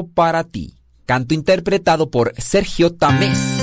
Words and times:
para 0.00 0.44
ti. 0.44 0.74
Canto 1.04 1.34
interpretado 1.34 2.10
por 2.10 2.32
Sergio 2.38 2.94
Tamés. 2.94 3.61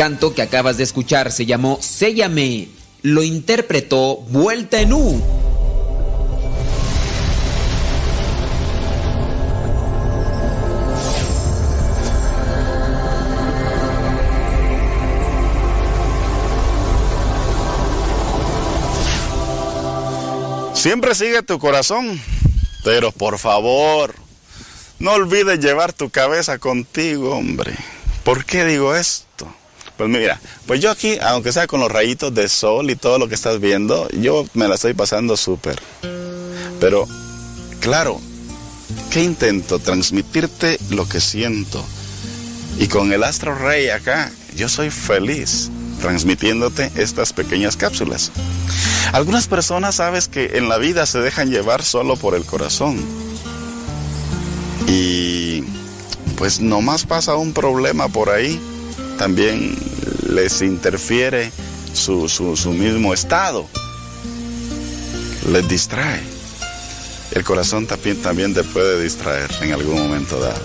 Canto 0.00 0.32
que 0.32 0.40
acabas 0.40 0.78
de 0.78 0.84
escuchar 0.84 1.30
se 1.30 1.44
llamó 1.44 1.76
Séllame. 1.82 2.68
Lo 3.02 3.22
interpretó 3.22 4.16
Vuelta 4.16 4.80
en 4.80 4.94
U. 4.94 5.22
Siempre 20.72 21.14
sigue 21.14 21.42
tu 21.42 21.58
corazón, 21.58 22.18
pero 22.84 23.12
por 23.12 23.38
favor, 23.38 24.14
no 24.98 25.12
olvides 25.12 25.60
llevar 25.60 25.92
tu 25.92 26.08
cabeza 26.08 26.56
contigo, 26.56 27.36
hombre. 27.36 27.74
¿Por 28.24 28.46
qué 28.46 28.64
digo 28.64 28.94
esto? 28.96 29.29
Pues 30.00 30.08
mira, 30.08 30.40
pues 30.66 30.80
yo 30.80 30.90
aquí, 30.90 31.18
aunque 31.20 31.52
sea 31.52 31.66
con 31.66 31.80
los 31.80 31.92
rayitos 31.92 32.34
de 32.34 32.48
sol 32.48 32.88
y 32.88 32.96
todo 32.96 33.18
lo 33.18 33.28
que 33.28 33.34
estás 33.34 33.60
viendo, 33.60 34.08
yo 34.12 34.46
me 34.54 34.66
la 34.66 34.76
estoy 34.76 34.94
pasando 34.94 35.36
súper. 35.36 35.78
Pero, 36.80 37.06
claro, 37.80 38.18
¿qué 39.10 39.22
intento? 39.22 39.78
Transmitirte 39.78 40.80
lo 40.88 41.06
que 41.06 41.20
siento. 41.20 41.84
Y 42.78 42.88
con 42.88 43.12
el 43.12 43.22
astro 43.22 43.54
rey 43.54 43.90
acá, 43.90 44.32
yo 44.56 44.70
soy 44.70 44.88
feliz 44.88 45.68
transmitiéndote 46.00 46.90
estas 46.96 47.34
pequeñas 47.34 47.76
cápsulas. 47.76 48.32
Algunas 49.12 49.48
personas 49.48 49.96
sabes 49.96 50.28
que 50.28 50.56
en 50.56 50.70
la 50.70 50.78
vida 50.78 51.04
se 51.04 51.18
dejan 51.18 51.50
llevar 51.50 51.82
solo 51.82 52.16
por 52.16 52.34
el 52.34 52.46
corazón. 52.46 53.04
Y 54.86 55.62
pues 56.38 56.58
nomás 56.58 57.04
pasa 57.04 57.34
un 57.34 57.52
problema 57.52 58.08
por 58.08 58.30
ahí 58.30 58.58
también 59.20 59.76
les 60.30 60.62
interfiere 60.62 61.50
su, 61.92 62.28
mismo 62.72 63.12
estado, 63.12 63.68
les 65.50 65.68
distrae. 65.68 66.20
El 67.32 67.44
corazón 67.44 67.86
también, 67.86 68.22
también 68.22 68.54
te 68.54 68.64
puede 68.64 69.02
distraer 69.02 69.50
en 69.60 69.72
algún 69.72 69.96
momento 69.96 70.38
dado. 70.40 70.62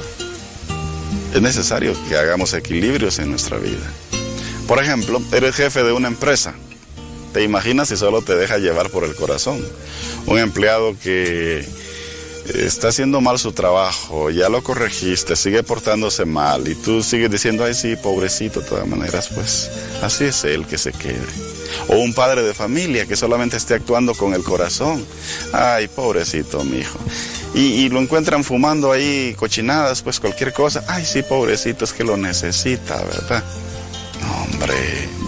Es 1.34 1.42
necesario 1.42 1.96
que 2.08 2.16
hagamos 2.16 2.54
equilibrios 2.54 3.20
en 3.20 3.30
nuestra 3.30 3.58
vida. 3.58 3.86
Por 4.68 4.82
ejemplo, 4.82 5.22
eres 5.32 5.56
jefe 5.56 5.84
de 5.84 5.92
una 5.92 6.08
empresa. 6.08 6.54
¿Te 7.34 7.44
imaginas 7.44 7.90
si 7.90 7.98
solo 7.98 8.22
te 8.22 8.36
deja 8.36 8.58
llevar 8.58 8.90
por 8.90 9.04
el 9.04 9.16
corazón? 9.16 9.64
Un 10.26 10.40
empleado 10.40 10.96
que 11.04 11.68
está 12.54 12.90
haciendo 12.90 13.22
mal 13.22 13.40
su 13.40 13.52
trabajo, 13.52 14.30
ya 14.30 14.50
lo 14.50 14.64
corregiste, 14.64 15.36
sigue 15.36 15.64
portándose 15.64 16.26
mal 16.26 16.68
y 16.68 16.76
tú 16.76 17.02
sigues 17.02 17.32
diciendo, 17.32 17.64
ay 17.64 17.74
sí, 17.74 17.96
pobrecito, 17.96 18.62
de 18.62 18.68
todas 18.68 18.88
maneras, 18.88 19.30
pues 19.34 19.70
así 20.02 20.26
es 20.26 20.44
él 20.44 20.66
que 20.66 20.78
se 20.78 20.92
quede. 20.92 21.26
O 21.88 21.98
un 21.98 22.14
padre 22.14 22.44
de 22.44 22.54
familia 22.54 23.06
que 23.06 23.16
solamente 23.16 23.58
esté 23.58 23.74
actuando 23.74 24.14
con 24.14 24.34
el 24.34 24.44
corazón, 24.44 25.06
ay, 25.54 25.88
pobrecito 25.88 26.64
mi 26.64 26.80
hijo. 26.80 27.00
y, 27.54 27.90
lo 27.90 28.00
encuentran 28.00 28.44
fumando 28.44 28.92
ahí 28.92 29.34
cochinadas, 29.38 30.02
pues 30.02 30.20
cualquier 30.20 30.54
cosa. 30.54 30.84
Ay, 30.88 31.06
sí, 31.06 31.24
pobrecito, 31.24 31.86
es 31.86 31.94
que 31.94 32.04
lo 32.04 32.18
necesita, 32.18 33.02
¿verdad? 33.04 33.44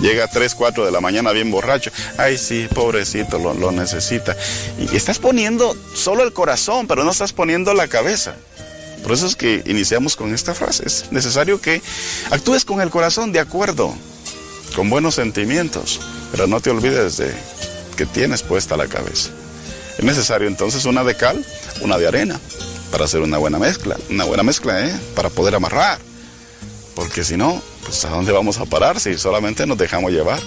Llega 0.01 0.25
a 0.25 0.27
3, 0.27 0.55
4 0.55 0.85
de 0.85 0.91
la 0.91 1.01
mañana 1.01 1.31
bien 1.31 1.49
borracho. 1.51 1.91
Ay, 2.17 2.37
sí, 2.37 2.67
pobrecito, 2.73 3.39
lo, 3.39 3.53
lo 3.53 3.71
necesita. 3.71 4.35
Y 4.79 4.95
estás 4.95 5.19
poniendo 5.19 5.75
solo 5.93 6.23
el 6.23 6.33
corazón, 6.33 6.87
pero 6.87 7.03
no 7.03 7.11
estás 7.11 7.33
poniendo 7.33 7.73
la 7.73 7.87
cabeza. 7.87 8.35
Por 9.03 9.13
eso 9.13 9.25
es 9.25 9.35
que 9.35 9.63
iniciamos 9.65 10.15
con 10.15 10.33
esta 10.33 10.53
frase. 10.53 10.83
Es 10.85 11.11
necesario 11.11 11.61
que 11.61 11.81
actúes 12.29 12.65
con 12.65 12.81
el 12.81 12.89
corazón 12.89 13.31
de 13.31 13.39
acuerdo, 13.39 13.93
con 14.75 14.89
buenos 14.89 15.15
sentimientos, 15.15 15.99
pero 16.31 16.45
no 16.47 16.59
te 16.59 16.69
olvides 16.69 17.17
de 17.17 17.33
que 17.95 18.05
tienes 18.05 18.43
puesta 18.43 18.77
la 18.77 18.87
cabeza. 18.87 19.29
Es 19.97 20.03
necesario 20.03 20.47
entonces 20.47 20.85
una 20.85 21.03
de 21.03 21.15
cal, 21.15 21.43
una 21.81 21.97
de 21.97 22.07
arena, 22.07 22.39
para 22.91 23.05
hacer 23.05 23.21
una 23.21 23.37
buena 23.37 23.57
mezcla. 23.57 23.97
Una 24.09 24.25
buena 24.25 24.43
mezcla, 24.43 24.85
¿eh? 24.85 24.95
Para 25.15 25.29
poder 25.29 25.55
amarrar. 25.55 25.99
Porque 26.95 27.23
si 27.23 27.37
no, 27.37 27.61
pues 27.87 28.03
¿a 28.03 28.09
dónde 28.09 28.33
vamos 28.33 28.59
a 28.59 28.65
parar 28.65 28.99
si 28.99 29.17
solamente 29.17 29.65
nos 29.65 29.77
dejamos 29.77 30.11
llevar 30.11 30.41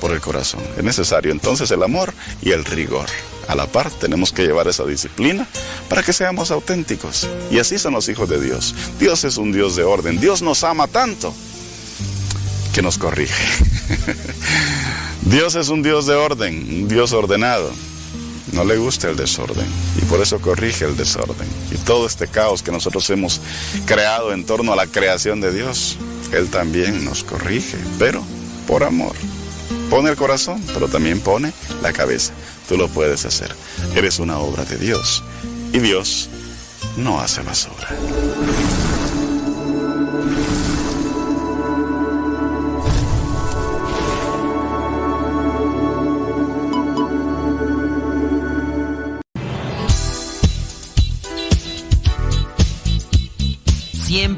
por 0.00 0.10
el 0.10 0.20
corazón? 0.20 0.60
Es 0.76 0.82
necesario 0.82 1.30
entonces 1.30 1.70
el 1.70 1.84
amor 1.84 2.12
y 2.42 2.50
el 2.50 2.64
rigor. 2.64 3.06
A 3.46 3.54
la 3.54 3.66
par 3.66 3.90
tenemos 3.90 4.32
que 4.32 4.42
llevar 4.42 4.66
esa 4.66 4.84
disciplina 4.84 5.46
para 5.88 6.02
que 6.02 6.12
seamos 6.12 6.50
auténticos. 6.50 7.28
Y 7.50 7.60
así 7.60 7.78
son 7.78 7.94
los 7.94 8.08
hijos 8.08 8.28
de 8.28 8.40
Dios. 8.40 8.74
Dios 8.98 9.22
es 9.22 9.36
un 9.36 9.52
Dios 9.52 9.76
de 9.76 9.84
orden. 9.84 10.20
Dios 10.20 10.42
nos 10.42 10.64
ama 10.64 10.88
tanto 10.88 11.32
que 12.74 12.82
nos 12.82 12.98
corrige. 12.98 13.64
Dios 15.22 15.54
es 15.54 15.68
un 15.68 15.82
Dios 15.82 16.06
de 16.06 16.14
orden, 16.14 16.54
un 16.54 16.88
Dios 16.88 17.12
ordenado. 17.12 17.70
No 18.52 18.64
le 18.64 18.76
gusta 18.76 19.08
el 19.08 19.16
desorden 19.16 19.66
y 20.00 20.04
por 20.06 20.20
eso 20.20 20.40
corrige 20.40 20.84
el 20.84 20.96
desorden. 20.96 21.48
Y 21.70 21.76
todo 21.76 22.06
este 22.06 22.26
caos 22.26 22.62
que 22.62 22.72
nosotros 22.72 23.08
hemos 23.10 23.40
creado 23.86 24.32
en 24.32 24.44
torno 24.44 24.72
a 24.72 24.76
la 24.76 24.86
creación 24.86 25.40
de 25.40 25.52
Dios, 25.52 25.96
Él 26.32 26.48
también 26.48 27.04
nos 27.04 27.24
corrige, 27.24 27.78
pero 27.98 28.22
por 28.66 28.84
amor. 28.84 29.14
Pone 29.88 30.10
el 30.10 30.16
corazón, 30.16 30.62
pero 30.72 30.88
también 30.88 31.20
pone 31.20 31.52
la 31.82 31.92
cabeza. 31.92 32.32
Tú 32.68 32.76
lo 32.76 32.88
puedes 32.88 33.24
hacer. 33.24 33.54
Eres 33.96 34.20
una 34.20 34.38
obra 34.38 34.64
de 34.64 34.76
Dios. 34.78 35.22
Y 35.72 35.78
Dios 35.78 36.28
no 36.96 37.20
hace 37.20 37.42
basura. 37.42 37.88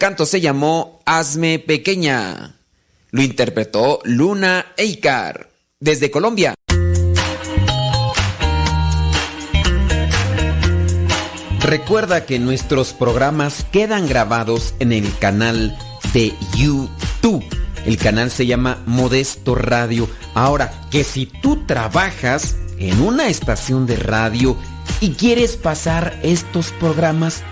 Canto 0.00 0.24
se 0.24 0.40
llamó 0.40 1.02
Hazme 1.04 1.58
Pequeña. 1.58 2.56
Lo 3.10 3.22
interpretó 3.22 4.00
Luna 4.04 4.72
Eikar 4.78 5.50
desde 5.78 6.10
Colombia. 6.10 6.54
Recuerda 11.60 12.24
que 12.24 12.38
nuestros 12.38 12.94
programas 12.94 13.66
quedan 13.70 14.08
grabados 14.08 14.74
en 14.78 14.92
el 14.92 15.16
canal 15.18 15.76
de 16.14 16.32
YouTube. 16.56 17.44
El 17.84 17.98
canal 17.98 18.30
se 18.30 18.46
llama 18.46 18.82
Modesto 18.86 19.54
Radio. 19.54 20.08
Ahora, 20.34 20.72
que 20.90 21.04
si 21.04 21.26
tú 21.26 21.66
trabajas 21.66 22.56
en 22.78 23.02
una 23.02 23.28
estación 23.28 23.86
de 23.86 23.96
radio 23.96 24.56
y 25.00 25.10
quieres 25.10 25.58
pasar 25.58 26.18
estos 26.22 26.72
programas, 26.72 27.42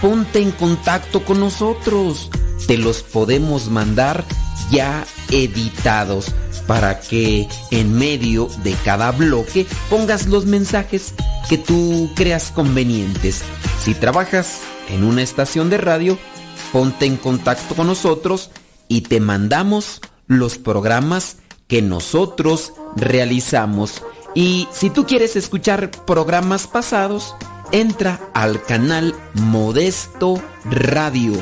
ponte 0.00 0.40
en 0.40 0.50
contacto 0.52 1.24
con 1.24 1.40
nosotros. 1.40 2.30
Te 2.66 2.78
los 2.78 3.02
podemos 3.02 3.68
mandar 3.68 4.24
ya 4.70 5.04
editados 5.30 6.32
para 6.66 7.00
que 7.00 7.48
en 7.70 7.94
medio 7.94 8.48
de 8.62 8.74
cada 8.84 9.12
bloque 9.12 9.66
pongas 9.90 10.26
los 10.26 10.46
mensajes 10.46 11.14
que 11.48 11.58
tú 11.58 12.10
creas 12.14 12.50
convenientes. 12.50 13.42
Si 13.82 13.94
trabajas 13.94 14.60
en 14.88 15.04
una 15.04 15.22
estación 15.22 15.70
de 15.70 15.78
radio, 15.78 16.18
ponte 16.72 17.06
en 17.06 17.16
contacto 17.16 17.74
con 17.74 17.86
nosotros 17.86 18.50
y 18.88 19.02
te 19.02 19.20
mandamos 19.20 20.00
los 20.26 20.58
programas 20.58 21.36
que 21.66 21.82
nosotros 21.82 22.72
realizamos. 22.96 24.02
Y 24.34 24.68
si 24.72 24.90
tú 24.90 25.06
quieres 25.06 25.36
escuchar 25.36 25.90
programas 25.90 26.66
pasados, 26.66 27.34
entra 27.74 28.20
al 28.34 28.62
canal 28.62 29.16
Modesto 29.34 30.40
Radio. 30.64 31.32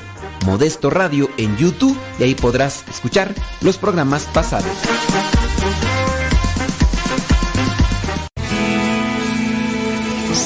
Modesto 0.46 0.88
Radio 0.88 1.28
en 1.36 1.58
YouTube 1.58 1.94
y 2.18 2.22
ahí 2.22 2.34
podrás 2.34 2.84
escuchar 2.88 3.34
los 3.60 3.76
programas 3.76 4.22
pasados. 4.32 4.72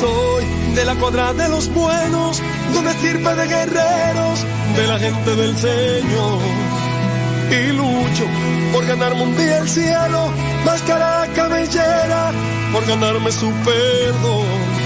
Soy 0.01 0.45
de 0.75 0.85
la 0.85 0.97
cuadra 0.97 1.33
de 1.35 1.49
los 1.51 1.73
buenos, 1.73 2.43
donde 2.75 2.93
sirve 2.95 3.35
de 3.37 3.47
guerreros, 3.47 4.45
de 4.75 4.87
la 4.89 4.99
gente 4.99 5.37
del 5.37 5.57
Señor. 5.57 6.41
Y 7.49 7.73
lucho 7.73 8.25
por 8.73 8.85
ganarme 8.87 9.23
un 9.23 9.37
día 9.37 9.59
el 9.59 9.69
cielo, 9.69 10.33
máscara 10.65 11.29
cabellera, 11.33 12.33
por 12.73 12.85
ganarme 12.87 13.31
su 13.31 13.53
perdón. 13.65 14.86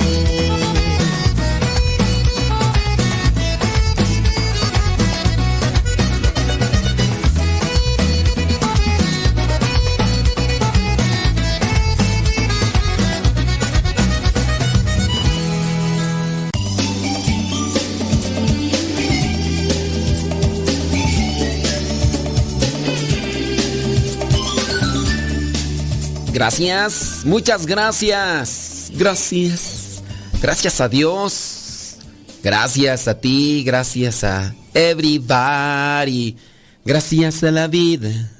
Gracias, 26.41 27.21
muchas 27.23 27.67
gracias. 27.67 28.91
Gracias. 28.95 30.01
Gracias 30.41 30.81
a 30.81 30.89
Dios. 30.89 31.97
Gracias 32.41 33.07
a 33.07 33.13
ti, 33.13 33.63
gracias 33.63 34.23
a 34.23 34.55
everybody. 34.73 36.35
Gracias 36.83 37.43
a 37.43 37.51
la 37.51 37.67
vida. 37.67 38.31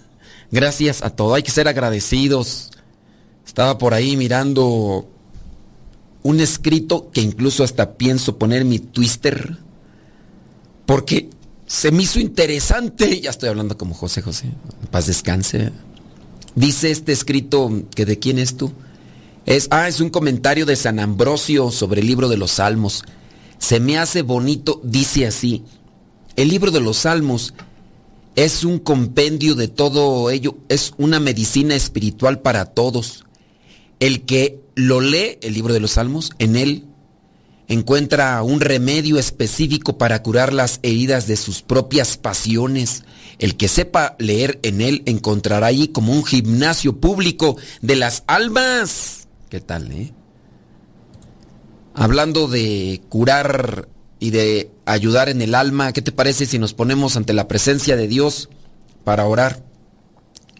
Gracias 0.49 1.03
a 1.03 1.11
todo. 1.11 1.35
Hay 1.35 1.43
que 1.43 1.51
ser 1.51 1.67
agradecidos. 1.67 2.71
Estaba 3.45 3.77
por 3.77 3.93
ahí 3.93 4.17
mirando 4.17 5.07
un 6.23 6.39
escrito 6.39 7.11
que 7.11 7.21
incluso 7.21 7.63
hasta 7.63 7.97
pienso 7.97 8.39
poner 8.39 8.65
mi 8.65 8.79
twister. 8.79 9.59
Porque 10.87 11.29
se 11.67 11.91
me 11.91 12.01
hizo 12.01 12.19
interesante. 12.19 13.21
Ya 13.21 13.29
estoy 13.29 13.49
hablando 13.49 13.77
como 13.77 13.93
José 13.93 14.23
José. 14.23 14.47
Paz 14.89 15.05
descanse. 15.05 15.71
Dice 16.55 16.91
este 16.91 17.11
escrito 17.11 17.69
que 17.95 18.05
de 18.05 18.19
quién 18.19 18.39
es 18.39 18.57
tú. 18.57 18.71
Es, 19.45 19.67
ah, 19.71 19.87
es 19.87 19.99
un 20.01 20.09
comentario 20.09 20.65
de 20.65 20.75
San 20.75 20.99
Ambrosio 20.99 21.71
sobre 21.71 22.01
el 22.01 22.07
libro 22.07 22.29
de 22.29 22.37
los 22.37 22.51
Salmos. 22.51 23.03
Se 23.57 23.79
me 23.79 23.97
hace 23.97 24.21
bonito, 24.21 24.81
dice 24.83 25.25
así. 25.25 25.63
El 26.35 26.49
libro 26.49 26.71
de 26.71 26.81
los 26.81 26.97
Salmos 26.97 27.53
es 28.35 28.63
un 28.63 28.79
compendio 28.79 29.55
de 29.55 29.67
todo 29.67 30.29
ello, 30.29 30.57
es 30.69 30.93
una 30.97 31.19
medicina 31.19 31.75
espiritual 31.75 32.39
para 32.39 32.65
todos. 32.65 33.25
El 33.99 34.23
que 34.23 34.61
lo 34.75 35.01
lee, 35.01 35.37
el 35.41 35.53
libro 35.53 35.73
de 35.73 35.79
los 35.79 35.91
Salmos, 35.91 36.31
en 36.39 36.55
él 36.55 36.85
encuentra 37.67 38.41
un 38.43 38.59
remedio 38.59 39.17
específico 39.17 39.97
para 39.97 40.21
curar 40.23 40.53
las 40.53 40.79
heridas 40.83 41.27
de 41.27 41.37
sus 41.37 41.61
propias 41.61 42.17
pasiones. 42.17 43.03
El 43.41 43.57
que 43.57 43.67
sepa 43.67 44.15
leer 44.19 44.59
en 44.61 44.81
él 44.81 45.01
encontrará 45.07 45.65
allí 45.65 45.87
como 45.87 46.13
un 46.13 46.23
gimnasio 46.23 46.99
público 46.99 47.57
de 47.81 47.95
las 47.95 48.23
almas. 48.27 49.27
¿Qué 49.49 49.59
tal, 49.59 49.91
eh? 49.91 50.13
Hablando 51.95 52.47
de 52.47 53.01
curar 53.09 53.89
y 54.19 54.29
de 54.29 54.69
ayudar 54.85 55.27
en 55.27 55.41
el 55.41 55.55
alma, 55.55 55.91
¿qué 55.91 56.03
te 56.03 56.11
parece 56.11 56.45
si 56.45 56.59
nos 56.59 56.75
ponemos 56.75 57.17
ante 57.17 57.33
la 57.33 57.47
presencia 57.47 57.95
de 57.97 58.07
Dios 58.07 58.47
para 59.03 59.25
orar 59.25 59.63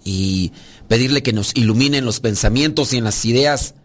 y 0.03 0.51
pedirle 0.87 1.21
que 1.21 1.33
nos 1.33 1.55
iluminen 1.55 2.03
los 2.03 2.19
pensamientos 2.19 2.93
y 2.93 2.97
en 2.97 3.03
las 3.03 3.23
ideas 3.25 3.75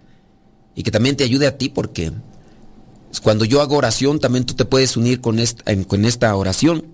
y 0.75 0.85
que 0.85 0.91
también 0.91 1.17
te 1.17 1.25
ayude 1.25 1.47
a 1.47 1.59
ti 1.59 1.69
porque 1.69 2.12
cuando 3.23 3.45
yo 3.45 3.61
hago 3.61 3.76
oración, 3.76 4.21
también 4.21 4.47
tú 4.47 4.55
te 4.55 4.65
puedes 4.65 4.97
unir 4.97 5.21
con 5.21 5.38
esta, 5.38 5.65
con 5.85 6.07
esta 6.07 6.35
oración. 6.35 6.87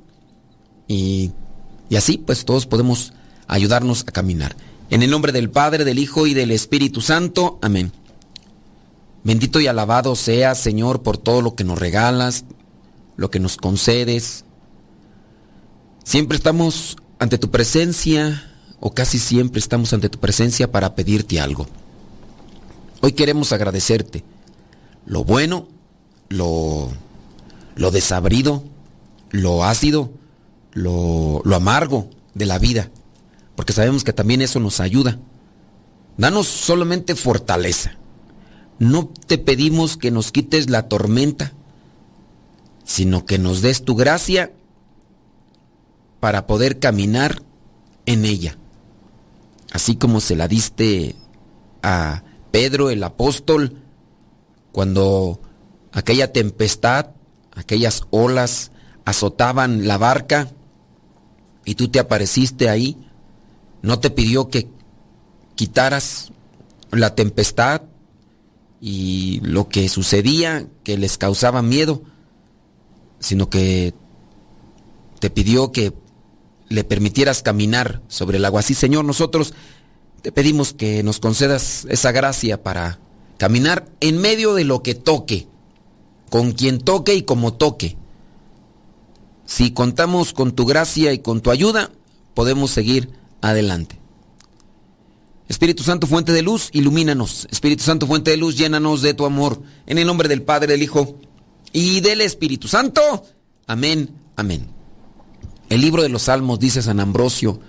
Y, 0.89 1.31
y 1.93 1.97
así, 1.97 2.17
pues 2.17 2.47
todos 2.47 2.65
podemos 2.65 3.13
ayudarnos 3.49 4.01
a 4.01 4.13
caminar. 4.13 4.57
En 4.89 5.03
el 5.03 5.11
nombre 5.11 5.31
del 5.31 5.51
Padre, 5.51 5.85
del 5.85 5.99
Hijo 5.99 6.27
y 6.27 6.33
del 6.33 6.51
Espíritu 6.51 7.03
Santo. 7.03 7.59
Amén. 7.61 7.93
Bendito 9.25 9.61
y 9.61 9.67
alabado 9.67 10.17
sea, 10.17 10.55
Señor, 10.55 11.03
por 11.03 11.19
todo 11.19 11.43
lo 11.43 11.55
que 11.55 11.65
nos 11.65 11.79
regalas, 11.79 12.47
lo 13.17 13.31
que 13.31 13.41
nos 13.41 13.59
concedes. 13.59 14.47
Siempre 16.03 16.39
estamos 16.39 16.97
ante 17.19 17.37
tu 17.37 17.51
presencia, 17.51 18.51
o 18.81 18.95
casi 18.95 19.19
siempre 19.19 19.59
estamos 19.59 19.93
ante 19.93 20.09
tu 20.09 20.19
presencia 20.19 20.73
para 20.73 20.95
pedirte 20.95 21.41
algo. 21.41 21.67
Hoy 23.03 23.13
queremos 23.13 23.53
agradecerte 23.53 24.25
lo 25.05 25.25
bueno 25.25 25.69
lo, 26.31 26.91
lo 27.75 27.91
desabrido, 27.91 28.65
lo 29.31 29.63
ácido, 29.63 30.11
lo, 30.73 31.43
lo 31.45 31.57
amargo 31.57 32.09
de 32.35 32.47
la 32.47 32.59
vida, 32.59 32.91
porque 33.57 33.73
sabemos 33.73 34.05
que 34.05 34.13
también 34.13 34.43
eso 34.43 34.61
nos 34.61 34.81
ayuda. 34.81 35.19
Danos 36.17 36.47
solamente 36.47 37.15
fortaleza. 37.15 37.97
No 38.79 39.09
te 39.27 39.39
pedimos 39.39 39.97
que 39.97 40.11
nos 40.11 40.33
quites 40.33 40.69
la 40.69 40.89
tormenta, 40.89 41.53
sino 42.85 43.25
que 43.25 43.39
nos 43.39 43.63
des 43.63 43.85
tu 43.85 43.95
gracia 43.95 44.53
para 46.21 46.47
poder 46.47 46.79
caminar 46.79 47.43
en 48.07 48.25
ella. 48.25 48.59
Así 49.73 49.97
como 49.97 50.21
se 50.21 50.37
la 50.37 50.49
diste 50.49 51.17
a 51.83 52.23
Pedro 52.51 52.91
el 52.91 53.03
apóstol 53.03 53.79
cuando 54.71 55.41
aquella 55.93 56.33
tempestad, 56.33 57.11
aquellas 57.55 58.03
olas 58.11 58.73
azotaban 59.05 59.87
la 59.87 59.99
barca 59.99 60.49
y 61.65 61.75
tú 61.75 61.89
te 61.89 61.99
apareciste 61.99 62.69
ahí, 62.69 62.97
no 63.83 63.99
te 63.99 64.11
pidió 64.11 64.49
que 64.49 64.69
quitaras 65.55 66.33
la 66.91 67.15
tempestad 67.15 67.83
y 68.81 69.41
lo 69.43 69.69
que 69.69 69.89
sucedía 69.89 70.67
que 70.83 70.99
les 70.99 71.19
causaba 71.19 71.63
miedo, 71.63 72.03
sino 73.21 73.49
que 73.49 73.95
te 75.21 75.31
pidió 75.31 75.71
que 75.71 75.93
le 76.69 76.85
permitieras 76.85 77.43
caminar 77.43 78.03
sobre 78.09 78.39
el 78.39 78.45
agua. 78.45 78.61
Así, 78.61 78.75
Señor, 78.75 79.05
nosotros 79.05 79.55
te 80.23 80.33
pedimos 80.33 80.73
que 80.73 81.03
nos 81.03 81.21
concedas 81.21 81.87
esa 81.89 82.13
gracia 82.13 82.63
para 82.63 82.99
caminar 83.39 83.89
en 84.01 84.19
medio 84.19 84.55
de 84.55 84.65
lo 84.65 84.83
que 84.83 84.95
toque 84.95 85.49
con 86.33 86.53
quien 86.53 86.79
toque 86.79 87.15
y 87.15 87.23
como 87.23 87.53
toque. 87.53 87.99
Si 89.55 89.73
contamos 89.73 90.33
con 90.33 90.53
tu 90.53 90.65
gracia 90.65 91.13
y 91.13 91.19
con 91.19 91.43
tu 91.43 91.51
ayuda, 91.51 91.91
podemos 92.33 92.71
seguir 92.71 93.11
adelante. 93.43 94.01
Espíritu 95.47 95.83
Santo, 95.83 96.07
fuente 96.07 96.33
de 96.33 96.41
luz, 96.41 96.71
ilumínanos. 96.73 97.47
Espíritu 97.51 97.85
Santo, 97.85 98.07
fuente 98.07 98.31
de 98.31 98.39
luz, 98.39 98.57
llénanos 98.57 99.03
de 99.03 99.13
tu 99.13 99.27
amor. 99.27 99.61
En 99.85 99.99
el 99.99 100.07
nombre 100.07 100.31
del 100.31 100.41
Padre, 100.41 100.69
del 100.69 100.83
Hijo 100.83 101.19
y 101.71 102.01
del 102.01 102.23
Espíritu 102.23 102.67
Santo. 102.67 103.27
Amén, 103.67 104.15
amén. 104.37 104.69
El 105.69 105.83
libro 105.83 106.03
de 106.03 106.09
los 106.09 106.23
Salmos, 106.23 106.59
dice 106.59 106.81
San 106.81 106.99
Ambrosio, 106.99 107.61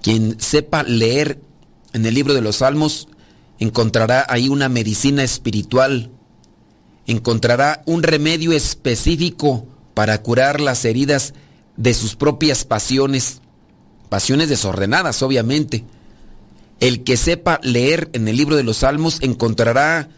quien 0.00 0.40
sepa 0.40 0.84
leer 0.84 1.38
en 1.92 2.06
el 2.06 2.14
libro 2.14 2.32
de 2.32 2.40
los 2.40 2.56
Salmos, 2.56 3.08
encontrará 3.58 4.24
ahí 4.26 4.48
una 4.48 4.70
medicina 4.70 5.22
espiritual, 5.22 6.12
encontrará 7.06 7.82
un 7.84 8.02
remedio 8.02 8.52
específico 8.52 9.66
para 10.00 10.22
curar 10.22 10.62
las 10.62 10.86
heridas 10.86 11.34
de 11.76 11.92
sus 11.92 12.16
propias 12.16 12.64
pasiones, 12.64 13.42
pasiones 14.08 14.48
desordenadas, 14.48 15.22
obviamente. 15.22 15.84
El 16.80 17.04
que 17.04 17.18
sepa 17.18 17.60
leer 17.62 18.08
en 18.14 18.26
el 18.26 18.38
libro 18.38 18.56
de 18.56 18.62
los 18.62 18.78
Salmos 18.78 19.18
encontrará 19.20 20.08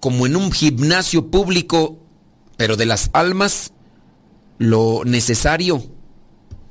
como 0.00 0.26
en 0.26 0.34
un 0.34 0.50
gimnasio 0.50 1.30
público, 1.30 2.00
pero 2.56 2.74
de 2.74 2.86
las 2.86 3.10
almas, 3.12 3.72
lo 4.58 5.02
necesario 5.04 5.80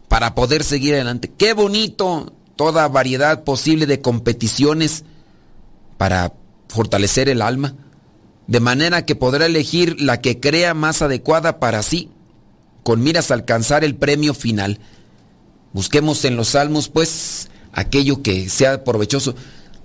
para 0.10 0.36
poder 0.36 0.66
seguir 0.66 0.96
adelante. 0.96 1.32
Qué 1.38 1.54
bonito 1.54 2.34
toda 2.58 2.90
variedad 2.90 3.46
posible 3.46 3.86
de 3.86 4.02
competiciones 4.02 5.06
para 5.98 6.34
fortalecer 6.68 7.30
el 7.30 7.42
alma, 7.42 7.76
de 8.48 8.60
manera 8.60 9.06
que 9.06 9.16
podrá 9.16 9.46
elegir 9.46 10.02
la 10.02 10.20
que 10.20 10.42
crea 10.42 10.74
más 10.74 11.02
adecuada 11.02 11.62
para 11.62 11.82
sí, 11.84 12.12
con 12.88 13.04
miras 13.04 13.32
a 13.32 13.34
alcanzar 13.34 13.84
el 13.84 13.98
premio 13.98 14.34
final. 14.34 14.80
Busquemos 15.74 16.24
en 16.24 16.38
los 16.38 16.48
salmos, 16.48 16.88
pues, 16.88 17.50
aquello 17.74 18.24
que 18.24 18.48
sea 18.48 18.86
provechoso. 18.86 19.36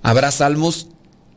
Habrá 0.01 0.31
salmos 0.31 0.87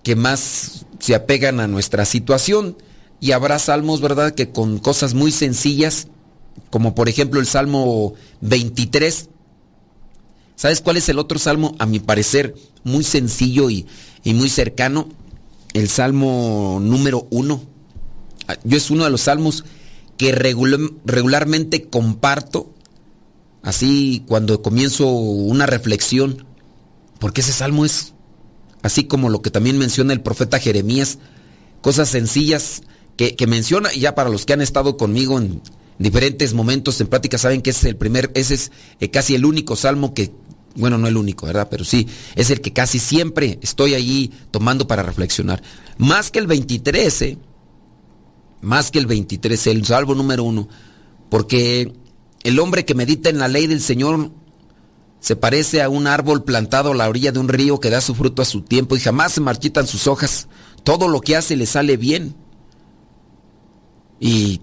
que 0.05 0.15
más 0.15 0.87
se 1.01 1.17
apegan 1.17 1.59
a 1.59 1.67
nuestra 1.67 2.05
situación 2.05 2.77
y 3.19 3.33
habrá 3.33 3.59
salmos, 3.59 4.01
¿verdad?, 4.01 4.33
que 4.33 4.51
con 4.51 4.79
cosas 4.79 5.15
muy 5.15 5.33
sencillas, 5.33 6.07
como 6.71 6.95
por 6.95 7.09
ejemplo 7.09 7.41
el 7.41 7.49
Salmo 7.49 8.15
23. 8.43 9.29
¿Sabes 10.55 10.81
cuál 10.81 10.99
es 10.99 11.09
el 11.09 11.19
otro 11.19 11.41
salmo? 11.41 11.75
A 11.81 11.87
mi 11.87 11.99
parecer, 11.99 12.55
muy 12.85 13.03
sencillo 13.03 13.71
y, 13.71 13.89
muy 14.25 14.51
cercano. 14.51 15.09
El 15.75 15.89
Salmo 15.89 16.79
número 16.81 17.27
1. 17.31 17.61
Yo 18.63 18.77
es 18.77 18.89
uno 18.89 19.03
de 19.03 19.11
los 19.11 19.23
salmos 19.23 19.65
que 20.17 20.33
regularmente 20.33 21.89
comparto 21.89 22.73
así 23.63 24.23
cuando 24.27 24.63
comienzo 24.63 25.09
una 25.09 25.67
reflexión, 25.67 26.47
porque 27.19 27.41
ese 27.41 27.53
salmo 27.53 27.85
es 27.85 28.15
así 28.83 29.05
como 29.05 29.29
lo 29.29 29.43
que 29.43 29.51
también 29.51 29.79
menciona 29.79 30.13
el 30.13 30.21
profeta 30.21 30.61
Jeremías, 30.61 31.19
cosas 31.81 32.09
sencillas 32.09 32.83
que, 33.17 33.47
menciona, 33.47 33.93
y 33.93 34.01
ya 34.01 34.15
para 34.15 34.31
los 34.31 34.45
que 34.47 34.53
han 34.53 34.61
estado 34.61 34.97
conmigo 34.97 35.39
en 35.39 35.63
diferentes 35.99 36.53
momentos 36.53 37.01
en 37.01 37.07
práctica 37.07 37.39
saben 37.39 37.63
que 37.63 37.71
ese 37.71 37.81
es 37.81 37.85
el 37.87 37.97
primer, 37.97 38.31
ese 38.35 38.55
es 38.55 38.73
eh, 39.01 39.11
casi 39.11 39.35
el 39.35 39.45
único 39.47 39.75
salmo 39.75 40.13
que, 40.13 40.31
bueno, 40.75 40.99
no 40.99 41.09
el 41.09 41.17
único, 41.17 41.47
¿verdad? 41.47 41.69
Pero 41.71 41.85
sí, 41.85 42.07
es 42.35 42.51
el 42.51 42.61
que 42.61 42.73
casi 42.73 42.99
siempre 42.99 43.59
estoy 43.63 43.95
allí 43.95 44.31
tomando 44.51 44.87
para 44.87 45.03
reflexionar. 45.03 45.63
Más 45.97 46.31
que 46.31 46.39
el 46.39 46.47
23, 46.47 47.23
¿eh? 47.23 47.39
Más 48.61 48.91
que 48.91 48.99
el 48.99 49.07
23, 49.07 49.67
el 49.69 49.85
salmo 49.85 50.15
número 50.15 50.45
uno, 50.45 50.69
porque 51.29 51.93
el 52.43 52.59
hombre 52.59 52.85
que 52.85 52.95
medita 52.95 53.29
en 53.29 53.39
la 53.39 53.49
ley 53.49 53.67
del 53.67 53.81
Señor 53.81 54.31
se 55.21 55.37
parece 55.37 55.83
a 55.83 55.89
un 55.89 56.07
árbol 56.07 56.45
plantado 56.45 56.93
a 56.93 56.95
la 56.95 57.09
orilla 57.09 57.33
de 57.33 57.39
un 57.39 57.49
río 57.49 57.81
que 57.81 57.91
da 57.91 58.01
su 58.01 58.15
fruto 58.15 58.43
a 58.43 58.45
su 58.45 58.63
tiempo 58.63 58.97
y 58.97 59.01
jamás 59.01 59.33
se 59.33 59.41
marchitan 59.41 59.87
sus 59.87 60.07
hojas. 60.07 60.49
Todo 60.85 61.09
lo 61.09 61.21
que 61.21 61.37
hace 61.37 61.57
le 61.57 61.67
sale 61.67 61.97
bien. 61.97 62.37
Y 64.21 64.61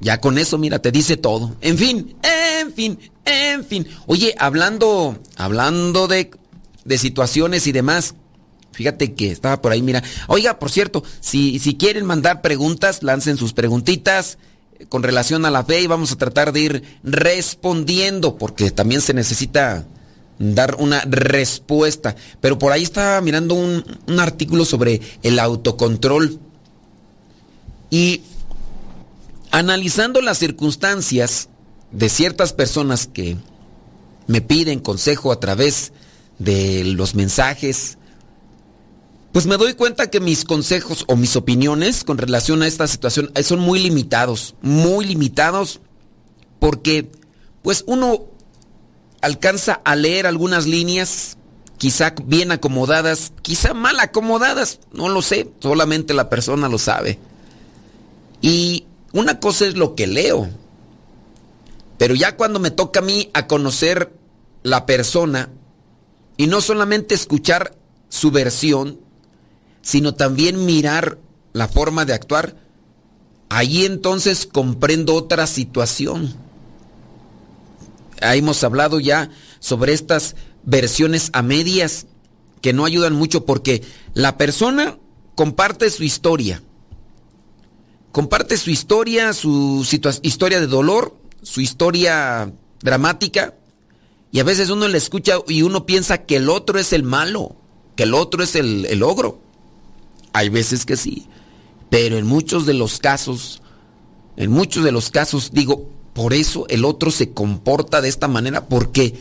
ya 0.00 0.20
con 0.20 0.38
eso, 0.38 0.58
mira, 0.58 0.80
te 0.80 0.92
dice 0.92 1.16
todo. 1.16 1.56
En 1.60 1.76
fin, 1.78 2.16
en 2.22 2.72
fin, 2.72 2.98
en 3.24 3.64
fin. 3.64 3.86
Oye, 4.06 4.34
hablando, 4.38 5.18
hablando 5.36 6.06
de, 6.06 6.30
de 6.84 6.98
situaciones 6.98 7.66
y 7.66 7.72
demás. 7.72 8.14
Fíjate 8.74 9.14
que 9.14 9.30
estaba 9.30 9.62
por 9.62 9.72
ahí, 9.72 9.82
mira. 9.82 10.02
Oiga, 10.28 10.58
por 10.58 10.70
cierto, 10.70 11.02
si, 11.20 11.58
si 11.58 11.76
quieren 11.76 12.04
mandar 12.04 12.42
preguntas, 12.42 13.02
lancen 13.02 13.36
sus 13.36 13.52
preguntitas 13.52 14.38
con 14.88 15.02
relación 15.02 15.44
a 15.44 15.50
la 15.50 15.64
fe 15.64 15.82
y 15.82 15.86
vamos 15.86 16.12
a 16.12 16.16
tratar 16.16 16.52
de 16.52 16.60
ir 16.60 16.82
respondiendo 17.02 18.36
porque 18.36 18.70
también 18.70 19.00
se 19.00 19.14
necesita 19.14 19.86
dar 20.38 20.76
una 20.78 21.00
respuesta. 21.02 22.16
Pero 22.40 22.58
por 22.58 22.72
ahí 22.72 22.82
estaba 22.82 23.20
mirando 23.20 23.54
un, 23.54 23.84
artículo 24.18 24.64
sobre 24.64 25.00
el 25.22 25.38
autocontrol 25.38 26.38
y 27.90 28.22
analizando 29.50 30.20
las 30.20 30.38
circunstancias 30.38 31.48
de 31.92 32.08
ciertas 32.08 32.52
personas 32.52 33.06
que 33.06 33.36
me 34.26 34.40
piden 34.40 34.80
consejo 34.80 35.30
a 35.30 35.38
través 35.38 35.92
de 36.38 36.82
los 36.84 37.14
mensajes, 37.14 37.98
pues 39.34 39.46
me 39.46 39.56
doy 39.56 39.74
cuenta 39.74 40.10
que 40.10 40.20
mis 40.20 40.44
consejos 40.44 41.04
o 41.08 41.16
mis 41.16 41.34
opiniones 41.34 42.04
con 42.04 42.18
relación 42.18 42.62
a 42.62 42.68
esta 42.68 42.86
situación 42.86 43.32
eh, 43.34 43.42
son 43.42 43.58
muy 43.58 43.80
limitados, 43.80 44.54
muy 44.62 45.06
limitados, 45.06 45.80
porque 46.60 47.10
pues 47.60 47.82
uno 47.88 48.26
alcanza 49.22 49.80
a 49.84 49.96
leer 49.96 50.28
algunas 50.28 50.68
líneas, 50.68 51.36
quizá 51.78 52.14
bien 52.24 52.52
acomodadas, 52.52 53.32
quizá 53.42 53.74
mal 53.74 53.98
acomodadas, 53.98 54.78
no 54.92 55.08
lo 55.08 55.20
sé, 55.20 55.50
solamente 55.58 56.14
la 56.14 56.30
persona 56.30 56.68
lo 56.68 56.78
sabe. 56.78 57.18
Y 58.40 58.86
una 59.12 59.40
cosa 59.40 59.66
es 59.66 59.76
lo 59.76 59.96
que 59.96 60.06
leo, 60.06 60.48
pero 61.98 62.14
ya 62.14 62.36
cuando 62.36 62.60
me 62.60 62.70
toca 62.70 63.00
a 63.00 63.02
mí 63.02 63.30
a 63.34 63.48
conocer 63.48 64.16
la 64.62 64.86
persona 64.86 65.50
y 66.36 66.46
no 66.46 66.60
solamente 66.60 67.16
escuchar 67.16 67.76
su 68.08 68.30
versión, 68.30 69.00
sino 69.84 70.14
también 70.14 70.64
mirar 70.64 71.18
la 71.52 71.68
forma 71.68 72.04
de 72.04 72.14
actuar, 72.14 72.56
ahí 73.50 73.84
entonces 73.84 74.48
comprendo 74.50 75.14
otra 75.14 75.46
situación. 75.46 76.34
hemos 78.20 78.64
hablado 78.64 78.98
ya 78.98 79.30
sobre 79.60 79.92
estas 79.92 80.34
versiones 80.64 81.28
a 81.34 81.42
medias 81.42 82.06
que 82.62 82.72
no 82.72 82.86
ayudan 82.86 83.12
mucho 83.12 83.44
porque 83.44 83.82
la 84.14 84.38
persona 84.38 84.98
comparte 85.34 85.90
su 85.90 86.02
historia. 86.02 86.62
Comparte 88.10 88.56
su 88.56 88.70
historia, 88.70 89.34
su 89.34 89.86
historia 90.22 90.60
de 90.60 90.66
dolor, 90.66 91.14
su 91.42 91.60
historia 91.60 92.50
dramática. 92.80 93.54
Y 94.32 94.40
a 94.40 94.44
veces 94.44 94.70
uno 94.70 94.88
le 94.88 94.96
escucha 94.96 95.34
y 95.46 95.60
uno 95.60 95.84
piensa 95.84 96.24
que 96.24 96.36
el 96.36 96.48
otro 96.48 96.78
es 96.78 96.94
el 96.94 97.02
malo, 97.02 97.56
que 97.96 98.04
el 98.04 98.14
otro 98.14 98.42
es 98.42 98.56
el, 98.56 98.86
el 98.86 99.02
ogro. 99.02 99.43
Hay 100.34 100.48
veces 100.48 100.84
que 100.84 100.96
sí, 100.96 101.28
pero 101.90 102.18
en 102.18 102.26
muchos 102.26 102.66
de 102.66 102.74
los 102.74 102.98
casos, 102.98 103.62
en 104.36 104.50
muchos 104.50 104.82
de 104.82 104.90
los 104.90 105.10
casos 105.10 105.52
digo, 105.52 105.88
por 106.12 106.34
eso 106.34 106.66
el 106.68 106.84
otro 106.84 107.12
se 107.12 107.30
comporta 107.30 108.00
de 108.00 108.08
esta 108.08 108.26
manera, 108.26 108.66
porque 108.66 109.14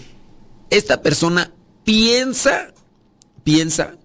esta 0.71 1.03
persona 1.03 1.53
piensa, 1.83 2.73
piensa 3.43 3.95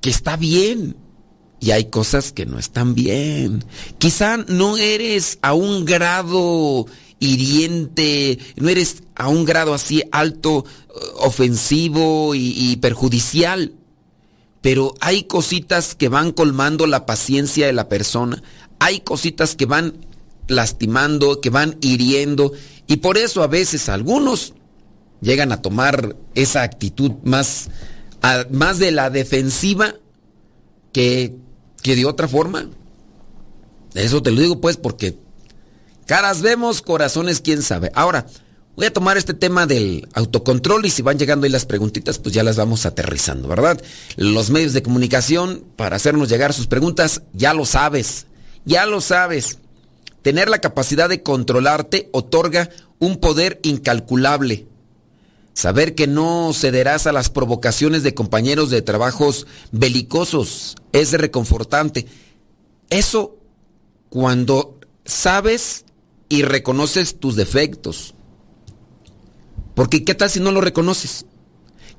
que 0.00 0.08
está 0.08 0.36
bien. 0.38 0.96
Y 1.60 1.70
hay 1.70 1.86
cosas 1.86 2.32
que 2.32 2.46
no 2.46 2.58
están 2.58 2.94
bien. 2.94 3.62
Quizá 3.98 4.38
no 4.38 4.78
eres 4.78 5.38
a 5.42 5.52
un 5.52 5.84
grado 5.84 6.86
hiriente, 7.20 8.38
no 8.56 8.70
eres 8.70 9.02
a 9.14 9.28
un 9.28 9.44
grado 9.44 9.74
así 9.74 10.02
alto, 10.12 10.64
ofensivo 11.18 12.34
y, 12.34 12.54
y 12.56 12.76
perjudicial 12.76 13.74
pero 14.64 14.94
hay 15.00 15.24
cositas 15.24 15.94
que 15.94 16.08
van 16.08 16.32
colmando 16.32 16.86
la 16.86 17.04
paciencia 17.04 17.66
de 17.66 17.74
la 17.74 17.90
persona, 17.90 18.42
hay 18.78 19.00
cositas 19.00 19.56
que 19.56 19.66
van 19.66 20.06
lastimando, 20.48 21.42
que 21.42 21.50
van 21.50 21.76
hiriendo, 21.82 22.50
y 22.86 22.96
por 22.96 23.18
eso 23.18 23.42
a 23.42 23.46
veces 23.46 23.90
algunos 23.90 24.54
llegan 25.20 25.52
a 25.52 25.60
tomar 25.60 26.16
esa 26.34 26.62
actitud 26.62 27.10
más, 27.24 27.68
más 28.52 28.78
de 28.78 28.90
la 28.90 29.10
defensiva 29.10 29.96
que, 30.92 31.36
que 31.82 31.94
de 31.94 32.06
otra 32.06 32.26
forma. 32.26 32.70
Eso 33.92 34.22
te 34.22 34.30
lo 34.30 34.40
digo 34.40 34.62
pues 34.62 34.78
porque 34.78 35.18
caras 36.06 36.40
vemos, 36.40 36.80
corazones 36.80 37.42
quién 37.42 37.60
sabe. 37.60 37.92
Ahora, 37.94 38.24
Voy 38.76 38.86
a 38.86 38.92
tomar 38.92 39.16
este 39.16 39.34
tema 39.34 39.66
del 39.66 40.08
autocontrol 40.14 40.84
y 40.84 40.90
si 40.90 41.02
van 41.02 41.16
llegando 41.16 41.44
ahí 41.44 41.52
las 41.52 41.64
preguntitas, 41.64 42.18
pues 42.18 42.34
ya 42.34 42.42
las 42.42 42.56
vamos 42.56 42.86
aterrizando, 42.86 43.46
¿verdad? 43.46 43.80
Los 44.16 44.50
medios 44.50 44.72
de 44.72 44.82
comunicación 44.82 45.64
para 45.76 45.94
hacernos 45.96 46.28
llegar 46.28 46.52
sus 46.52 46.66
preguntas, 46.66 47.22
ya 47.32 47.54
lo 47.54 47.66
sabes, 47.66 48.26
ya 48.64 48.86
lo 48.86 49.00
sabes. 49.00 49.58
tener 50.22 50.48
la 50.48 50.60
capacidad 50.60 51.08
de 51.08 51.22
controlarte 51.22 52.08
otorga 52.10 52.70
un 52.98 53.18
poder 53.18 53.60
incalculable. 53.62 54.66
Saber 55.52 55.94
que 55.94 56.06
no 56.06 56.52
cederás 56.54 57.06
a 57.06 57.12
las 57.12 57.28
provocaciones 57.28 58.02
de 58.02 58.14
compañeros 58.14 58.70
de 58.70 58.80
trabajos 58.80 59.46
belicosos 59.70 60.76
es 60.92 61.12
reconfortante. 61.12 62.06
Eso 62.88 63.36
cuando 64.08 64.80
sabes 65.04 65.84
y 66.28 66.42
reconoces 66.42 67.20
tus 67.20 67.36
defectos. 67.36 68.13
Porque 69.74 70.04
¿qué 70.04 70.14
tal 70.14 70.30
si 70.30 70.40
no 70.40 70.52
los 70.52 70.64
reconoces? 70.64 71.26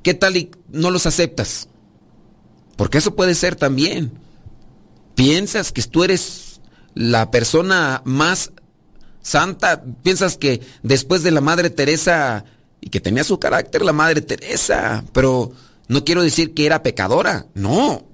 ¿Qué 0.04 0.14
tal 0.14 0.38
y 0.38 0.52
no 0.70 0.92
los 0.92 1.06
aceptas? 1.06 1.68
Porque 2.76 2.98
eso 2.98 3.16
puede 3.16 3.36
ser 3.36 3.56
también. 3.56 4.12
Piensas 5.16 5.72
que 5.72 5.82
tú 5.84 6.04
eres 6.04 6.62
la 6.94 7.32
persona 7.32 8.02
más 8.06 8.52
santa, 9.22 9.84
piensas 10.04 10.38
que 10.38 10.62
después 10.84 11.24
de 11.24 11.32
la 11.32 11.42
Madre 11.42 11.70
Teresa, 11.70 12.46
y 12.86 12.90
que 12.90 13.02
tenía 13.02 13.24
su 13.24 13.40
carácter 13.40 13.82
la 13.82 13.94
Madre 13.94 14.22
Teresa, 14.22 15.04
pero 15.12 15.52
no 15.88 16.06
quiero 16.06 16.22
decir 16.22 16.54
que 16.54 16.68
era 16.68 16.84
pecadora, 16.84 17.48
no. 17.56 18.06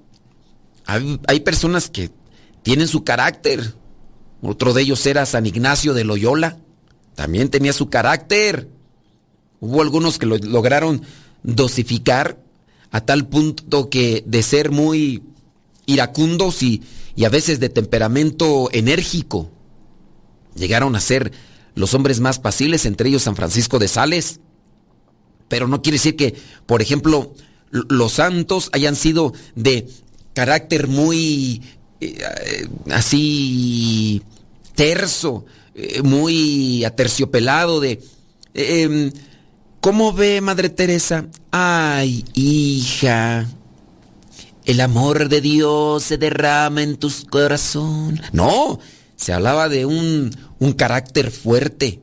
Hay, 0.86 1.20
hay 1.28 1.40
personas 1.40 1.90
que 1.90 2.10
tienen 2.62 2.88
su 2.88 3.04
carácter. 3.04 3.74
Otro 4.40 4.72
de 4.72 4.80
ellos 4.80 5.04
era 5.04 5.26
San 5.26 5.44
Ignacio 5.44 5.92
de 5.92 6.04
Loyola, 6.04 6.56
también 7.14 7.50
tenía 7.50 7.74
su 7.74 7.90
carácter. 7.90 8.68
Hubo 9.62 9.80
algunos 9.80 10.18
que 10.18 10.26
lo 10.26 10.38
lograron 10.38 11.02
dosificar 11.44 12.42
a 12.90 13.02
tal 13.02 13.28
punto 13.28 13.88
que 13.88 14.24
de 14.26 14.42
ser 14.42 14.72
muy 14.72 15.22
iracundos 15.86 16.64
y, 16.64 16.82
a 17.24 17.28
veces 17.28 17.60
de 17.60 17.68
temperamento 17.68 18.68
enérgico, 18.72 19.52
llegaron 20.56 20.96
a 20.96 21.00
ser 21.00 21.30
los 21.76 21.94
hombres 21.94 22.18
más 22.18 22.40
pasibles, 22.40 22.86
entre 22.86 23.08
ellos 23.08 23.22
San 23.22 23.36
Francisco 23.36 23.78
de 23.78 23.86
Sales. 23.86 24.40
Pero 25.46 25.68
no 25.68 25.80
quiere 25.80 25.98
decir 25.98 26.16
que, 26.16 26.34
por 26.66 26.82
ejemplo, 26.82 27.32
los 27.70 28.14
santos 28.14 28.68
hayan 28.72 28.96
sido 28.96 29.32
de 29.54 29.86
carácter 30.34 30.88
muy 30.88 31.62
eh, 32.00 32.66
así 32.90 34.22
terso, 34.74 35.44
eh, 35.76 36.02
muy 36.02 36.84
aterciopelado, 36.84 37.78
de... 37.78 38.02
Eh, 38.54 38.82
em, 38.82 39.12
¿Cómo 39.82 40.12
ve 40.12 40.40
Madre 40.40 40.68
Teresa? 40.68 41.26
Ay, 41.50 42.24
hija, 42.34 43.48
el 44.64 44.80
amor 44.80 45.28
de 45.28 45.40
Dios 45.40 46.04
se 46.04 46.18
derrama 46.18 46.84
en 46.84 46.96
tu 46.98 47.10
corazón. 47.28 48.20
No, 48.30 48.78
se 49.16 49.32
hablaba 49.32 49.68
de 49.68 49.84
un, 49.84 50.30
un 50.60 50.72
carácter 50.74 51.32
fuerte, 51.32 52.00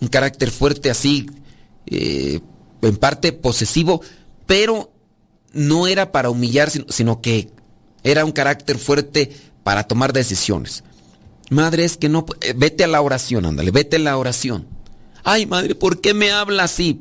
un 0.00 0.08
carácter 0.08 0.50
fuerte 0.50 0.88
así, 0.88 1.26
eh, 1.84 2.40
en 2.80 2.96
parte 2.96 3.34
posesivo, 3.34 4.00
pero 4.46 4.90
no 5.52 5.88
era 5.88 6.12
para 6.12 6.30
humillar, 6.30 6.70
sino 6.70 7.20
que 7.20 7.50
era 8.02 8.24
un 8.24 8.32
carácter 8.32 8.78
fuerte 8.78 9.30
para 9.62 9.84
tomar 9.84 10.14
decisiones. 10.14 10.84
Madre, 11.50 11.84
es 11.84 11.98
que 11.98 12.08
no, 12.08 12.24
eh, 12.40 12.54
vete 12.56 12.82
a 12.84 12.88
la 12.88 13.02
oración, 13.02 13.44
ándale, 13.44 13.72
vete 13.72 13.96
a 13.96 13.98
la 13.98 14.16
oración. 14.16 14.79
Ay, 15.24 15.46
madre, 15.46 15.74
¿por 15.74 16.00
qué 16.00 16.14
me 16.14 16.30
habla 16.30 16.64
así? 16.64 17.00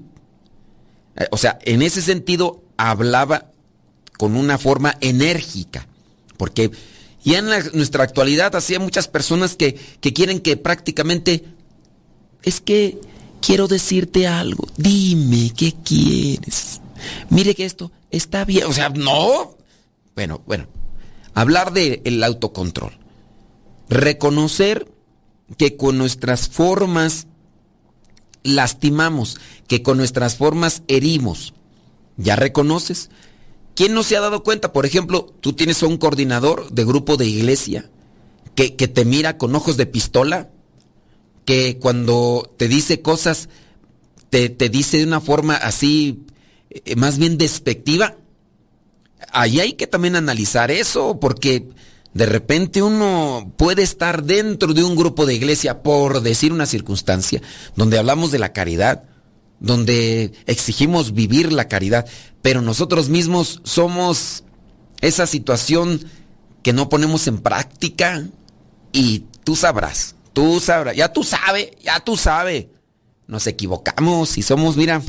Eh, 1.16 1.28
o 1.32 1.38
sea, 1.38 1.60
en 1.64 1.82
ese 1.82 2.02
sentido 2.02 2.64
hablaba 2.78 3.52
con 4.18 4.36
una 4.36 4.58
forma 4.58 4.96
enérgica, 5.02 5.88
porque 6.38 6.72
ya 7.24 7.40
en 7.40 7.46
nuestra 7.74 8.04
actualidad 8.04 8.56
así 8.56 8.74
hay 8.74 8.80
muchas 8.80 9.08
personas 9.08 9.56
que, 9.56 9.76
que 10.02 10.14
quieren 10.14 10.40
que 10.40 10.58
prácticamente, 10.58 11.46
es 12.44 12.62
que 12.62 13.00
quiero 13.42 13.68
decirte 13.68 14.28
algo, 14.28 14.68
dime 14.78 15.52
qué 15.56 15.74
quieres. 15.84 16.82
Mire 17.30 17.56
que 17.56 17.66
esto 17.66 17.92
está 18.12 18.46
bien, 18.46 18.66
o 18.66 18.74
sea, 18.74 18.90
no. 18.90 19.56
Bueno, 20.16 20.42
bueno, 20.46 20.68
hablar 21.34 21.72
del 21.72 22.02
el 22.04 22.24
autocontrol, 22.24 22.98
reconocer 23.90 24.92
que 25.58 25.78
con 25.78 25.98
nuestras 25.98 26.48
formas 26.50 27.28
lastimamos, 28.44 29.38
que 29.68 29.82
con 29.82 29.98
nuestras 29.98 30.36
formas 30.36 30.84
herimos. 30.88 31.54
¿Ya 32.18 32.36
reconoces? 32.36 33.10
¿Quién 33.76 33.94
no 33.94 34.04
se 34.04 34.18
ha 34.18 34.22
dado 34.22 34.44
cuenta? 34.44 34.74
Por 34.74 34.86
ejemplo, 34.86 35.34
tú 35.40 35.54
tienes 35.54 35.82
a 35.84 35.88
un 35.88 35.98
coordinador 35.98 36.70
de 36.72 36.84
grupo 36.84 37.16
de 37.16 37.28
iglesia 37.28 37.90
que, 38.56 38.76
que 38.76 38.88
te 38.88 39.06
mira 39.06 39.38
con 39.38 39.56
ojos 39.56 39.78
de 39.78 39.86
pistola, 39.86 40.50
que 41.46 41.78
cuando 41.80 42.54
te 42.58 42.68
dice 42.68 43.02
cosas, 43.02 43.48
te, 44.30 44.50
te 44.50 44.70
dice 44.70 44.98
de 44.98 45.06
una 45.06 45.22
forma 45.22 45.56
así, 45.56 46.26
eh, 46.70 46.96
más 46.96 47.18
bien 47.18 47.38
despectiva. 47.38 48.18
Ahí 49.32 49.60
hay 49.60 49.74
que 49.74 49.88
también 49.88 50.16
analizar 50.16 50.72
eso, 50.72 51.20
porque 51.20 51.70
de 52.14 52.26
repente 52.26 52.82
uno 52.82 53.54
puede 53.58 53.84
estar 53.84 54.24
dentro 54.24 54.74
de 54.74 54.84
un 54.84 54.96
grupo 54.96 55.26
de 55.26 55.36
iglesia 55.36 55.84
por 55.84 56.22
decir 56.22 56.52
una 56.52 56.66
circunstancia 56.66 57.42
donde 57.76 58.00
hablamos 58.00 58.32
de 58.32 58.40
la 58.40 58.52
caridad, 58.52 59.04
donde 59.60 60.34
exigimos 60.48 61.14
vivir 61.14 61.54
la 61.54 61.68
caridad, 61.68 62.08
pero 62.42 62.62
nosotros 62.62 63.10
mismos 63.10 63.62
somos 63.64 64.44
esa 65.02 65.28
situación 65.28 66.04
que 66.64 66.74
no 66.74 66.90
ponemos 66.90 67.28
en 67.28 67.40
práctica 67.40 68.28
y 68.92 69.26
tú 69.44 69.56
sabrás, 69.56 70.16
tú 70.34 70.60
sabrás, 70.60 70.96
ya 70.96 71.14
tú 71.14 71.24
sabes, 71.24 71.70
ya 71.84 72.00
tú 72.00 72.18
sabes. 72.18 72.68
Nos 73.28 73.46
equivocamos 73.46 74.40
y 74.40 74.42
somos, 74.42 74.76
mira, 74.76 75.04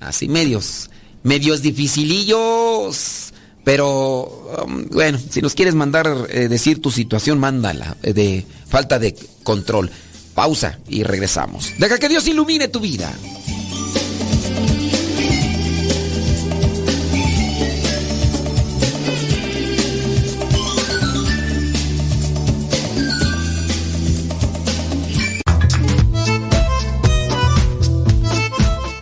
así 0.00 0.28
medios, 0.28 0.90
medios 1.22 1.62
dificilillos 1.62 3.32
pero 3.64 4.62
um, 4.64 4.86
bueno, 4.90 5.18
si 5.18 5.40
nos 5.40 5.54
quieres 5.54 5.74
mandar 5.74 6.06
eh, 6.28 6.48
decir 6.48 6.80
tu 6.82 6.90
situación, 6.90 7.38
mándala 7.38 7.96
eh, 8.02 8.12
de 8.12 8.46
falta 8.68 8.98
de 8.98 9.16
control. 9.42 9.90
Pausa 10.34 10.78
y 10.88 11.04
regresamos. 11.04 11.72
Deja 11.78 11.98
que 11.98 12.08
Dios 12.08 12.26
ilumine 12.26 12.68
tu 12.68 12.80
vida. 12.80 13.12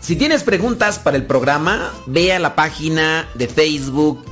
Si 0.02 0.16
tienes 0.16 0.42
preguntas 0.42 0.98
para 0.98 1.16
el 1.16 1.24
programa, 1.24 1.90
ve 2.06 2.34
a 2.34 2.38
la 2.38 2.54
página 2.54 3.26
de 3.34 3.48
Facebook 3.48 4.31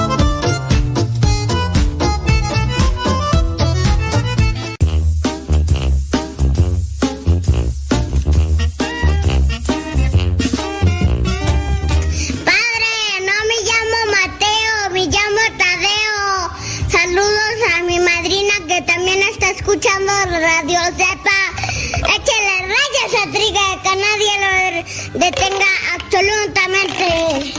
Échale 23.05 23.25
rayas 23.25 23.27
a 23.27 23.31
Triga, 23.31 23.81
que 23.83 23.93
nadie 23.95 24.33
lo 24.41 25.19
detenga 25.19 25.71
absolutamente. 25.95 27.53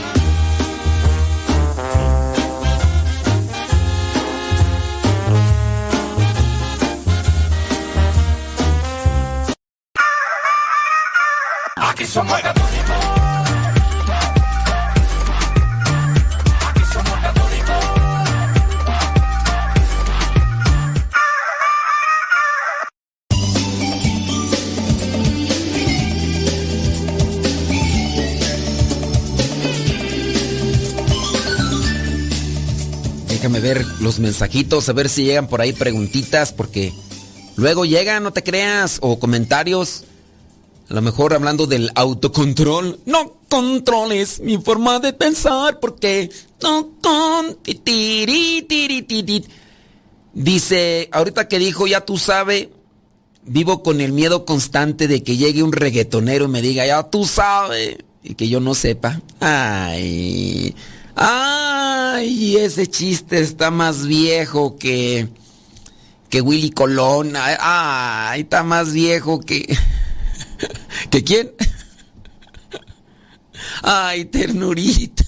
Aquí 11.75 12.05
somos 12.05 12.41
ver 33.59 33.85
los 33.99 34.19
mensajitos, 34.19 34.89
a 34.89 34.93
ver 34.93 35.09
si 35.09 35.23
llegan 35.23 35.47
por 35.47 35.61
ahí 35.61 35.73
preguntitas, 35.73 36.51
porque 36.53 36.93
luego 37.55 37.85
llegan, 37.85 38.23
no 38.23 38.33
te 38.33 38.43
creas, 38.43 38.99
o 39.01 39.19
comentarios. 39.19 40.05
A 40.89 40.93
lo 40.93 41.01
mejor 41.01 41.33
hablando 41.33 41.65
del 41.65 41.91
autocontrol. 41.95 42.99
No 43.05 43.37
controles 43.49 44.41
mi 44.41 44.57
forma 44.57 44.99
de 44.99 45.13
pensar 45.13 45.79
porque 45.79 46.29
no 46.61 46.89
con 47.01 47.57
Dice, 50.33 51.09
ahorita 51.11 51.47
que 51.47 51.59
dijo, 51.59 51.87
ya 51.87 52.01
tú 52.01 52.17
sabes, 52.17 52.69
vivo 53.45 53.83
con 53.83 54.01
el 54.01 54.11
miedo 54.11 54.45
constante 54.45 55.07
de 55.07 55.23
que 55.23 55.37
llegue 55.37 55.63
un 55.63 55.71
reggaetonero 55.71 56.45
y 56.45 56.49
me 56.49 56.61
diga, 56.61 56.85
ya 56.85 57.03
tú 57.03 57.25
sabes, 57.25 57.97
y 58.23 58.35
que 58.35 58.49
yo 58.49 58.59
no 58.59 58.73
sepa. 58.73 59.21
Ay. 59.39 60.75
Ay, 61.15 62.57
ese 62.57 62.87
chiste 62.87 63.39
está 63.39 63.71
más 63.71 64.05
viejo 64.05 64.77
que 64.77 65.29
que 66.29 66.41
Willy 66.41 66.71
Colón. 66.71 67.33
Ay, 67.35 68.41
está 68.41 68.63
más 68.63 68.91
viejo 68.93 69.39
que 69.39 69.77
¿Que 71.09 71.23
quién? 71.23 71.51
Ay, 73.81 74.25
ternurita. 74.25 75.23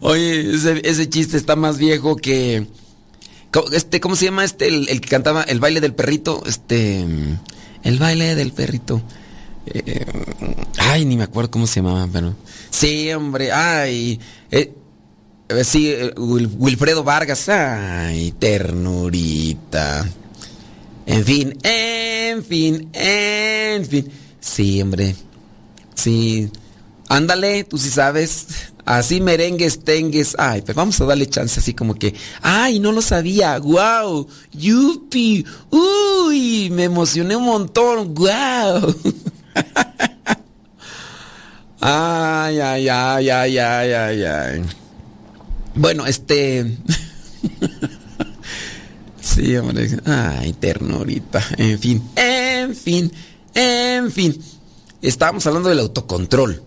Oye, 0.00 0.54
ese, 0.54 1.08
chiste 1.08 1.36
está 1.36 1.56
más 1.56 1.78
viejo 1.78 2.16
que 2.16 2.66
este 3.72 4.00
¿cómo 4.00 4.14
se 4.14 4.26
llama 4.26 4.44
este 4.44 4.68
el, 4.68 4.86
que 5.00 5.08
cantaba 5.08 5.42
el 5.42 5.58
baile 5.58 5.80
del 5.80 5.94
perrito? 5.94 6.42
Este 6.46 7.04
el 7.82 7.98
baile 7.98 8.34
del 8.34 8.52
perrito. 8.52 9.02
Eh, 9.66 10.06
ay, 10.78 11.04
ni 11.04 11.16
me 11.16 11.24
acuerdo 11.24 11.50
cómo 11.50 11.66
se 11.66 11.80
llamaba, 11.80 12.08
pero 12.12 12.34
sí, 12.70 13.12
hombre, 13.12 13.52
ay, 13.52 14.18
eh, 14.50 14.72
eh, 15.48 15.64
sí, 15.64 15.94
Wilfredo 16.16 17.04
Vargas, 17.04 17.48
ay, 17.48 18.32
ternurita. 18.38 20.08
En 21.06 21.24
fin, 21.24 21.58
en 21.62 22.44
fin, 22.44 22.88
en 22.92 23.84
fin. 23.84 24.08
Sí, 24.38 24.80
hombre. 24.80 25.16
Sí. 25.94 26.48
Ándale, 27.08 27.64
tú 27.64 27.78
sí 27.78 27.90
sabes. 27.90 28.46
Así 28.84 29.20
merengues, 29.20 29.80
tengues. 29.80 30.36
Ay, 30.38 30.62
pero 30.64 30.76
vamos 30.76 31.00
a 31.00 31.04
darle 31.04 31.28
chance 31.28 31.58
así 31.58 31.74
como 31.74 31.94
que. 31.94 32.14
Ay, 32.42 32.78
no 32.78 32.92
lo 32.92 33.02
sabía. 33.02 33.58
Wow. 33.58 34.28
Yupi. 34.52 35.44
Uy, 35.70 36.70
me 36.70 36.84
emocioné 36.84 37.34
un 37.34 37.44
montón. 37.44 38.14
Wow. 38.14 38.94
Ay, 41.80 42.60
ay, 42.60 42.88
ay, 42.88 43.30
ay, 43.30 43.58
ay, 43.58 43.92
ay, 43.92 44.24
ay. 44.24 44.62
Bueno, 45.74 46.04
este. 46.04 46.76
sí, 49.20 49.56
hombre. 49.56 49.88
Ay, 50.04 50.52
ternurita. 50.52 51.42
En 51.56 51.78
fin, 51.78 52.02
en 52.16 52.74
fin, 52.74 53.10
en 53.54 54.12
fin. 54.12 54.38
Estábamos 55.00 55.46
hablando 55.46 55.70
del 55.70 55.78
autocontrol. 55.78 56.62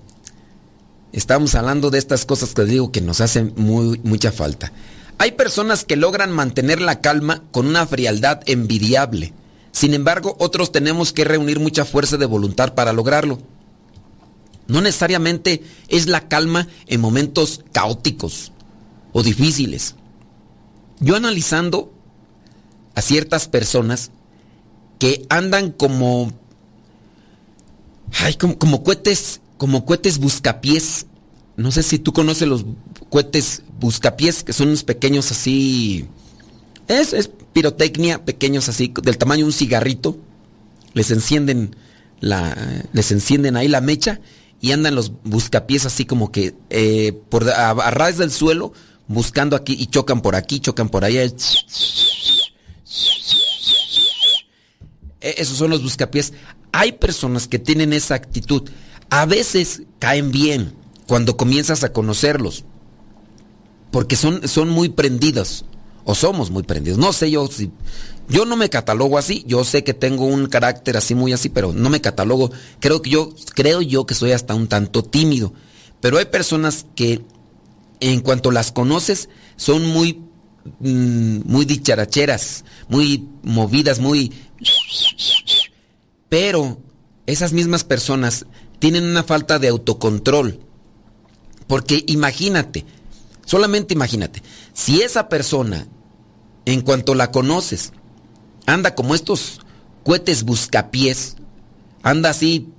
Estábamos 1.11 1.53
hablando 1.53 1.91
de 1.91 1.99
estas 1.99 2.25
cosas 2.25 2.55
que 2.55 2.63
digo 2.63 2.91
que 2.91 3.01
nos 3.01 3.21
hacen 3.21 3.53
muy, 3.55 3.99
mucha 4.03 4.31
falta. 4.31 4.71
Hay 5.19 5.33
personas 5.33 5.83
que 5.85 5.95
logran 5.95 6.31
mantener 6.31 6.81
la 6.81 7.01
calma 7.01 7.43
con 7.51 7.67
una 7.67 7.85
frialdad 7.85 8.41
envidiable. 8.47 9.31
Sin 9.73 9.95
embargo, 9.95 10.37
otros 10.39 10.71
tenemos 10.71 11.11
que 11.11 11.25
reunir 11.25 11.59
mucha 11.59 11.83
fuerza 11.83 12.15
de 12.17 12.27
voluntad 12.27 12.75
para 12.75 12.93
lograrlo. 12.93 13.39
No 14.67 14.81
necesariamente 14.81 15.63
es 15.89 16.05
la 16.07 16.29
calma 16.29 16.67
en 16.85 17.01
momentos 17.01 17.65
caóticos 17.71 18.51
o 19.13 19.23
difíciles. 19.23 19.95
Yo 20.99 21.15
analizando 21.15 21.91
a 22.93 23.01
ciertas 23.01 23.47
personas 23.47 24.11
que 24.99 25.25
andan 25.27 25.71
como, 25.71 26.31
ay, 28.19 28.35
como, 28.35 28.59
como 28.59 28.83
cohetes, 28.83 29.41
como 29.57 29.85
cohetes 29.85 30.19
buscapiés. 30.19 31.07
No 31.57 31.71
sé 31.71 31.81
si 31.81 31.97
tú 31.97 32.13
conoces 32.13 32.47
los 32.47 32.63
cohetes 33.09 33.63
buscapiés, 33.79 34.43
que 34.43 34.53
son 34.53 34.67
unos 34.67 34.83
pequeños 34.83 35.31
así. 35.31 36.07
Es, 36.87 37.13
es 37.13 37.31
pirotecnia, 37.53 38.25
pequeños 38.25 38.67
así, 38.69 38.93
del 39.01 39.17
tamaño 39.17 39.41
de 39.41 39.45
un 39.45 39.53
cigarrito. 39.53 40.17
Les 40.93 41.09
encienden 41.11 41.75
les 42.93 43.11
encienden 43.11 43.57
ahí 43.57 43.67
la 43.67 43.81
mecha 43.81 44.21
y 44.61 44.71
andan 44.71 44.95
los 44.95 45.11
buscapiés 45.23 45.85
así 45.85 46.05
como 46.05 46.31
que 46.31 46.55
eh, 46.69 47.11
por 47.29 47.49
a, 47.49 47.73
ras 47.91 48.17
del 48.17 48.31
suelo 48.31 48.71
buscando 49.07 49.57
aquí 49.57 49.75
y 49.77 49.87
chocan 49.87 50.21
por 50.21 50.35
aquí, 50.35 50.61
chocan 50.61 50.87
por 50.87 51.03
allá. 51.03 51.21
E, 51.23 51.33
esos 55.19 55.57
son 55.57 55.69
los 55.69 55.83
buscapiés. 55.83 56.33
Hay 56.71 56.93
personas 56.93 57.47
que 57.47 57.59
tienen 57.59 57.91
esa 57.91 58.15
actitud. 58.15 58.69
A 59.09 59.25
veces 59.25 59.83
caen 59.99 60.31
bien 60.31 60.73
cuando 61.07 61.35
comienzas 61.35 61.83
a 61.83 61.91
conocerlos. 61.91 62.63
Porque 63.91 64.15
son, 64.15 64.47
son 64.47 64.69
muy 64.69 64.89
prendidos. 64.89 65.65
O 66.05 66.15
somos 66.15 66.51
muy 66.51 66.63
prendidos. 66.63 66.99
No 66.99 67.13
sé 67.13 67.31
yo 67.31 67.47
si 67.47 67.71
yo 68.29 68.45
no 68.45 68.55
me 68.55 68.69
catalogo 68.69 69.17
así, 69.17 69.43
yo 69.47 69.63
sé 69.63 69.83
que 69.83 69.93
tengo 69.93 70.25
un 70.25 70.47
carácter 70.47 70.97
así 70.97 71.13
muy 71.13 71.33
así, 71.33 71.49
pero 71.49 71.73
no 71.73 71.89
me 71.89 72.01
catalogo. 72.01 72.51
Creo 72.79 73.01
que 73.01 73.09
yo 73.09 73.33
creo 73.53 73.81
yo 73.81 74.05
que 74.05 74.15
soy 74.15 74.31
hasta 74.31 74.55
un 74.55 74.67
tanto 74.67 75.03
tímido, 75.03 75.53
pero 75.99 76.17
hay 76.17 76.25
personas 76.25 76.85
que 76.95 77.21
en 77.99 78.21
cuanto 78.21 78.51
las 78.51 78.71
conoces 78.71 79.29
son 79.55 79.85
muy 79.85 80.21
mm, 80.79 81.41
muy 81.45 81.65
dicharacheras, 81.65 82.63
muy 82.87 83.27
movidas, 83.43 83.99
muy 83.99 84.31
pero 86.29 86.81
esas 87.25 87.53
mismas 87.53 87.83
personas 87.83 88.45
tienen 88.79 89.03
una 89.03 89.23
falta 89.23 89.59
de 89.59 89.67
autocontrol. 89.67 90.59
Porque 91.67 92.03
imagínate, 92.07 92.85
solamente 93.45 93.93
imagínate, 93.93 94.41
si 94.73 95.01
esa 95.01 95.29
persona 95.29 95.87
en 96.65 96.81
cuanto 96.81 97.15
la 97.15 97.31
conoces 97.31 97.91
anda 98.65 98.95
como 98.95 99.15
estos 99.15 99.59
cohetes 100.03 100.43
buscapiés, 100.43 101.35
anda 102.01 102.29
así 102.29 102.69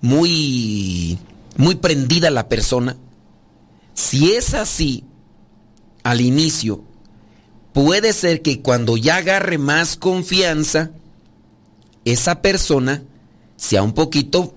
muy 0.00 1.18
muy 1.56 1.76
prendida 1.76 2.30
la 2.30 2.48
persona. 2.48 2.96
Si 3.94 4.32
es 4.32 4.54
así 4.54 5.04
al 6.02 6.20
inicio, 6.20 6.84
puede 7.72 8.12
ser 8.12 8.42
que 8.42 8.60
cuando 8.60 8.96
ya 8.96 9.16
agarre 9.16 9.58
más 9.58 9.96
confianza, 9.96 10.90
esa 12.04 12.42
persona 12.42 13.02
sea 13.56 13.82
un 13.82 13.92
poquito 13.92 14.54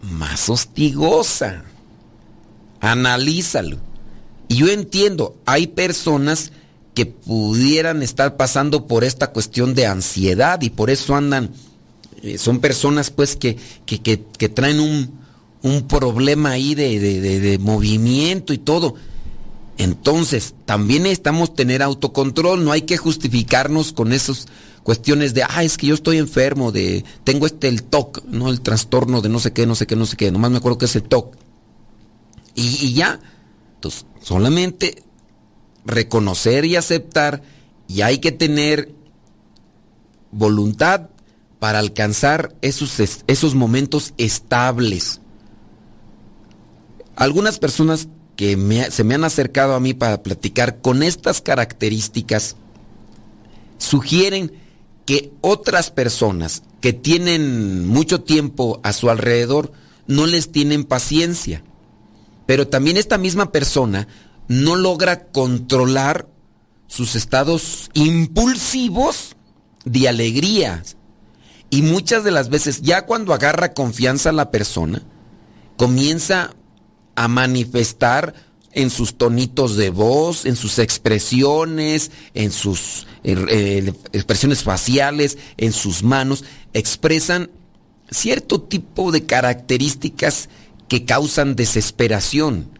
más 0.00 0.48
hostigosa. 0.48 1.64
Analízalo. 2.80 3.78
Y 4.48 4.56
yo 4.56 4.68
entiendo, 4.68 5.36
hay 5.44 5.66
personas 5.66 6.52
que 6.96 7.04
pudieran 7.04 8.02
estar 8.02 8.38
pasando 8.38 8.86
por 8.86 9.04
esta 9.04 9.30
cuestión 9.30 9.74
de 9.74 9.84
ansiedad 9.84 10.62
y 10.62 10.70
por 10.70 10.88
eso 10.88 11.14
andan, 11.14 11.50
eh, 12.22 12.38
son 12.38 12.58
personas 12.58 13.10
pues 13.10 13.36
que, 13.36 13.58
que, 13.84 14.48
traen 14.48 14.80
un, 14.80 15.10
un, 15.60 15.86
problema 15.88 16.52
ahí 16.52 16.74
de, 16.74 16.98
de, 16.98 17.58
movimiento 17.58 18.54
y 18.54 18.58
todo. 18.58 18.94
Entonces, 19.76 20.54
también 20.64 21.02
necesitamos 21.02 21.54
tener 21.54 21.82
autocontrol, 21.82 22.64
no 22.64 22.72
hay 22.72 22.82
que 22.82 22.96
justificarnos 22.96 23.92
con 23.92 24.14
esas 24.14 24.46
cuestiones 24.82 25.34
de, 25.34 25.42
ah, 25.42 25.62
es 25.62 25.76
que 25.76 25.88
yo 25.88 25.94
estoy 25.94 26.16
enfermo, 26.16 26.72
de, 26.72 27.04
tengo 27.24 27.44
este 27.44 27.68
el 27.68 27.82
TOC, 27.82 28.24
no 28.24 28.48
el 28.48 28.62
trastorno 28.62 29.20
de 29.20 29.28
no 29.28 29.38
sé 29.38 29.52
qué, 29.52 29.66
no 29.66 29.74
sé 29.74 29.86
qué, 29.86 29.96
no 29.96 30.06
sé 30.06 30.16
qué, 30.16 30.32
nomás 30.32 30.50
me 30.50 30.56
acuerdo 30.56 30.78
que 30.78 30.86
es 30.86 30.96
el 30.96 31.02
TOC. 31.02 31.36
Y, 32.54 32.86
y 32.86 32.94
ya, 32.94 33.20
entonces, 33.74 34.06
solamente 34.22 35.02
reconocer 35.86 36.64
y 36.64 36.76
aceptar 36.76 37.42
y 37.88 38.02
hay 38.02 38.18
que 38.18 38.32
tener 38.32 38.92
voluntad 40.32 41.08
para 41.58 41.78
alcanzar 41.78 42.54
esos, 42.60 43.00
esos 43.26 43.54
momentos 43.54 44.12
estables. 44.18 45.20
Algunas 47.14 47.58
personas 47.58 48.08
que 48.36 48.56
se 48.90 49.04
me 49.04 49.14
han 49.14 49.24
acercado 49.24 49.74
a 49.74 49.80
mí 49.80 49.94
para 49.94 50.22
platicar 50.22 50.80
con 50.80 51.02
estas 51.02 51.40
características 51.40 52.56
sugieren 53.78 54.52
que 55.06 55.32
otras 55.40 55.90
personas 55.90 56.62
que 56.80 56.92
tienen 56.92 57.86
mucho 57.86 58.20
tiempo 58.22 58.80
a 58.82 58.92
su 58.92 59.08
alrededor 59.08 59.72
no 60.06 60.26
les 60.26 60.52
tienen 60.52 60.84
paciencia. 60.84 61.62
Pero 62.44 62.68
también 62.68 62.96
esta 62.96 63.18
misma 63.18 63.50
persona 63.50 64.06
no 64.48 64.76
logra 64.76 65.26
controlar 65.26 66.28
sus 66.86 67.16
estados 67.16 67.90
impulsivos 67.94 69.36
de 69.84 70.08
alegría. 70.08 70.82
Y 71.70 71.82
muchas 71.82 72.22
de 72.24 72.30
las 72.30 72.48
veces, 72.48 72.82
ya 72.82 73.06
cuando 73.06 73.34
agarra 73.34 73.74
confianza 73.74 74.30
a 74.30 74.32
la 74.32 74.50
persona, 74.50 75.02
comienza 75.76 76.54
a 77.16 77.28
manifestar 77.28 78.34
en 78.72 78.90
sus 78.90 79.16
tonitos 79.16 79.76
de 79.76 79.90
voz, 79.90 80.44
en 80.44 80.54
sus 80.54 80.78
expresiones, 80.78 82.10
en 82.34 82.52
sus 82.52 83.06
expresiones 83.24 84.62
faciales, 84.62 85.38
en 85.56 85.72
sus 85.72 86.02
manos, 86.02 86.44
expresan 86.74 87.50
cierto 88.10 88.60
tipo 88.60 89.12
de 89.12 89.24
características 89.24 90.48
que 90.88 91.04
causan 91.04 91.56
desesperación. 91.56 92.75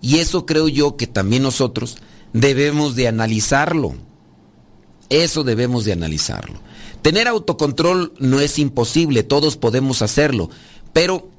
Y 0.00 0.18
eso 0.18 0.46
creo 0.46 0.68
yo 0.68 0.96
que 0.96 1.06
también 1.06 1.42
nosotros 1.42 1.96
debemos 2.32 2.94
de 2.94 3.08
analizarlo. 3.08 3.94
Eso 5.08 5.44
debemos 5.44 5.84
de 5.84 5.92
analizarlo. 5.92 6.60
Tener 7.02 7.28
autocontrol 7.28 8.12
no 8.18 8.40
es 8.40 8.58
imposible, 8.58 9.22
todos 9.22 9.56
podemos 9.56 10.02
hacerlo, 10.02 10.50
pero 10.92 11.30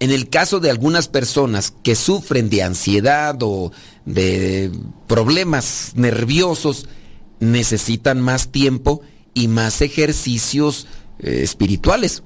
en 0.00 0.10
el 0.10 0.28
caso 0.28 0.60
de 0.60 0.70
algunas 0.70 1.08
personas 1.08 1.72
que 1.82 1.94
sufren 1.94 2.50
de 2.50 2.62
ansiedad 2.62 3.36
o 3.40 3.72
de 4.04 4.70
problemas 5.06 5.92
nerviosos, 5.94 6.88
necesitan 7.40 8.20
más 8.20 8.48
tiempo 8.48 9.00
y 9.34 9.48
más 9.48 9.80
ejercicios 9.80 10.86
eh, 11.18 11.40
espirituales. 11.42 12.22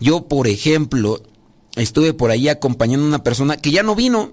Yo, 0.00 0.28
por 0.28 0.48
ejemplo, 0.48 1.22
estuve 1.76 2.14
por 2.14 2.30
ahí 2.30 2.48
acompañando 2.48 3.04
a 3.04 3.08
una 3.08 3.24
persona 3.24 3.56
que 3.56 3.70
ya 3.70 3.82
no 3.82 3.94
vino, 3.94 4.32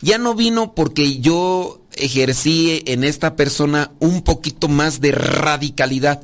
ya 0.00 0.18
no 0.18 0.34
vino 0.34 0.74
porque 0.74 1.20
yo 1.20 1.82
ejercí 1.92 2.82
en 2.86 3.04
esta 3.04 3.36
persona 3.36 3.92
un 3.98 4.22
poquito 4.22 4.68
más 4.68 5.00
de 5.00 5.12
radicalidad. 5.12 6.22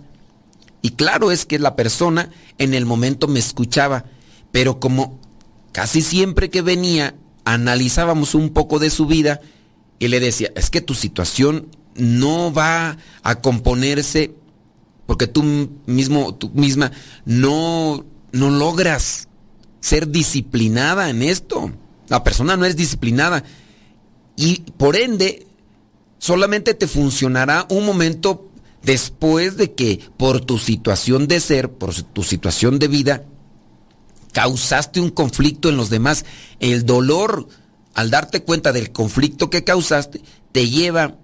Y 0.82 0.90
claro 0.90 1.30
es 1.30 1.46
que 1.46 1.58
la 1.58 1.76
persona 1.76 2.30
en 2.58 2.74
el 2.74 2.86
momento 2.86 3.28
me 3.28 3.38
escuchaba, 3.38 4.04
pero 4.52 4.80
como 4.80 5.18
casi 5.72 6.00
siempre 6.00 6.50
que 6.50 6.62
venía 6.62 7.14
analizábamos 7.44 8.34
un 8.34 8.50
poco 8.50 8.78
de 8.78 8.90
su 8.90 9.06
vida 9.06 9.40
y 9.98 10.08
le 10.08 10.20
decía, 10.20 10.50
es 10.56 10.70
que 10.70 10.80
tu 10.80 10.94
situación 10.94 11.68
no 11.94 12.52
va 12.52 12.98
a 13.22 13.40
componerse 13.40 14.34
porque 15.06 15.26
tú 15.26 15.42
mismo, 15.86 16.34
tú 16.34 16.50
misma 16.54 16.92
no, 17.24 18.04
no 18.32 18.50
logras 18.50 19.28
ser 19.80 20.08
disciplinada 20.08 21.10
en 21.10 21.22
esto. 21.22 21.70
La 22.08 22.24
persona 22.24 22.56
no 22.56 22.64
es 22.64 22.76
disciplinada 22.76 23.44
y 24.36 24.58
por 24.76 24.96
ende 24.96 25.46
solamente 26.18 26.74
te 26.74 26.86
funcionará 26.86 27.66
un 27.70 27.84
momento 27.84 28.48
después 28.82 29.56
de 29.56 29.72
que 29.72 30.00
por 30.16 30.44
tu 30.44 30.58
situación 30.58 31.26
de 31.26 31.40
ser, 31.40 31.70
por 31.70 31.94
tu 31.94 32.22
situación 32.22 32.78
de 32.78 32.88
vida, 32.88 33.24
causaste 34.32 35.00
un 35.00 35.10
conflicto 35.10 35.68
en 35.68 35.76
los 35.76 35.90
demás, 35.90 36.24
el 36.60 36.84
dolor 36.84 37.48
al 37.94 38.10
darte 38.10 38.42
cuenta 38.42 38.72
del 38.72 38.92
conflicto 38.92 39.48
que 39.48 39.64
causaste 39.64 40.20
te 40.52 40.68
lleva 40.68 41.16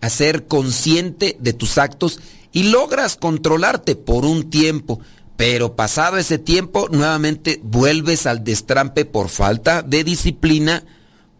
a 0.00 0.10
ser 0.10 0.46
consciente 0.46 1.36
de 1.40 1.52
tus 1.52 1.78
actos 1.78 2.20
y 2.52 2.64
logras 2.64 3.16
controlarte 3.16 3.96
por 3.96 4.24
un 4.24 4.50
tiempo. 4.50 5.00
Pero 5.36 5.74
pasado 5.74 6.18
ese 6.18 6.38
tiempo, 6.38 6.88
nuevamente 6.90 7.60
vuelves 7.62 8.26
al 8.26 8.44
destrampe 8.44 9.06
por 9.06 9.30
falta 9.30 9.82
de 9.82 10.04
disciplina, 10.04 10.84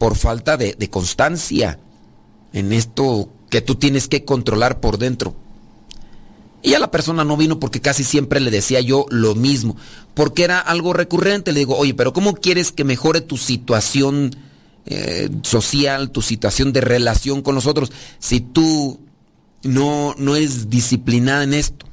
por 0.01 0.17
falta 0.17 0.57
de, 0.57 0.75
de 0.79 0.89
constancia 0.89 1.79
en 2.55 2.73
esto 2.73 3.29
que 3.51 3.61
tú 3.61 3.75
tienes 3.75 4.09
que 4.09 4.25
controlar 4.25 4.81
por 4.81 4.97
dentro. 4.97 5.35
Y 6.63 6.73
a 6.73 6.79
la 6.79 6.91
persona 6.91 7.23
no 7.23 7.37
vino 7.37 7.61
porque 7.61 7.83
casi 7.83 8.03
siempre 8.03 8.41
le 8.41 8.51
decía 8.51 8.81
yo 8.81 9.05
lo 9.11 9.35
mismo, 9.35 9.77
porque 10.15 10.45
era 10.45 10.59
algo 10.59 10.95
recurrente. 10.95 11.53
Le 11.53 11.61
digo, 11.61 11.77
oye, 11.77 11.93
pero 11.93 12.15
¿cómo 12.15 12.33
quieres 12.33 12.73
que 12.73 12.83
mejore 12.83 13.21
tu 13.21 13.37
situación 13.37 14.35
eh, 14.87 15.29
social, 15.43 16.13
tu 16.13 16.23
situación 16.23 16.73
de 16.73 16.81
relación 16.81 17.43
con 17.43 17.55
los 17.55 17.67
otros, 17.67 17.93
si 18.19 18.41
tú 18.41 19.01
no, 19.65 20.15
no 20.17 20.35
es 20.35 20.71
disciplinada 20.71 21.45
en 21.45 21.53
esto? 21.53 21.85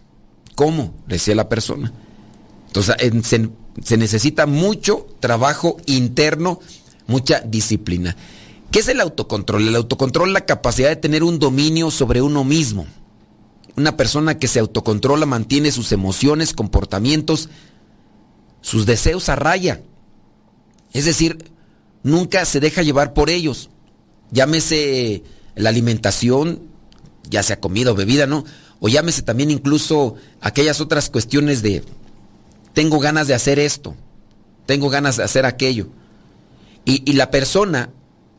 ¿Cómo? 0.56 0.94
Decía 1.08 1.36
la 1.36 1.50
persona. 1.50 1.92
Entonces 2.68 2.96
se 3.84 3.98
necesita 3.98 4.46
mucho 4.46 5.08
trabajo 5.20 5.76
interno, 5.88 6.62
mucha 7.08 7.42
disciplina. 7.42 8.16
¿Qué 8.72 8.80
es 8.80 8.88
el 8.88 9.02
autocontrol? 9.02 9.68
El 9.68 9.76
autocontrol 9.76 10.30
es 10.30 10.34
la 10.34 10.46
capacidad 10.46 10.90
de 10.90 10.98
tener 10.98 11.24
un 11.24 11.40
dominio 11.40 11.90
sobre 11.90 12.22
uno 12.22 12.44
mismo 12.44 12.86
una 13.78 13.96
persona 13.96 14.40
que 14.40 14.48
se 14.48 14.60
autocontrola 14.60 15.28
mantiene 15.28 15.72
sus 15.72 15.92
emociones, 15.92 16.54
comportamientos, 16.54 17.48
sus 18.60 18.88
deseos 18.88 19.30
a 19.30 19.36
raya. 19.36 19.82
Es 20.94 21.06
decir, 21.06 21.52
nunca 22.02 22.44
se 22.46 22.60
deja 22.60 22.82
llevar 22.82 23.14
por 23.14 23.30
ellos. 23.30 23.70
Llámese 24.32 25.24
la 25.56 25.70
alimentación, 25.70 26.64
ya 27.30 27.44
sea 27.44 27.60
comida 27.60 27.92
o 27.92 27.96
bebida, 27.96 28.26
¿no? 28.26 28.46
O 28.80 28.90
llámese 28.90 29.22
también 29.22 29.52
incluso 29.52 30.16
aquellas 30.42 30.82
otras 30.82 31.12
cuestiones 31.12 31.62
de, 31.62 31.84
tengo 32.74 33.00
ganas 33.00 33.28
de 33.28 33.36
hacer 33.36 33.60
esto, 33.60 33.96
tengo 34.66 34.90
ganas 34.90 35.18
de 35.18 35.24
hacer 35.24 35.46
aquello. 35.46 35.88
Y, 36.88 37.04
y 37.06 37.14
la 37.14 37.30
persona 37.30 37.92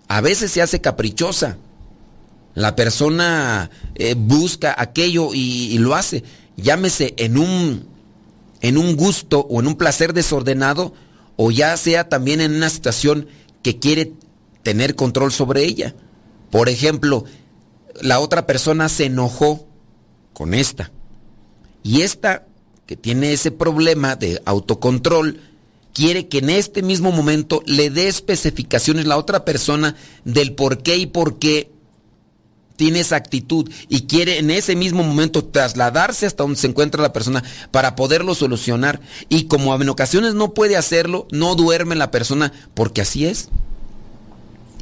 a 0.09 0.21
veces 0.21 0.51
se 0.51 0.63
hace 0.63 0.81
caprichosa 0.81 1.59
la 2.59 2.75
persona 2.75 3.71
eh, 3.95 4.17
busca 4.19 4.75
aquello 4.77 5.31
y, 5.33 5.79
lo 5.79 5.95
hace. 5.95 6.25
Llámese 6.57 7.15
en 7.17 7.39
un, 7.39 7.87
en 8.63 8.77
un 8.77 8.97
gusto 8.97 9.47
o 9.49 9.61
en 9.61 9.69
un 9.69 9.77
placer 9.77 10.13
desordenado 10.13 10.93
o 11.37 11.53
ya 11.53 11.77
sea 11.77 12.09
también 12.09 12.41
en 12.41 12.57
una 12.57 12.69
situación 12.69 13.29
que 13.63 13.79
quiere 13.79 14.13
tener 14.65 14.97
control 14.97 15.31
sobre 15.31 15.62
ella. 15.62 15.95
Por 16.51 16.68
ejemplo, 16.68 17.27
la 18.03 18.18
otra 18.18 18.45
persona 18.45 18.89
se 18.89 19.05
enojó 19.05 19.68
con 20.33 20.53
esta. 20.53 20.91
Y 21.85 22.03
esta, 22.03 22.45
que 22.87 22.97
tiene 22.97 23.33
ese 23.33 23.53
problema 23.53 24.16
de 24.16 24.43
autocontrol, 24.47 25.41
quiere 25.99 26.28
que 26.28 26.38
en 26.38 26.51
este 26.51 26.80
mismo 26.80 27.11
momento 27.11 27.61
le 27.66 27.90
dé 27.90 28.07
especificaciones 28.07 29.07
la 29.07 29.16
otra 29.16 29.44
persona 29.44 29.96
del 30.24 30.55
por 30.55 30.80
qué 30.80 30.96
y 30.96 31.07
por 31.07 31.40
qué 31.40 31.72
tiene 32.76 33.01
esa 33.01 33.16
actitud 33.16 33.68
y 33.88 34.03
quiere 34.03 34.38
en 34.38 34.53
ese 34.53 34.76
mismo 34.76 35.03
momento 35.03 35.44
trasladarse 35.44 36.26
hasta 36.26 36.44
donde 36.44 36.61
se 36.61 36.68
encuentra 36.68 37.03
la 37.03 37.12
persona 37.12 37.42
para 37.72 37.96
poderlo 37.96 38.36
solucionar. 38.36 39.01
Y 39.28 39.46
como 39.46 39.74
en 39.74 39.88
ocasiones 39.88 40.34
no 40.34 40.55
puede 40.55 40.76
hacerlo, 40.76 41.26
no 41.32 41.57
duerme 41.57 41.96
la 41.96 42.12
persona 42.12 42.53
porque 42.74 43.01
así 43.01 43.26
es. 43.26 43.49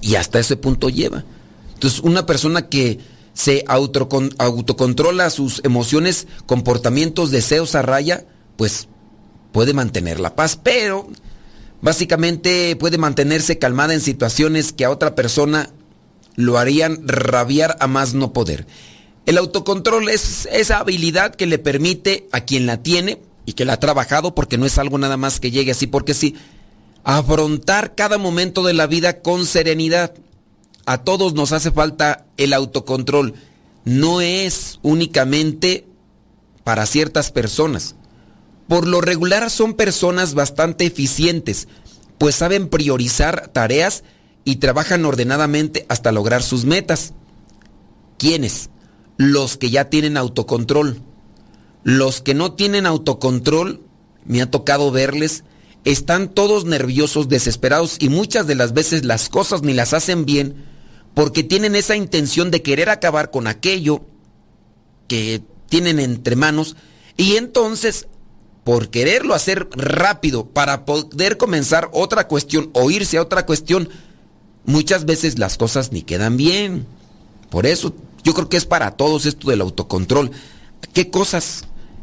Y 0.02 0.16
hasta 0.16 0.38
ese 0.38 0.58
punto 0.58 0.90
lleva. 0.90 1.24
Entonces, 1.72 2.00
una 2.00 2.26
persona 2.26 2.68
que 2.68 2.98
se 3.32 3.64
autocontrola 3.68 5.30
sus 5.30 5.64
emociones, 5.64 6.26
comportamientos, 6.44 7.30
deseos 7.30 7.74
a 7.74 7.80
raya, 7.80 8.26
pues 8.58 8.88
puede 9.56 9.72
mantener 9.72 10.20
la 10.20 10.36
paz, 10.36 10.60
pero 10.62 11.08
básicamente 11.80 12.76
puede 12.76 12.98
mantenerse 12.98 13.58
calmada 13.58 13.94
en 13.94 14.02
situaciones 14.02 14.74
que 14.74 14.84
a 14.84 14.90
otra 14.90 15.14
persona 15.14 15.70
lo 16.34 16.58
harían 16.58 17.08
rabiar 17.08 17.74
a 17.80 17.86
más 17.86 18.12
no 18.12 18.34
poder. 18.34 18.66
El 19.24 19.38
autocontrol 19.38 20.10
es 20.10 20.46
esa 20.52 20.80
habilidad 20.80 21.34
que 21.34 21.46
le 21.46 21.58
permite 21.58 22.28
a 22.32 22.42
quien 22.42 22.66
la 22.66 22.82
tiene 22.82 23.22
y 23.46 23.54
que 23.54 23.64
la 23.64 23.72
ha 23.72 23.80
trabajado, 23.80 24.34
porque 24.34 24.58
no 24.58 24.66
es 24.66 24.76
algo 24.76 24.98
nada 24.98 25.16
más 25.16 25.40
que 25.40 25.50
llegue 25.50 25.70
así, 25.70 25.86
porque 25.86 26.12
sí, 26.12 26.36
afrontar 27.02 27.94
cada 27.94 28.18
momento 28.18 28.62
de 28.62 28.74
la 28.74 28.86
vida 28.86 29.22
con 29.22 29.46
serenidad. 29.46 30.12
A 30.84 30.98
todos 30.98 31.32
nos 31.32 31.52
hace 31.52 31.70
falta 31.70 32.26
el 32.36 32.52
autocontrol. 32.52 33.32
No 33.86 34.20
es 34.20 34.80
únicamente 34.82 35.86
para 36.62 36.84
ciertas 36.84 37.30
personas. 37.30 37.94
Por 38.68 38.86
lo 38.86 39.00
regular 39.00 39.50
son 39.50 39.74
personas 39.74 40.34
bastante 40.34 40.86
eficientes, 40.86 41.68
pues 42.18 42.34
saben 42.34 42.68
priorizar 42.68 43.48
tareas 43.48 44.02
y 44.44 44.56
trabajan 44.56 45.04
ordenadamente 45.04 45.86
hasta 45.88 46.12
lograr 46.12 46.42
sus 46.42 46.64
metas. 46.64 47.12
¿Quiénes? 48.18 48.70
Los 49.16 49.56
que 49.56 49.70
ya 49.70 49.90
tienen 49.90 50.16
autocontrol. 50.16 51.02
Los 51.84 52.20
que 52.20 52.34
no 52.34 52.54
tienen 52.54 52.86
autocontrol, 52.86 53.82
me 54.24 54.42
ha 54.42 54.50
tocado 54.50 54.90
verles, 54.90 55.44
están 55.84 56.28
todos 56.28 56.64
nerviosos, 56.64 57.28
desesperados 57.28 57.96
y 58.00 58.08
muchas 58.08 58.48
de 58.48 58.56
las 58.56 58.72
veces 58.72 59.04
las 59.04 59.28
cosas 59.28 59.62
ni 59.62 59.72
las 59.72 59.92
hacen 59.92 60.24
bien 60.26 60.64
porque 61.14 61.44
tienen 61.44 61.76
esa 61.76 61.96
intención 61.96 62.50
de 62.50 62.60
querer 62.60 62.90
acabar 62.90 63.30
con 63.30 63.46
aquello 63.46 64.04
que 65.06 65.42
tienen 65.68 66.00
entre 66.00 66.34
manos 66.34 66.76
y 67.16 67.36
entonces 67.36 68.08
por 68.66 68.90
quererlo 68.90 69.32
hacer 69.32 69.68
rápido 69.76 70.46
para 70.46 70.84
poder 70.84 71.36
comenzar 71.36 71.88
otra 71.92 72.26
cuestión 72.26 72.68
o 72.72 72.90
irse 72.90 73.16
a 73.16 73.22
otra 73.22 73.46
cuestión, 73.46 73.88
muchas 74.64 75.04
veces 75.04 75.38
las 75.38 75.56
cosas 75.56 75.92
ni 75.92 76.02
quedan 76.02 76.36
bien. 76.36 76.84
Por 77.48 77.64
eso 77.64 77.94
yo 78.24 78.34
creo 78.34 78.48
que 78.48 78.56
es 78.56 78.66
para 78.66 78.90
todos 78.96 79.24
esto 79.24 79.50
del 79.50 79.60
autocontrol. 79.60 80.32
¿Qué 80.92 81.10
cosas, 81.10 81.62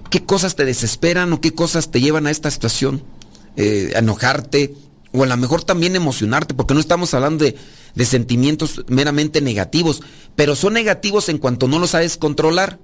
qué 0.10 0.24
cosas 0.24 0.56
te 0.56 0.64
desesperan 0.64 1.34
o 1.34 1.42
qué 1.42 1.54
cosas 1.54 1.92
te 1.92 2.00
llevan 2.00 2.28
a 2.28 2.32
esta 2.32 2.50
situación? 2.50 3.04
Eh, 3.58 3.92
enojarte 3.98 4.74
o 5.12 5.22
a 5.24 5.28
lo 5.28 5.36
mejor 5.36 5.66
también 5.66 5.98
emocionarte, 5.98 6.54
porque 6.54 6.76
no 6.76 6.80
estamos 6.80 7.14
hablando 7.14 7.44
de, 7.44 7.58
de 7.94 8.06
sentimientos 8.06 8.86
meramente 8.88 9.42
negativos, 9.42 10.02
pero 10.38 10.56
son 10.56 10.76
negativos 10.76 11.28
en 11.28 11.40
cuanto 11.40 11.68
no 11.68 11.78
los 11.78 11.90
sabes 11.90 12.16
controlar. 12.16 12.80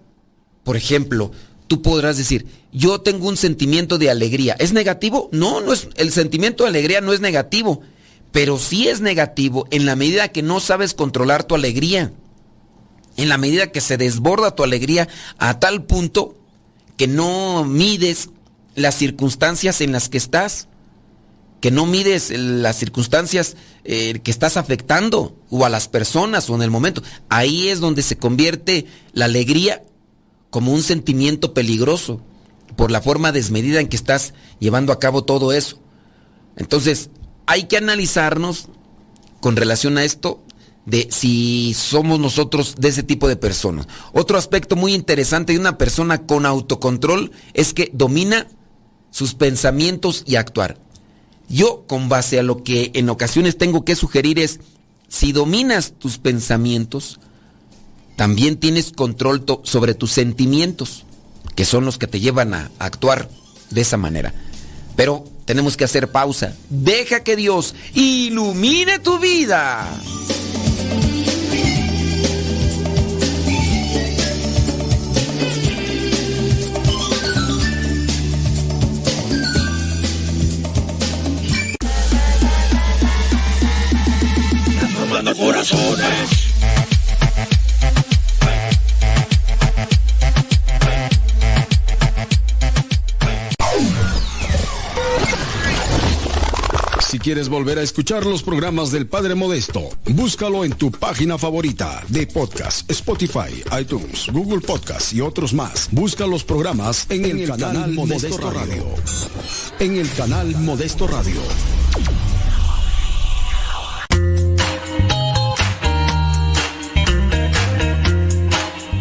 Por 0.65 0.75
ejemplo, 0.75 1.31
tú 1.69 1.83
podrás 1.83 2.17
decir, 2.17 2.47
yo 2.73 2.99
tengo 2.99 3.29
un 3.29 3.37
sentimiento 3.37 3.97
de 3.99 4.09
alegría. 4.09 4.55
¿Es 4.59 4.73
negativo? 4.73 5.29
No, 5.31 5.61
no 5.61 5.71
es, 5.71 5.87
el 5.95 6.11
sentimiento 6.11 6.63
de 6.63 6.69
alegría 6.69 6.99
no 6.99 7.13
es 7.13 7.21
negativo, 7.21 7.81
pero 8.31 8.57
sí 8.57 8.89
es 8.89 9.01
negativo 9.01 9.67
en 9.69 9.85
la 9.85 9.95
medida 9.95 10.29
que 10.29 10.41
no 10.41 10.59
sabes 10.59 10.95
controlar 10.95 11.43
tu 11.43 11.55
alegría. 11.55 12.11
En 13.17 13.29
la 13.29 13.37
medida 13.37 13.71
que 13.71 13.81
se 13.81 13.97
desborda 13.97 14.55
tu 14.55 14.63
alegría 14.63 15.07
a 15.37 15.59
tal 15.59 15.83
punto 15.85 16.35
que 16.97 17.07
no 17.07 17.63
mides 17.65 18.29
las 18.75 18.95
circunstancias 18.95 19.79
en 19.81 19.91
las 19.91 20.09
que 20.09 20.17
estás, 20.17 20.67
que 21.61 21.69
no 21.69 21.85
mides 21.85 22.31
las 22.31 22.77
circunstancias 22.77 23.57
eh, 23.83 24.19
que 24.23 24.31
estás 24.31 24.57
afectando 24.57 25.35
o 25.51 25.65
a 25.65 25.69
las 25.69 25.87
personas 25.87 26.49
o 26.49 26.55
en 26.55 26.63
el 26.63 26.71
momento. 26.71 27.03
Ahí 27.29 27.67
es 27.67 27.79
donde 27.79 28.01
se 28.01 28.17
convierte 28.17 28.87
la 29.13 29.25
alegría 29.25 29.83
como 30.49 30.73
un 30.73 30.81
sentimiento 30.81 31.53
peligroso 31.53 32.21
por 32.75 32.91
la 32.91 33.01
forma 33.01 33.31
desmedida 33.31 33.79
en 33.79 33.87
que 33.87 33.95
estás 33.95 34.33
llevando 34.59 34.93
a 34.93 34.99
cabo 34.99 35.23
todo 35.23 35.53
eso. 35.53 35.79
Entonces, 36.55 37.09
hay 37.45 37.63
que 37.63 37.77
analizarnos 37.77 38.67
con 39.41 39.55
relación 39.55 39.97
a 39.97 40.03
esto 40.03 40.43
de 40.85 41.07
si 41.11 41.73
somos 41.73 42.19
nosotros 42.19 42.75
de 42.77 42.89
ese 42.89 43.03
tipo 43.03 43.27
de 43.27 43.35
personas. 43.35 43.87
Otro 44.13 44.37
aspecto 44.37 44.75
muy 44.75 44.93
interesante 44.93 45.53
de 45.53 45.59
una 45.59 45.77
persona 45.77 46.25
con 46.25 46.45
autocontrol 46.45 47.31
es 47.53 47.73
que 47.73 47.91
domina 47.93 48.47
sus 49.11 49.35
pensamientos 49.35 50.23
y 50.25 50.35
actuar. 50.35 50.79
Yo, 51.47 51.85
con 51.87 52.09
base 52.09 52.39
a 52.39 52.43
lo 52.43 52.63
que 52.63 52.91
en 52.93 53.09
ocasiones 53.09 53.57
tengo 53.57 53.83
que 53.83 53.95
sugerir 53.95 54.39
es, 54.39 54.59
si 55.07 55.31
dominas 55.31 55.93
tus 55.97 56.19
pensamientos, 56.19 57.19
también 58.19 58.57
tienes 58.57 58.91
control 58.91 59.45
sobre 59.63 59.93
tus 59.93 60.11
sentimientos, 60.11 61.05
que 61.55 61.63
son 61.63 61.85
los 61.85 61.97
que 61.97 62.05
te 62.05 62.19
llevan 62.19 62.53
a 62.53 62.69
actuar 62.77 63.29
de 63.69 63.79
esa 63.79 63.95
manera. 63.95 64.33
Pero 64.97 65.23
tenemos 65.45 65.77
que 65.77 65.85
hacer 65.85 66.11
pausa. 66.11 66.53
Deja 66.69 67.23
que 67.23 67.37
Dios 67.37 67.75
ilumine 67.93 68.99
tu 68.99 69.19
vida. 69.19 69.87
Si 97.19 97.23
quieres 97.23 97.49
volver 97.49 97.77
a 97.77 97.81
escuchar 97.81 98.25
los 98.25 98.43
programas 98.43 98.91
del 98.91 99.05
Padre 99.05 99.35
Modesto, 99.35 99.89
búscalo 100.05 100.63
en 100.63 100.71
tu 100.71 100.89
página 100.89 101.37
favorita 101.37 102.01
de 102.07 102.25
podcast, 102.25 102.89
Spotify, 102.89 103.61
iTunes, 103.77 104.27
Google 104.31 104.61
Podcast 104.61 105.11
y 105.11 105.19
otros 105.19 105.53
más. 105.53 105.89
Busca 105.91 106.25
los 106.25 106.45
programas 106.45 107.07
en, 107.09 107.25
el, 107.25 107.49
canal, 107.49 107.91
Modesto, 107.91 108.37
Radio. 108.37 108.85
En 109.79 109.97
el 109.97 110.09
canal 110.13 110.55
Modesto 110.61 111.07
Radio. 111.07 111.41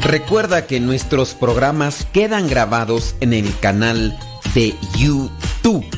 Recuerda 0.02 0.66
que 0.66 0.80
nuestros 0.80 1.34
programas 1.34 2.04
quedan 2.12 2.48
grabados 2.48 3.14
en 3.20 3.32
el 3.32 3.56
canal 3.60 4.18
de 4.54 4.74
YouTube. 4.96 5.97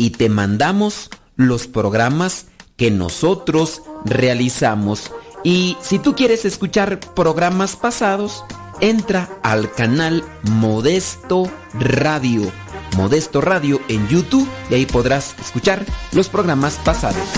y 0.00 0.08
te 0.08 0.30
mandamos 0.30 1.10
los 1.36 1.66
programas 1.66 2.46
que 2.78 2.90
nosotros 2.90 3.82
realizamos. 4.06 5.12
Y 5.44 5.76
si 5.82 5.98
tú 5.98 6.14
quieres 6.14 6.46
escuchar 6.46 7.00
programas 7.14 7.76
pasados, 7.76 8.42
entra 8.80 9.28
al 9.42 9.70
canal 9.70 10.24
Modesto 10.44 11.50
Radio. 11.74 12.50
Modesto 12.96 13.42
Radio 13.42 13.78
en 13.88 14.08
YouTube 14.08 14.48
y 14.70 14.74
ahí 14.74 14.86
podrás 14.86 15.34
escuchar 15.38 15.84
los 16.12 16.30
programas 16.30 16.76
pasados. 16.82 17.28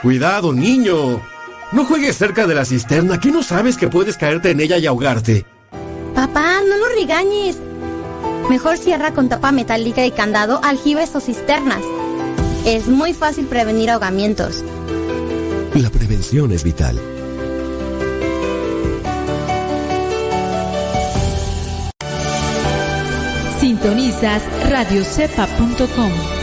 Cuidado, 0.00 0.54
niño. 0.54 1.20
No 1.72 1.84
juegues 1.84 2.18
cerca 2.18 2.46
de 2.46 2.54
la 2.54 2.64
cisterna, 2.64 3.20
que 3.20 3.30
no 3.30 3.42
sabes 3.42 3.76
que 3.76 3.88
puedes 3.88 4.16
caerte 4.16 4.50
en 4.50 4.60
ella 4.60 4.78
y 4.78 4.86
ahogarte. 4.86 5.46
Papá, 6.14 6.60
no 6.68 6.76
lo 6.76 6.88
regañes. 6.88 7.58
Mejor 8.48 8.76
cierra 8.76 9.14
con 9.14 9.28
tapa 9.28 9.52
metálica 9.52 10.04
y 10.04 10.10
candado 10.10 10.60
aljibes 10.64 11.14
o 11.14 11.20
cisternas. 11.20 11.82
Es 12.66 12.88
muy 12.88 13.14
fácil 13.14 13.46
prevenir 13.46 13.90
ahogamientos. 13.90 14.64
La 15.74 15.90
prevención 15.90 16.50
es 16.50 16.64
vital. 16.64 17.00
Sintonizas 23.60 24.42
radiocepa.com. 24.68 26.39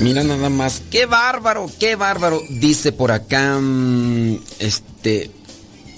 Mira 0.00 0.24
nada 0.24 0.48
más, 0.48 0.82
qué 0.90 1.04
bárbaro, 1.04 1.70
qué 1.78 1.94
bárbaro. 1.94 2.42
Dice 2.48 2.90
por 2.90 3.12
acá, 3.12 3.58
mm, 3.60 4.36
este, 4.58 5.30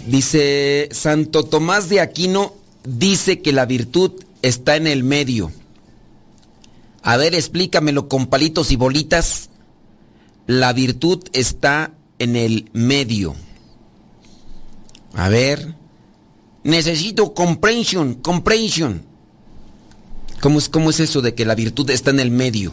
dice 0.06 0.88
Santo 0.90 1.44
Tomás 1.44 1.88
de 1.88 2.00
Aquino, 2.00 2.54
dice 2.82 3.40
que 3.40 3.52
la 3.52 3.64
virtud 3.64 4.12
está 4.42 4.74
en 4.74 4.88
el 4.88 5.04
medio. 5.04 5.52
A 7.02 7.16
ver, 7.16 7.34
explícamelo 7.34 8.08
con 8.08 8.26
palitos 8.26 8.72
y 8.72 8.76
bolitas. 8.76 9.50
La 10.48 10.72
virtud 10.72 11.22
está 11.32 11.92
en 12.18 12.34
el 12.34 12.68
medio. 12.72 13.36
A 15.14 15.28
ver. 15.28 15.76
Necesito 16.64 17.34
comprensión, 17.34 18.14
comprensión. 18.14 19.04
¿Cómo 20.40 20.58
es, 20.58 20.68
¿Cómo 20.68 20.90
es 20.90 21.00
eso 21.00 21.20
de 21.20 21.34
que 21.34 21.44
la 21.44 21.54
virtud 21.54 21.90
está 21.90 22.10
en 22.10 22.20
el 22.20 22.30
medio? 22.30 22.72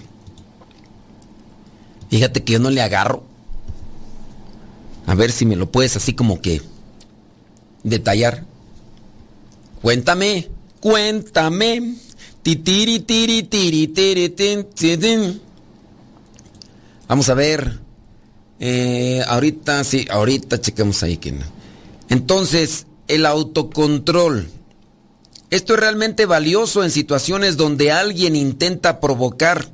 Fíjate 2.09 2.43
que 2.43 2.53
yo 2.53 2.59
no 2.59 2.69
le 2.69 2.81
agarro. 2.81 3.23
A 5.05 5.15
ver 5.15 5.31
si 5.31 5.45
me 5.45 5.55
lo 5.55 5.71
puedes 5.71 5.95
así 5.95 6.13
como 6.13 6.41
que 6.41 6.61
detallar. 7.83 8.43
Cuéntame, 9.81 10.49
cuéntame. 10.79 11.95
Titiri, 12.41 12.99
tiri, 12.99 13.43
tiri, 13.43 13.87
tiri, 13.87 15.41
Vamos 17.07 17.29
a 17.29 17.33
ver. 17.33 17.79
Eh, 18.59 19.23
ahorita, 19.27 19.83
sí, 19.83 20.05
ahorita 20.09 20.59
chequemos 20.59 21.01
ahí 21.03 21.17
que 21.17 21.31
no. 21.31 21.45
Entonces, 22.09 22.87
el 23.07 23.25
autocontrol. 23.25 24.49
Esto 25.49 25.73
es 25.73 25.79
realmente 25.79 26.25
valioso 26.25 26.83
en 26.83 26.91
situaciones 26.91 27.57
donde 27.57 27.91
alguien 27.91 28.35
intenta 28.35 28.99
provocar 28.99 29.69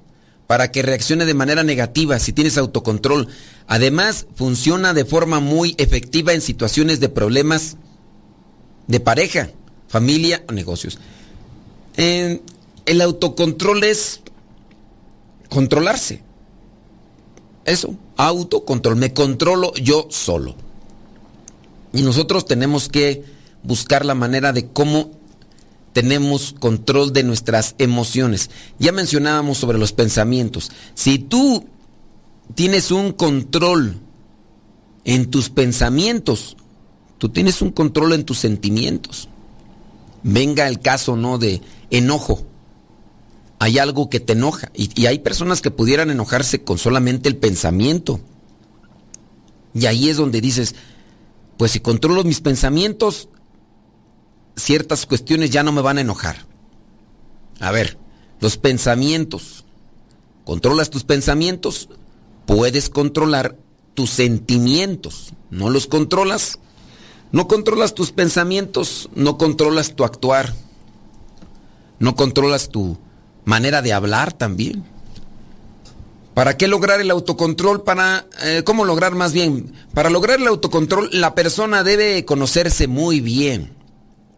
para 0.47 0.71
que 0.71 0.81
reaccione 0.81 1.25
de 1.25 1.33
manera 1.33 1.63
negativa 1.63 2.19
si 2.19 2.33
tienes 2.33 2.57
autocontrol. 2.57 3.27
Además, 3.67 4.27
funciona 4.35 4.93
de 4.93 5.05
forma 5.05 5.39
muy 5.39 5.75
efectiva 5.77 6.33
en 6.33 6.41
situaciones 6.41 6.99
de 6.99 7.09
problemas 7.09 7.77
de 8.87 8.99
pareja, 8.99 9.49
familia 9.87 10.43
o 10.47 10.51
negocios. 10.51 10.99
el 11.97 13.01
autocontrol 13.01 13.83
es 13.83 14.21
controlarse. 15.49 16.21
eso, 17.65 17.95
autocontrol. 18.17 18.95
Me 18.95 19.13
controlo 19.13 19.73
yo 19.75 20.07
solo. 20.11 20.55
Y 21.93 22.01
nosotros 22.01 22.45
tenemos 22.45 22.89
que 22.89 23.23
buscar 23.63 24.05
la 24.05 24.13
manera 24.13 24.53
de 24.53 24.67
cómo 24.67 25.11
tenemos 25.95 26.53
control 26.59 27.13
de 27.13 27.23
nuestras 27.23 27.73
emociones. 27.77 28.49
Ya 28.79 28.91
mencionábamos 28.91 29.57
sobre 29.57 29.77
los 29.77 29.93
pensamientos. 29.93 30.69
Si 30.93 31.19
tú 31.19 31.69
tienes 32.53 32.91
un 32.91 33.13
control 33.13 33.95
en 35.05 35.31
tus 35.31 35.49
pensamientos, 35.49 36.57
tú 37.17 37.29
tienes 37.29 37.61
un 37.61 37.71
control 37.71 38.11
en 38.11 38.25
tus 38.25 38.39
sentimientos. 38.39 39.29
Venga 40.21 40.67
el 40.67 40.81
caso, 40.81 41.15
¿no? 41.15 41.37
De 41.37 41.61
enojo. 41.91 42.45
Hay 43.59 43.77
algo 43.77 44.09
que 44.09 44.19
te 44.19 44.33
enoja. 44.33 44.73
Y, 44.73 44.89
y 45.01 45.05
hay 45.05 45.19
personas 45.19 45.61
que 45.61 45.71
pudieran 45.71 46.09
enojarse 46.09 46.61
con 46.61 46.77
solamente 46.77 47.29
el 47.29 47.37
pensamiento. 47.37 48.19
Y 49.73 49.85
ahí 49.85 50.09
es 50.09 50.17
donde 50.17 50.41
dices, 50.41 50.75
pues 51.55 51.71
si 51.71 51.79
controlo 51.79 52.25
mis 52.25 52.41
pensamientos, 52.41 53.29
ciertas 54.55 55.05
cuestiones 55.05 55.49
ya 55.49 55.63
no 55.63 55.71
me 55.71 55.81
van 55.81 55.97
a 55.97 56.01
enojar. 56.01 56.45
A 57.59 57.71
ver, 57.71 57.97
los 58.39 58.57
pensamientos. 58.57 59.65
Controlas 60.43 60.89
tus 60.89 61.03
pensamientos, 61.03 61.89
puedes 62.45 62.89
controlar 62.89 63.57
tus 63.95 64.11
sentimientos. 64.11 65.33
No 65.49 65.69
los 65.69 65.87
controlas. 65.87 66.59
No 67.31 67.47
controlas 67.47 67.95
tus 67.95 68.11
pensamientos, 68.11 69.09
no 69.15 69.37
controlas 69.37 69.95
tu 69.95 70.03
actuar. 70.03 70.53
No 71.99 72.15
controlas 72.15 72.69
tu 72.69 72.97
manera 73.45 73.81
de 73.81 73.93
hablar 73.93 74.33
también. 74.33 74.83
¿Para 76.33 76.57
qué 76.57 76.67
lograr 76.67 76.99
el 76.99 77.11
autocontrol? 77.11 77.83
Para, 77.83 78.27
eh, 78.43 78.63
¿Cómo 78.65 78.85
lograr 78.85 79.15
más 79.15 79.31
bien? 79.31 79.73
Para 79.93 80.09
lograr 80.09 80.39
el 80.39 80.47
autocontrol, 80.47 81.09
la 81.13 81.33
persona 81.33 81.83
debe 81.83 82.25
conocerse 82.25 82.87
muy 82.87 83.21
bien. 83.21 83.73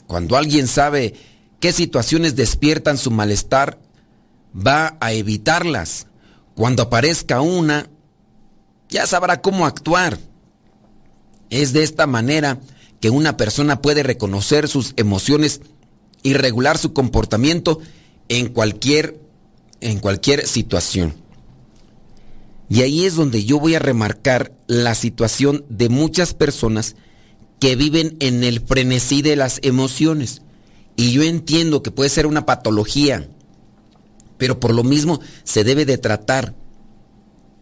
Cuando 0.08 0.38
alguien 0.38 0.68
sabe 0.68 1.14
qué 1.60 1.72
situaciones 1.72 2.36
despiertan 2.36 2.98
su 2.98 3.12
malestar, 3.12 3.78
va 4.56 4.98
a 5.00 5.12
evitarlas. 5.12 6.08
Cuando 6.56 6.84
aparezca 6.84 7.42
una, 7.42 7.90
ya 8.90 9.06
sabrá 9.06 9.42
cómo 9.42 9.66
actuar. 9.66 10.18
Es 11.50 11.74
de 11.74 11.84
esta 11.84 12.08
manera 12.08 12.60
que 13.00 13.10
una 13.10 13.38
persona 13.38 13.82
puede 13.82 14.02
reconocer 14.04 14.68
sus 14.68 14.94
emociones 14.96 15.62
y 16.24 16.34
regular 16.34 16.78
su 16.78 16.94
comportamiento 16.94 17.80
en 18.30 18.48
cualquier, 18.48 19.20
en 19.82 20.00
cualquier 20.00 20.48
situación. 20.48 21.16
Y 22.70 22.82
ahí 22.82 23.06
es 23.06 23.16
donde 23.16 23.46
yo 23.46 23.60
voy 23.60 23.76
a 23.76 23.80
remarcar 23.80 24.52
la 24.68 24.96
situación 24.96 25.66
de 25.70 25.90
muchas 25.90 26.34
personas 26.34 26.96
que 27.60 27.76
viven 27.76 28.18
en 28.20 28.44
el 28.44 28.62
frenesí 28.62 29.22
de 29.22 29.36
las 29.36 29.60
emociones. 29.64 30.42
Y 30.96 31.12
yo 31.12 31.24
entiendo 31.24 31.84
que 31.84 31.92
puede 31.92 32.10
ser 32.10 32.28
una 32.28 32.46
patología, 32.46 33.30
pero 34.38 34.60
por 34.60 34.74
lo 34.74 34.84
mismo 34.84 35.20
se 35.44 35.64
debe 35.64 35.86
de 35.86 35.98
tratar. 35.98 36.56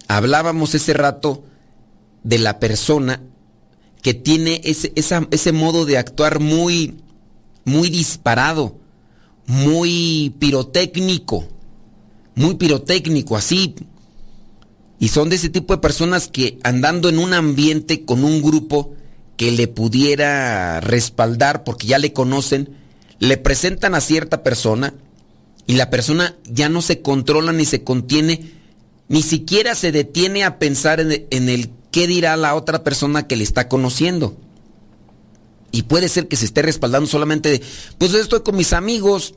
Hablábamos 0.08 0.76
ese 0.76 0.93
rato 0.93 1.43
de 2.24 2.39
la 2.39 2.60
persona 2.60 3.22
que 4.02 4.14
tiene 4.14 4.62
ese, 4.64 4.93
ese 4.96 5.52
modo 5.52 5.86
de 5.86 5.98
actuar 5.98 6.39
muy, 6.39 6.96
muy 7.64 7.89
disparado, 7.89 8.78
muy 9.48 10.34
pirotécnico, 10.39 11.48
muy 12.36 12.56
pirotécnico, 12.56 13.36
así 13.36 13.76
y 15.00 15.10
son 15.10 15.30
de 15.30 15.36
ese 15.36 15.50
tipo 15.50 15.74
de 15.76 15.82
personas 15.82 16.28
que 16.28 16.58
andando 16.64 17.10
en 17.10 17.20
un 17.20 17.34
ambiente 17.34 18.06
con 18.06 18.24
un 18.24 18.41
grupo 18.41 18.95
que 19.38 19.52
le 19.52 19.68
pudiera 19.68 20.80
respaldar 20.82 21.64
porque 21.64 21.88
ya 21.88 22.00
le 22.00 22.14
conocen, 22.14 22.78
le 23.20 23.38
presentan 23.38 23.96
a 23.96 24.02
cierta 24.02 24.44
persona 24.44 24.94
y 25.68 25.74
la 25.74 25.90
persona 25.90 26.36
ya 26.46 26.70
no 26.70 26.82
se 26.82 27.02
controla 27.02 27.52
ni 27.52 27.66
se 27.66 27.84
contiene, 27.84 28.52
ni 29.08 29.22
siquiera 29.22 29.76
se 29.76 29.92
detiene 29.92 30.44
a 30.44 30.60
pensar 30.60 31.00
en 31.00 31.50
el, 31.50 31.70
qué 31.92 32.08
dirá 32.08 32.38
la 32.38 32.56
otra 32.56 32.84
persona 32.84 33.28
que 33.28 33.36
le 33.36 33.44
está 33.44 33.68
conociendo. 33.68 34.38
Y 35.72 35.84
puede 35.84 36.08
ser 36.08 36.28
que 36.28 36.38
se 36.38 36.46
esté 36.46 36.62
respaldando 36.62 37.10
solamente 37.10 37.50
de, 37.50 37.62
pues 37.98 38.14
estoy 38.14 38.42
con 38.42 38.56
mis 38.56 38.74
amigos, 38.74 39.36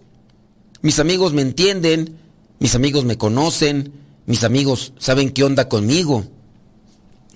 mis 0.82 0.98
amigos 1.00 1.32
me 1.32 1.42
entienden, 1.42 2.16
mis 2.60 2.74
amigos 2.74 3.04
me 3.04 3.18
conocen, 3.18 3.92
mis 4.26 4.44
amigos 4.44 4.92
saben 4.98 5.30
qué 5.30 5.42
onda 5.42 5.68
conmigo. 5.68 6.24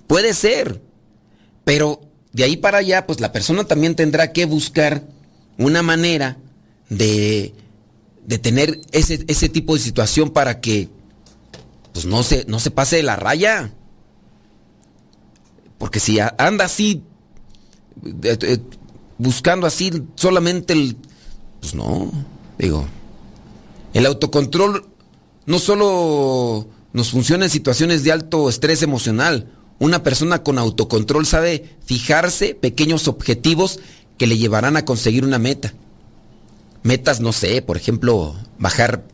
Puede 0.07 0.35
ser, 0.35 0.83
pero 1.65 2.12
de 2.33 2.45
ahí 2.45 2.57
para 2.57 2.79
allá, 2.79 3.07
pues 3.07 3.21
la 3.21 3.33
persona 3.33 3.65
también 3.65 3.95
tendrá 3.95 4.33
que 4.33 4.47
buscar 4.47 5.03
una 5.59 5.83
manera 5.83 6.39
de, 6.89 7.55
de 8.27 8.39
tener 8.39 8.81
ese, 8.93 9.25
ese, 9.29 9.49
tipo 9.49 9.75
de 9.75 9.81
situación 9.81 10.31
para 10.31 10.61
que 10.61 10.89
pues 11.93 12.07
no 12.07 12.23
se, 12.23 12.45
no 12.47 12.59
se 12.59 12.71
pase 12.71 12.97
de 12.97 13.03
la 13.03 13.17
raya. 13.17 13.73
Porque 15.79 16.01
si 16.01 16.19
anda 16.39 16.65
así, 16.65 17.03
buscando 19.19 19.67
así 19.67 19.91
solamente 20.15 20.73
el... 20.73 20.97
Pues 21.61 21.75
no, 21.75 22.11
digo, 22.59 22.87
el 23.93 24.07
autocontrol 24.07 24.89
no 25.47 25.59
solo 25.59 26.67
nos 26.93 27.11
funciona 27.11 27.45
en 27.45 27.51
situaciones 27.51 28.05
de 28.05 28.13
alto 28.13 28.49
estrés 28.49 28.83
emocional. 28.83 29.51
Una 29.79 30.03
persona 30.03 30.43
con 30.43 30.59
autocontrol 30.59 31.27
sabe 31.27 31.77
fijarse 31.85 32.55
pequeños 32.55 33.09
objetivos 33.09 33.81
que 34.19 34.27
le 34.27 34.39
llevarán 34.39 34.77
a 34.77 34.85
conseguir 34.85 35.25
una 35.25 35.39
meta. 35.39 35.75
Metas, 36.83 37.21
no 37.21 37.33
sé, 37.33 37.63
por 37.63 37.77
ejemplo, 37.77 38.35
bajar, 38.59 39.05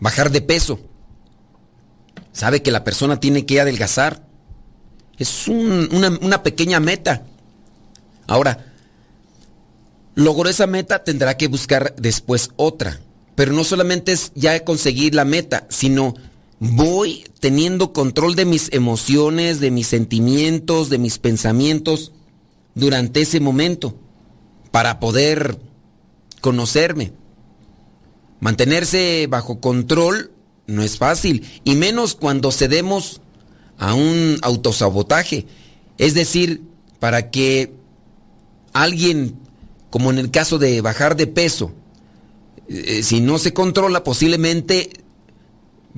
bajar 0.00 0.30
de 0.30 0.40
peso. 0.40 0.80
Sabe 2.32 2.62
que 2.62 2.70
la 2.70 2.84
persona 2.84 3.20
tiene 3.20 3.46
que 3.46 3.60
adelgazar. 3.60 4.24
Es 5.18 5.48
una, 5.48 6.08
una 6.20 6.42
pequeña 6.42 6.80
meta. 6.80 7.24
Ahora, 8.26 8.72
logró 10.14 10.48
esa 10.48 10.66
meta, 10.66 11.04
tendrá 11.04 11.36
que 11.36 11.48
buscar 11.48 11.94
después 11.96 12.50
otra. 12.56 13.00
Pero 13.34 13.52
no 13.52 13.64
solamente 13.64 14.12
es 14.12 14.32
ya 14.34 14.64
conseguir 14.64 15.14
la 15.14 15.24
meta, 15.24 15.66
sino 15.68 16.14
voy 16.60 17.24
teniendo 17.40 17.92
control 17.92 18.34
de 18.34 18.44
mis 18.44 18.72
emociones, 18.72 19.60
de 19.60 19.70
mis 19.70 19.86
sentimientos, 19.86 20.90
de 20.90 20.98
mis 20.98 21.18
pensamientos 21.18 22.12
durante 22.74 23.22
ese 23.22 23.40
momento 23.40 23.94
para 24.70 25.00
poder 25.00 25.58
conocerme. 26.40 27.12
Mantenerse 28.40 29.26
bajo 29.28 29.60
control 29.60 30.32
no 30.66 30.82
es 30.82 30.98
fácil, 30.98 31.44
y 31.64 31.74
menos 31.74 32.14
cuando 32.14 32.52
cedemos 32.52 33.20
a 33.78 33.94
un 33.94 34.38
autosabotaje. 34.42 35.46
Es 35.96 36.14
decir, 36.14 36.62
para 37.00 37.30
que 37.30 37.72
alguien, 38.72 39.36
como 39.90 40.10
en 40.10 40.18
el 40.18 40.30
caso 40.30 40.58
de 40.58 40.80
bajar 40.80 41.16
de 41.16 41.26
peso, 41.26 41.72
eh, 42.68 43.02
si 43.02 43.20
no 43.20 43.38
se 43.38 43.54
controla, 43.54 44.04
posiblemente 44.04 44.90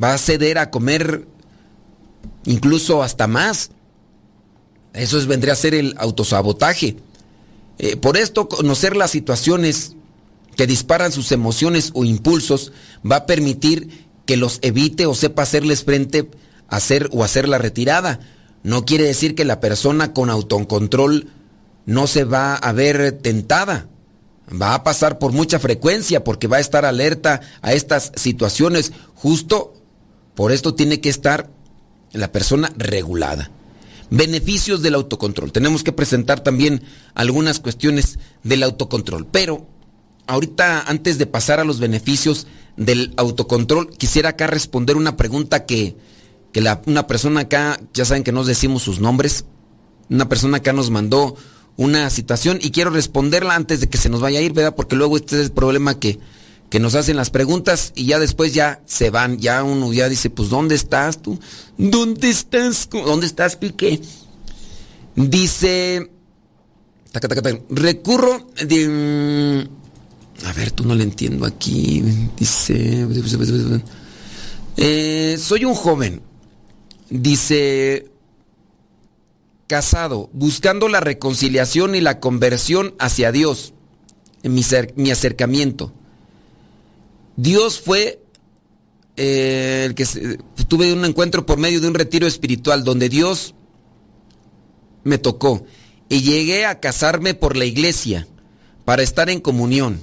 va 0.03 0.15
a 0.15 0.19
ceder 0.19 0.59
a 0.59 0.71
comer 0.71 1.27
incluso 2.45 3.03
hasta 3.03 3.27
más. 3.27 3.71
Eso 4.93 5.19
es, 5.19 5.27
vendría 5.27 5.53
a 5.53 5.57
ser 5.57 5.75
el 5.75 5.95
autosabotaje. 5.99 6.97
Eh, 7.79 7.97
por 7.97 8.17
esto, 8.17 8.49
conocer 8.49 8.97
las 8.97 9.11
situaciones 9.11 9.97
que 10.57 10.67
disparan 10.67 11.13
sus 11.13 11.33
emociones 11.33 11.91
o 11.95 12.05
impulsos 12.05 12.73
va 13.09 13.17
a 13.17 13.27
permitir 13.27 14.09
que 14.27 14.37
los 14.37 14.59
evite 14.63 15.07
o 15.07 15.15
sepa 15.15 15.43
hacerles 15.43 15.85
frente 15.85 16.29
hacer 16.69 17.09
o 17.13 17.25
hacer 17.25 17.49
la 17.49 17.59
retirada. 17.59 18.21
No 18.63 18.85
quiere 18.85 19.05
decir 19.05 19.35
que 19.35 19.45
la 19.45 19.61
persona 19.61 20.13
con 20.13 20.31
autocontrol 20.31 21.29
no 21.87 22.07
se 22.07 22.25
va 22.25 22.55
a 22.55 22.73
ver 22.73 23.13
tentada. 23.13 23.89
Va 24.51 24.75
a 24.75 24.85
pasar 24.85 25.19
por 25.19 25.33
mucha 25.33 25.59
frecuencia 25.59 26.25
porque 26.25 26.49
va 26.49 26.59
a 26.59 26.61
estar 26.61 26.85
alerta 26.85 27.41
a 27.63 27.73
estas 27.73 28.13
situaciones 28.17 28.93
justo 29.15 29.80
por 30.35 30.53
esto 30.53 30.75
tiene 30.75 31.01
que 31.01 31.09
estar 31.09 31.51
la 32.13 32.33
persona 32.33 32.73
regulada. 32.77 33.51
Beneficios 34.11 34.83
del 34.83 34.95
autocontrol. 34.95 35.53
Tenemos 35.53 35.85
que 35.85 35.93
presentar 35.93 36.41
también 36.41 36.83
algunas 37.15 37.61
cuestiones 37.61 38.19
del 38.43 38.63
autocontrol. 38.65 39.27
Pero 39.27 39.67
ahorita, 40.27 40.83
antes 40.83 41.19
de 41.19 41.27
pasar 41.27 41.61
a 41.61 41.65
los 41.65 41.79
beneficios 41.79 42.47
del 42.77 43.13
autocontrol, 43.17 43.91
quisiera 43.91 44.31
acá 44.31 44.47
responder 44.47 44.97
una 44.97 45.17
pregunta 45.17 45.65
que, 45.67 45.97
una 46.87 47.07
persona 47.07 47.43
acá, 47.43 47.81
ya 47.95 48.05
saben 48.05 48.25
que 48.25 48.33
nos 48.33 48.47
decimos 48.47 48.83
sus 48.83 49.01
nombres, 49.01 49.45
una 50.09 50.29
persona 50.29 50.57
acá 50.59 50.73
nos 50.73 50.91
mandó 50.91 51.37
una 51.77 52.11
situación 52.11 52.59
y 52.61 52.73
quiero 52.73 52.91
responderla 52.91 53.55
antes 53.55 53.81
de 53.81 53.89
que 53.89 53.99
se 53.99 54.09
nos 54.09 54.21
vaya 54.21 54.41
a 54.41 54.43
ir, 54.43 54.53
¿verdad? 54.53 54.75
Porque 54.75 54.97
luego 54.97 55.17
este 55.17 55.37
es 55.37 55.47
el 55.47 55.53
problema 55.53 55.99
que, 55.99 56.19
que 56.71 56.79
nos 56.79 56.95
hacen 56.95 57.17
las 57.17 57.31
preguntas 57.31 57.93
y 57.97 58.07
ya 58.07 58.21
después 58.21 58.55
ya 58.55 58.81
se 58.87 59.11
van, 59.11 59.39
ya 59.39 59.65
uno 59.65 59.93
ya 59.93 60.09
dice, 60.09 60.31
pues 60.31 60.49
¿dónde 60.49 60.77
estás 60.77 61.21
tú? 61.21 61.39
¿Dónde 61.77 62.31
estás? 62.31 62.89
¿Dónde 62.91 63.27
estás, 63.27 63.57
Piqué? 63.57 64.01
Dice, 65.17 66.11
recurro 67.71 68.47
de... 68.65 68.89
Mm, 68.89 70.47
a 70.47 70.53
ver, 70.53 70.71
tú 70.71 70.85
no 70.85 70.95
le 70.95 71.03
entiendo 71.03 71.45
aquí. 71.45 72.03
Dice, 72.39 73.07
eh, 74.77 75.37
soy 75.39 75.65
un 75.65 75.75
joven. 75.75 76.23
Dice, 77.11 78.07
casado, 79.67 80.31
buscando 80.33 80.89
la 80.89 81.01
reconciliación 81.01 81.97
y 81.97 82.01
la 82.01 82.21
conversión 82.21 82.95
hacia 83.01 83.33
Dios 83.33 83.75
mi 84.45 85.11
acercamiento. 85.11 85.93
Dios 87.37 87.81
fue 87.81 88.23
eh, 89.17 89.85
el 89.87 89.95
que 89.95 90.07
tuve 90.69 90.93
un 90.93 91.05
encuentro 91.05 91.45
por 91.45 91.59
medio 91.59 91.81
de 91.81 91.89
un 91.89 91.95
retiro 91.95 92.27
espiritual 92.27 92.85
donde 92.85 93.09
Dios 93.09 93.55
me 95.05 95.19
tocó 95.19 95.65
y 96.09 96.23
llegué 96.23 96.67
a 96.67 96.81
casarme 96.81 97.35
por 97.35 97.57
la 97.57 97.65
iglesia 97.65 98.27
para 98.85 99.03
estar 99.03 99.31
en 99.31 99.41
comunión. 99.41 100.01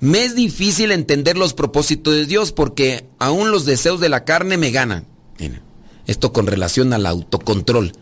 Me 0.00 0.24
es 0.24 0.34
difícil 0.34 0.92
entender 0.92 1.36
los 1.36 1.54
propósitos 1.54 2.14
de 2.14 2.26
Dios 2.26 2.52
porque 2.52 3.08
aún 3.18 3.50
los 3.50 3.66
deseos 3.66 4.00
de 4.00 4.08
la 4.08 4.24
carne 4.24 4.56
me 4.56 4.70
ganan. 4.70 5.06
esto 6.06 6.32
con 6.32 6.46
relación 6.46 6.92
al 6.92 7.04
autocontrol. 7.04 7.92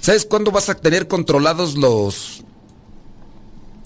¿Sabes 0.00 0.26
cuándo 0.26 0.50
vas 0.50 0.68
a 0.68 0.74
tener 0.74 1.08
controlados 1.08 1.76
los... 1.76 2.44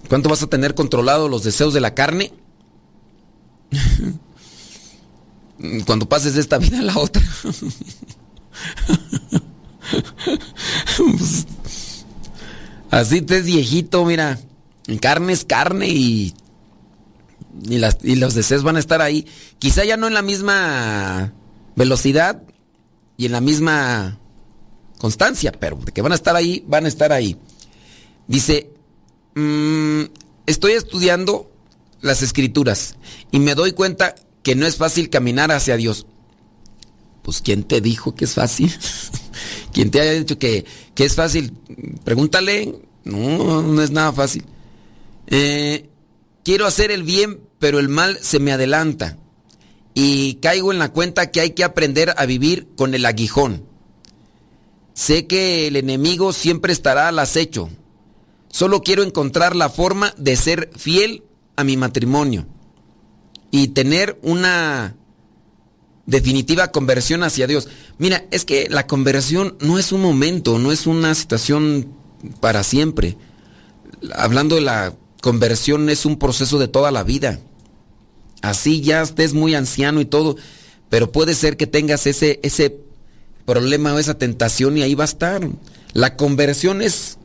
¿Cuándo 0.08 0.28
vas 0.28 0.42
a 0.42 0.48
tener 0.48 0.74
controlados 0.74 1.30
los 1.30 1.44
deseos 1.44 1.72
de 1.72 1.80
la 1.80 1.94
carne? 1.94 2.32
Cuando 5.86 6.08
pases 6.08 6.34
de 6.34 6.40
esta 6.40 6.58
vida 6.58 6.80
a 6.80 6.82
la 6.82 6.98
otra. 6.98 7.22
así 12.90 13.22
te 13.22 13.38
es 13.38 13.46
viejito, 13.46 14.04
mira. 14.04 14.40
Carne 15.00 15.32
es 15.32 15.44
carne 15.44 15.88
y, 15.88 16.34
y, 17.62 17.78
las, 17.78 17.98
y 18.02 18.16
los 18.16 18.34
deseos 18.34 18.64
van 18.64 18.76
a 18.76 18.80
estar 18.80 19.00
ahí. 19.00 19.26
Quizá 19.58 19.84
ya 19.84 19.96
no 19.96 20.08
en 20.08 20.14
la 20.14 20.22
misma 20.22 21.32
velocidad 21.76 22.42
y 23.16 23.26
en 23.26 23.32
la 23.32 23.40
misma 23.40 24.18
constancia, 24.98 25.52
pero 25.52 25.76
de 25.76 25.92
que 25.92 26.02
van 26.02 26.10
a 26.12 26.16
estar 26.16 26.34
ahí, 26.34 26.64
van 26.66 26.84
a 26.84 26.88
estar 26.88 27.12
ahí. 27.12 27.36
Dice, 28.26 28.72
mm, 29.34 30.02
estoy 30.46 30.72
estudiando 30.72 31.51
las 32.02 32.20
escrituras 32.22 32.96
y 33.30 33.38
me 33.38 33.54
doy 33.54 33.72
cuenta 33.72 34.14
que 34.42 34.54
no 34.54 34.66
es 34.66 34.76
fácil 34.76 35.08
caminar 35.08 35.50
hacia 35.50 35.76
Dios. 35.76 36.06
Pues 37.22 37.40
¿quién 37.40 37.62
te 37.62 37.80
dijo 37.80 38.14
que 38.14 38.24
es 38.26 38.34
fácil? 38.34 38.72
¿Quién 39.72 39.90
te 39.90 40.00
haya 40.00 40.12
dicho 40.12 40.38
que, 40.38 40.66
es 40.96 41.14
fácil? 41.14 41.52
Pregúntale. 42.04 42.74
No, 43.04 43.62
no 43.62 43.82
es 43.82 43.90
nada 43.90 44.12
fácil. 44.12 44.44
Eh, 45.28 45.88
quiero 46.44 46.66
hacer 46.66 46.90
el 46.90 47.04
bien, 47.04 47.40
pero 47.58 47.78
el 47.78 47.88
mal 47.88 48.18
se 48.20 48.38
me 48.38 48.52
adelanta. 48.52 49.18
Y 49.94 50.34
caigo 50.34 50.72
en 50.72 50.78
la 50.78 50.92
cuenta 50.92 51.30
que 51.30 51.40
hay 51.40 51.50
que 51.50 51.64
aprender 51.64 52.14
a 52.16 52.26
vivir 52.26 52.68
con 52.76 52.94
el 52.94 53.06
aguijón. 53.06 53.64
Sé 54.94 55.26
que 55.26 55.68
el 55.68 55.76
enemigo 55.76 56.32
siempre 56.32 56.72
estará 56.72 57.08
al 57.08 57.18
acecho. 57.18 57.70
Solo 58.48 58.82
quiero 58.82 59.02
encontrar 59.02 59.56
la 59.56 59.70
forma 59.70 60.12
de 60.18 60.36
ser 60.36 60.70
fiel 60.76 61.24
a 61.56 61.64
mi 61.64 61.76
matrimonio 61.76 62.46
y 63.50 63.68
tener 63.68 64.18
una 64.22 64.96
definitiva 66.06 66.72
conversión 66.72 67.22
hacia 67.22 67.46
Dios. 67.46 67.68
Mira, 67.98 68.24
es 68.30 68.44
que 68.44 68.68
la 68.68 68.86
conversión 68.86 69.56
no 69.60 69.78
es 69.78 69.92
un 69.92 70.02
momento, 70.02 70.58
no 70.58 70.72
es 70.72 70.86
una 70.86 71.14
situación 71.14 71.88
para 72.40 72.62
siempre. 72.64 73.16
Hablando 74.14 74.56
de 74.56 74.62
la 74.62 74.94
conversión 75.20 75.88
es 75.90 76.04
un 76.06 76.18
proceso 76.18 76.58
de 76.58 76.68
toda 76.68 76.90
la 76.90 77.04
vida. 77.04 77.40
Así 78.42 78.80
ya 78.80 79.02
estés 79.02 79.34
muy 79.34 79.54
anciano 79.54 80.00
y 80.00 80.04
todo, 80.04 80.36
pero 80.88 81.12
puede 81.12 81.34
ser 81.34 81.56
que 81.56 81.68
tengas 81.68 82.06
ese, 82.06 82.40
ese 82.42 82.76
problema 83.44 83.94
o 83.94 83.98
esa 83.98 84.18
tentación 84.18 84.76
y 84.76 84.82
ahí 84.82 84.94
va 84.94 85.04
a 85.04 85.06
estar. 85.06 85.48
La 85.92 86.16
conversión 86.16 86.82
es 86.82 87.18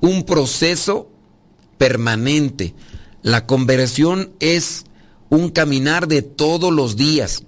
un 0.00 0.24
proceso 0.24 1.08
permanente. 1.78 2.74
La 3.24 3.46
conversión 3.46 4.34
es 4.38 4.84
un 5.30 5.48
caminar 5.48 6.08
de 6.08 6.20
todos 6.20 6.70
los 6.70 6.94
días. 6.94 7.42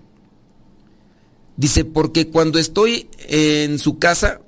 Dice, 1.58 1.84
porque 1.84 2.28
cuando 2.28 2.58
estoy 2.58 3.10
en 3.28 3.78
su 3.78 3.98
casa, 3.98 4.40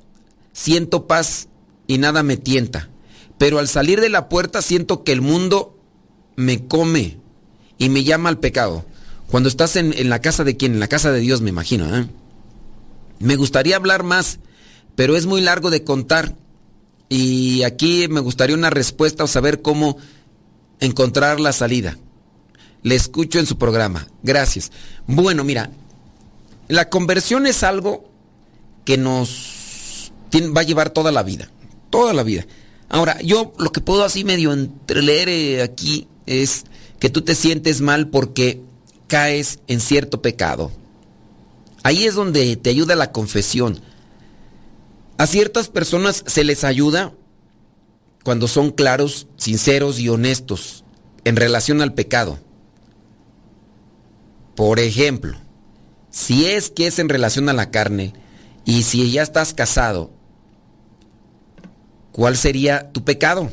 siento 0.55 1.07
paz 1.07 1.49
y 1.87 1.99
nada 1.99 2.23
me 2.23 2.39
tienta. 2.39 2.89
Pero 3.37 3.59
al 3.59 3.69
salir 3.69 4.01
de 4.01 4.09
la 4.09 4.31
puerta 4.31 4.63
siento 4.63 5.05
que 5.05 5.13
el 5.13 5.21
mundo 5.21 5.79
me 6.35 6.67
come 6.67 7.19
y 7.77 7.91
me 7.91 8.05
llama 8.05 8.31
al 8.31 8.41
pecado. 8.41 8.87
Cuando 9.31 9.51
estás 9.51 9.77
en, 9.77 10.09
la 10.09 10.23
casa 10.23 10.45
de 10.45 10.57
quién? 10.57 10.73
En 10.73 10.81
la 10.81 10.89
casa 10.89 11.13
de 11.13 11.21
Dios, 11.21 11.43
me 11.43 11.51
imagino. 11.51 11.95
¿eh? 11.95 12.07
Me 13.19 13.37
gustaría 13.37 13.77
hablar 13.77 14.03
más, 14.03 14.39
pero 14.95 15.15
es 15.15 15.27
muy 15.27 15.43
largo 15.43 15.69
de 15.69 15.85
contar. 15.85 16.37
Y 17.11 17.65
aquí 17.65 18.09
me 18.09 18.21
gustaría 18.21 18.57
una 18.57 18.71
respuesta 18.71 19.25
o 19.25 19.27
saber 19.27 19.61
cómo 19.61 19.99
encontrar 20.81 21.41
la 21.41 21.53
salida. 21.53 21.97
Le 22.83 22.95
escucho 22.95 23.39
en 23.39 23.47
su 23.47 23.59
programa. 23.59 24.07
Gracias. 24.23 24.71
Bueno, 25.07 25.45
mira, 25.45 25.71
la 26.69 26.89
conversión 26.89 27.47
es 27.47 27.63
algo 27.63 28.09
que 28.85 28.97
nos 28.97 30.13
va 30.57 30.61
a 30.61 30.65
llevar 30.65 30.91
toda 30.91 31.13
la 31.13 31.23
vida. 31.23 31.51
Toda 31.91 32.13
la 32.13 32.23
vida. 32.23 32.47
Ahora, 32.89 33.21
yo 33.21 33.53
lo 33.59 33.73
que 33.73 33.81
puedo 33.81 34.05
así 34.05 34.25
medio 34.25 34.53
entreleer 34.53 35.29
eh, 35.29 35.63
aquí 35.63 36.09
es 36.27 36.65
que 36.99 37.11
tú 37.11 37.23
te 37.23 37.35
sientes 37.35 37.81
mal 37.81 38.09
porque 38.09 38.63
caes 39.07 39.61
en 39.67 39.81
cierto 39.81 40.23
pecado. 40.23 40.71
Ahí 41.83 42.05
es 42.05 42.15
donde 42.15 42.57
te 42.57 42.71
ayuda 42.71 42.97
la 42.97 43.13
confesión. 43.13 43.81
A 45.17 45.27
ciertas 45.27 45.69
personas 45.69 46.23
se 46.27 46.45
les 46.45 46.65
ayuda 46.65 47.13
cuando 48.29 48.47
son 48.47 48.73
claros, 48.73 49.27
sinceros 49.39 49.99
y 49.99 50.11
honestos 50.11 50.85
en 51.25 51.35
relación 51.35 51.81
al 51.81 51.95
pecado. 51.95 52.39
Por 54.55 54.81
ejemplo, 54.81 55.39
si 56.11 56.45
es 56.45 56.69
que 56.69 56.89
es 56.89 56.99
en 56.99 57.09
relación 57.09 57.49
a 57.49 57.55
la 57.55 57.71
carne 57.71 58.13
y 58.67 58.83
si 58.83 59.11
ya 59.11 59.23
estás 59.23 59.55
casado, 59.55 60.11
¿cuál 62.13 62.37
sería 62.37 62.93
tu 62.93 63.03
pecado? 63.03 63.51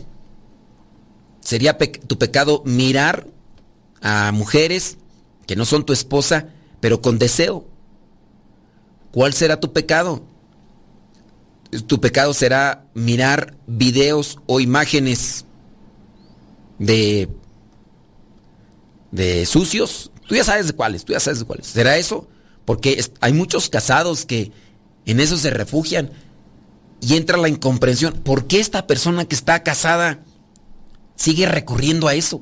¿Sería 1.40 1.78
tu 1.78 2.18
pecado 2.18 2.62
mirar 2.66 3.30
a 4.02 4.34
mujeres 4.34 4.98
que 5.48 5.56
no 5.56 5.64
son 5.64 5.86
tu 5.86 5.94
esposa, 5.94 6.50
pero 6.82 7.02
con 7.02 7.18
deseo? 7.18 7.66
¿Cuál 9.14 9.32
será 9.32 9.58
tu 9.62 9.72
pecado? 9.72 10.26
Tu 11.82 12.00
pecado 12.00 12.34
será 12.34 12.86
mirar 12.94 13.56
videos 13.68 14.40
o 14.46 14.60
imágenes 14.60 15.46
de, 16.80 17.30
de 19.12 19.46
sucios. 19.46 20.12
Tú 20.28 20.36
ya 20.36 20.44
sabes 20.44 20.68
de 20.68 20.74
cuáles, 20.74 21.06
tú 21.06 21.14
ya 21.14 21.20
sabes 21.20 21.40
de 21.40 21.46
cuáles. 21.46 21.68
¿Será 21.68 21.98
eso? 21.98 22.28
Porque 22.66 23.04
hay 23.22 23.34
muchos 23.34 23.70
casados 23.70 24.26
que 24.26 24.52
en 25.06 25.20
eso 25.20 25.38
se 25.38 25.52
refugian 25.52 26.12
y 27.02 27.16
entra 27.16 27.38
la 27.38 27.50
incomprensión. 27.50 28.14
¿Por 28.14 28.48
qué 28.48 28.60
esta 28.60 28.88
persona 28.88 29.26
que 29.26 29.36
está 29.36 29.64
casada 29.64 30.20
sigue 31.16 31.46
recurriendo 31.46 32.08
a 32.08 32.16
eso? 32.16 32.42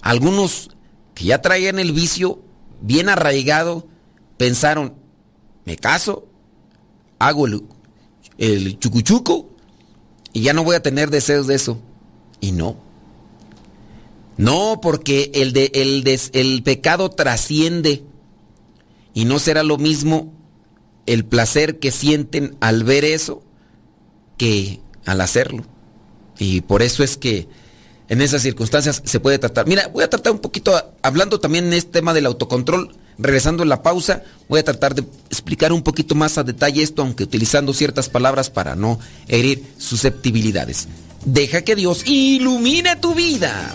Algunos 0.00 0.70
que 1.14 1.24
ya 1.24 1.42
traían 1.42 1.78
el 1.78 1.92
vicio 1.92 2.42
bien 2.80 3.08
arraigado 3.08 3.86
pensaron, 4.36 4.94
me 5.64 5.76
caso, 5.76 6.28
hago 7.18 7.46
el 7.46 7.62
el 8.38 8.78
chucuchuco 8.78 9.48
y 10.32 10.42
ya 10.42 10.52
no 10.52 10.64
voy 10.64 10.76
a 10.76 10.82
tener 10.82 11.10
deseos 11.10 11.46
de 11.46 11.54
eso. 11.54 11.78
Y 12.40 12.52
no. 12.52 12.76
No, 14.36 14.80
porque 14.82 15.30
el, 15.34 15.52
de, 15.52 15.70
el, 15.74 16.04
el 16.32 16.62
pecado 16.62 17.10
trasciende 17.10 18.04
y 19.14 19.24
no 19.24 19.38
será 19.38 19.62
lo 19.62 19.78
mismo 19.78 20.34
el 21.06 21.24
placer 21.24 21.78
que 21.78 21.90
sienten 21.90 22.56
al 22.60 22.84
ver 22.84 23.04
eso 23.04 23.42
que 24.36 24.80
al 25.06 25.20
hacerlo. 25.20 25.64
Y 26.38 26.60
por 26.60 26.82
eso 26.82 27.02
es 27.02 27.16
que 27.16 27.48
en 28.08 28.20
esas 28.20 28.42
circunstancias 28.42 29.02
se 29.04 29.20
puede 29.20 29.38
tratar. 29.38 29.66
Mira, 29.66 29.88
voy 29.88 30.04
a 30.04 30.10
tratar 30.10 30.32
un 30.32 30.40
poquito, 30.40 30.74
hablando 31.02 31.40
también 31.40 31.66
en 31.66 31.72
este 31.72 31.92
tema 31.92 32.12
del 32.12 32.26
autocontrol, 32.26 32.94
regresando 33.18 33.62
en 33.62 33.68
la 33.68 33.82
pausa, 33.82 34.22
voy 34.48 34.60
a 34.60 34.64
tratar 34.64 34.94
de 34.94 35.04
explicar 35.30 35.72
un 35.72 35.82
poquito 35.82 36.14
más 36.14 36.38
a 36.38 36.44
detalle 36.44 36.82
esto, 36.82 37.02
aunque 37.02 37.24
utilizando 37.24 37.72
ciertas 37.72 38.08
palabras 38.08 38.50
para 38.50 38.76
no 38.76 38.98
herir 39.28 39.64
susceptibilidades. 39.78 40.88
Deja 41.24 41.62
que 41.62 41.74
Dios 41.74 42.06
ilumine 42.06 42.96
tu 42.96 43.14
vida. 43.14 43.74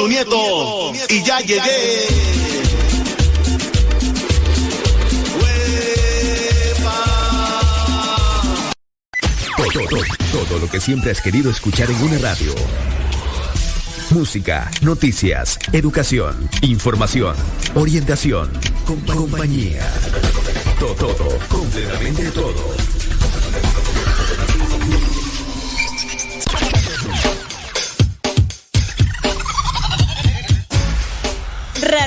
Su 0.00 0.08
nieto 0.08 0.92
y 1.10 1.22
ya 1.22 1.40
llegué. 1.40 2.06
Todo, 9.56 9.84
todo, 9.88 10.02
todo 10.32 10.58
lo 10.58 10.68
que 10.70 10.80
siempre 10.80 11.10
has 11.10 11.20
querido 11.20 11.50
escuchar 11.50 11.90
en 11.90 12.02
una 12.02 12.18
radio. 12.18 12.54
Música, 14.10 14.70
noticias, 14.80 15.58
educación, 15.72 16.48
información, 16.62 17.36
orientación, 17.74 18.50
compa- 18.86 19.14
compañía. 19.14 19.86
Todo, 20.78 20.94
todo, 20.94 21.38
completamente 21.48 22.30
todo. 22.30 22.79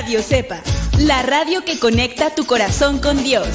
Radio 0.04 0.22
Cepa, 0.22 0.60
la 0.98 1.22
radio 1.22 1.64
que 1.64 1.78
conecta 1.78 2.34
tu 2.34 2.44
corazón 2.44 2.98
con 2.98 3.24
Dios. 3.24 3.48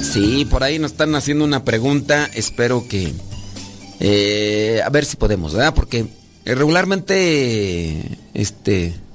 Sí, 0.00 0.44
por 0.44 0.62
ahí 0.62 0.78
nos 0.78 0.92
están 0.92 1.16
haciendo 1.16 1.44
una 1.44 1.64
pregunta. 1.64 2.30
Espero 2.34 2.86
que. 2.88 3.12
eh, 3.98 4.80
a 4.84 4.88
ver 4.90 5.04
si 5.04 5.16
podemos, 5.16 5.54
¿verdad? 5.54 5.74
Porque 5.74 6.06
eh, 6.44 6.54
regularmente. 6.54 8.16
Este. 8.32 9.07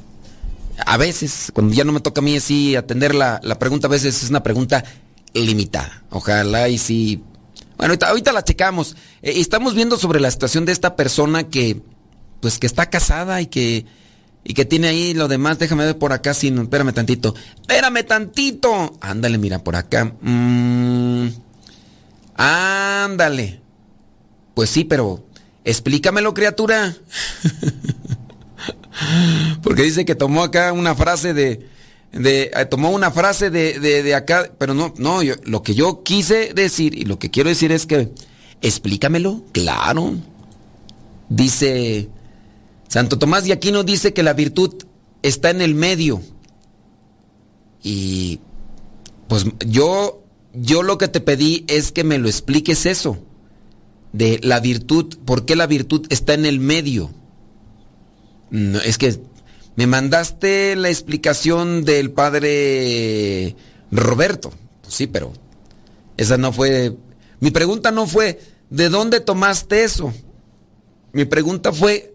A 0.93 0.97
veces, 0.97 1.51
cuando 1.55 1.73
ya 1.73 1.85
no 1.85 1.91
me 1.91 2.01
toca 2.01 2.21
a 2.21 2.23
mí 2.23 2.37
así 2.37 2.75
atender 2.75 3.15
la, 3.15 3.41
la 3.41 3.57
pregunta, 3.57 3.87
a 3.87 3.89
veces 3.89 4.21
es 4.21 4.29
una 4.29 4.43
pregunta 4.43 4.83
limitada. 5.33 6.03
Ojalá 6.11 6.69
y 6.69 6.77
sí. 6.77 7.23
Bueno, 7.77 7.93
ahorita, 7.93 8.09
ahorita 8.09 8.31
la 8.31 8.43
checamos. 8.43 8.95
Eh, 9.23 9.33
estamos 9.37 9.73
viendo 9.73 9.97
sobre 9.97 10.19
la 10.19 10.29
situación 10.29 10.65
de 10.65 10.71
esta 10.71 10.95
persona 10.95 11.49
que. 11.49 11.81
Pues 12.41 12.59
que 12.59 12.67
está 12.67 12.91
casada 12.91 13.41
y 13.41 13.47
que. 13.47 13.87
Y 14.43 14.53
que 14.53 14.65
tiene 14.65 14.89
ahí 14.89 15.15
lo 15.15 15.27
demás, 15.27 15.57
déjame 15.57 15.83
ver 15.83 15.97
por 15.97 16.13
acá, 16.13 16.35
si 16.35 16.51
no, 16.51 16.61
espérame 16.61 16.93
tantito. 16.93 17.33
Espérame 17.59 18.03
tantito. 18.05 18.95
Ándale, 19.01 19.39
mira, 19.39 19.63
por 19.63 19.75
acá. 19.75 20.13
Mm, 20.21 21.29
ándale. 22.35 23.61
Pues 24.53 24.69
sí, 24.69 24.83
pero 24.83 25.25
explícamelo, 25.63 26.35
criatura. 26.35 26.95
Porque 29.61 29.83
dice 29.83 30.05
que 30.05 30.15
tomó 30.15 30.43
acá 30.43 30.71
una 30.73 30.95
frase 30.95 31.33
de. 31.33 31.67
de 32.11 32.51
eh, 32.55 32.65
tomó 32.65 32.91
una 32.91 33.11
frase 33.11 33.49
de, 33.49 33.79
de, 33.79 34.15
acá. 34.15 34.51
Pero 34.57 34.73
no, 34.73 34.93
no, 34.97 35.19
lo 35.43 35.63
que 35.63 35.75
yo 35.75 36.03
quise 36.03 36.53
decir 36.53 36.97
y 36.97 37.05
lo 37.05 37.19
que 37.19 37.31
quiero 37.31 37.49
decir 37.49 37.71
es 37.71 37.85
que. 37.85 38.11
Explícamelo, 38.61 39.43
claro. 39.51 40.15
Dice. 41.29 42.09
Santo 42.87 43.17
Tomás 43.17 43.43
de 43.43 43.53
Aquino 43.53 43.83
dice 43.83 44.13
que 44.13 44.23
la 44.23 44.33
virtud 44.33 44.83
está 45.21 45.49
en 45.49 45.61
el 45.61 45.75
medio. 45.75 46.21
Y 47.81 48.39
pues 49.27 49.45
yo 49.65 50.23
yo 50.53 50.83
lo 50.83 50.97
que 50.97 51.07
te 51.07 51.19
pedí 51.19 51.65
es 51.67 51.91
que 51.91 52.03
me 52.03 52.19
lo 52.19 52.27
expliques 52.27 52.85
eso 52.85 53.17
de 54.13 54.39
la 54.43 54.59
virtud, 54.59 55.17
¿por 55.25 55.43
qué 55.43 55.55
la 55.55 55.67
virtud 55.67 56.05
está 56.09 56.35
en 56.35 56.45
el 56.45 56.59
medio? 56.59 57.09
No, 58.53 58.79
es 58.79 58.97
que 58.97 59.19
me 59.75 59.87
mandaste 59.87 60.77
la 60.77 60.89
explicación 60.89 61.83
del 61.83 62.11
padre 62.11 63.55
Roberto. 63.91 64.53
Sí, 64.87 65.07
pero 65.07 65.33
esa 66.15 66.37
no 66.37 66.53
fue 66.53 66.95
mi 67.39 67.51
pregunta 67.51 67.91
no 67.91 68.07
fue 68.07 68.39
¿de 68.69 68.87
dónde 68.87 69.19
tomaste 69.19 69.83
eso? 69.83 70.13
Mi 71.11 71.25
pregunta 71.25 71.73
fue 71.73 72.13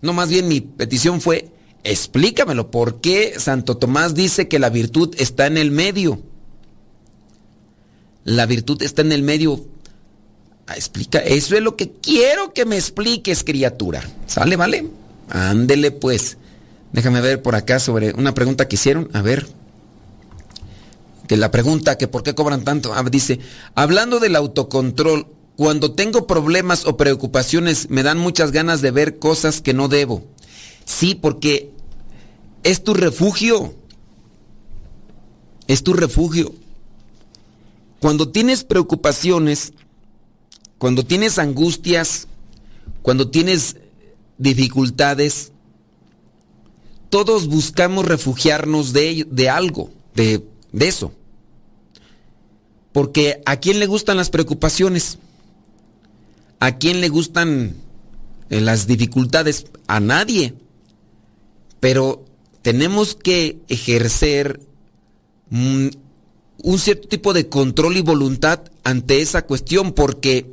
no, 0.00 0.12
más 0.12 0.28
bien 0.28 0.48
mi 0.48 0.60
petición 0.60 1.20
fue, 1.20 1.50
explícamelo, 1.82 2.70
¿por 2.70 3.00
qué 3.00 3.34
Santo 3.38 3.76
Tomás 3.76 4.14
dice 4.14 4.48
que 4.48 4.58
la 4.58 4.70
virtud 4.70 5.14
está 5.18 5.46
en 5.46 5.56
el 5.56 5.70
medio? 5.70 6.22
La 8.24 8.46
virtud 8.46 8.82
está 8.82 9.02
en 9.02 9.12
el 9.12 9.22
medio. 9.22 9.64
Ah, 10.66 10.76
explica, 10.76 11.18
eso 11.18 11.56
es 11.56 11.62
lo 11.62 11.76
que 11.76 11.90
quiero 11.92 12.52
que 12.52 12.64
me 12.64 12.76
expliques, 12.76 13.42
criatura. 13.42 14.02
¿Sale, 14.26 14.54
vale? 14.54 14.86
Ándele 15.30 15.90
pues. 15.90 16.38
Déjame 16.92 17.20
ver 17.20 17.42
por 17.42 17.54
acá 17.54 17.78
sobre 17.80 18.12
una 18.12 18.34
pregunta 18.34 18.68
que 18.68 18.76
hicieron. 18.76 19.10
A 19.12 19.22
ver. 19.22 19.46
Que 21.26 21.36
la 21.36 21.50
pregunta, 21.50 21.98
que 21.98 22.08
por 22.08 22.22
qué 22.22 22.34
cobran 22.34 22.64
tanto. 22.64 22.94
Ah, 22.94 23.04
dice, 23.10 23.38
hablando 23.74 24.18
del 24.18 24.36
autocontrol, 24.36 25.26
cuando 25.56 25.92
tengo 25.92 26.26
problemas 26.26 26.86
o 26.86 26.96
preocupaciones 26.96 27.90
me 27.90 28.02
dan 28.02 28.16
muchas 28.16 28.52
ganas 28.52 28.80
de 28.80 28.90
ver 28.90 29.18
cosas 29.18 29.60
que 29.60 29.74
no 29.74 29.88
debo. 29.88 30.24
Sí, 30.84 31.14
porque 31.14 31.70
es 32.62 32.82
tu 32.82 32.94
refugio. 32.94 33.74
Es 35.66 35.82
tu 35.82 35.92
refugio. 35.92 36.54
Cuando 38.00 38.30
tienes 38.30 38.64
preocupaciones, 38.64 39.72
cuando 40.78 41.04
tienes 41.04 41.38
angustias, 41.38 42.28
cuando 43.02 43.28
tienes 43.28 43.76
dificultades, 44.38 45.52
todos 47.10 47.48
buscamos 47.48 48.04
refugiarnos 48.06 48.92
de, 48.92 49.26
de 49.30 49.48
algo, 49.48 49.90
de, 50.14 50.44
de 50.72 50.88
eso. 50.88 51.12
Porque 52.92 53.42
¿a 53.44 53.56
quién 53.56 53.78
le 53.78 53.86
gustan 53.86 54.16
las 54.16 54.30
preocupaciones? 54.30 55.18
¿A 56.60 56.78
quién 56.78 57.00
le 57.00 57.08
gustan 57.08 57.74
eh, 58.50 58.60
las 58.60 58.86
dificultades? 58.86 59.66
A 59.86 60.00
nadie. 60.00 60.54
Pero 61.80 62.24
tenemos 62.62 63.14
que 63.14 63.58
ejercer 63.68 64.60
un 65.50 66.78
cierto 66.78 67.08
tipo 67.08 67.32
de 67.32 67.48
control 67.48 67.96
y 67.96 68.02
voluntad 68.02 68.60
ante 68.84 69.22
esa 69.22 69.46
cuestión 69.46 69.92
porque 69.92 70.50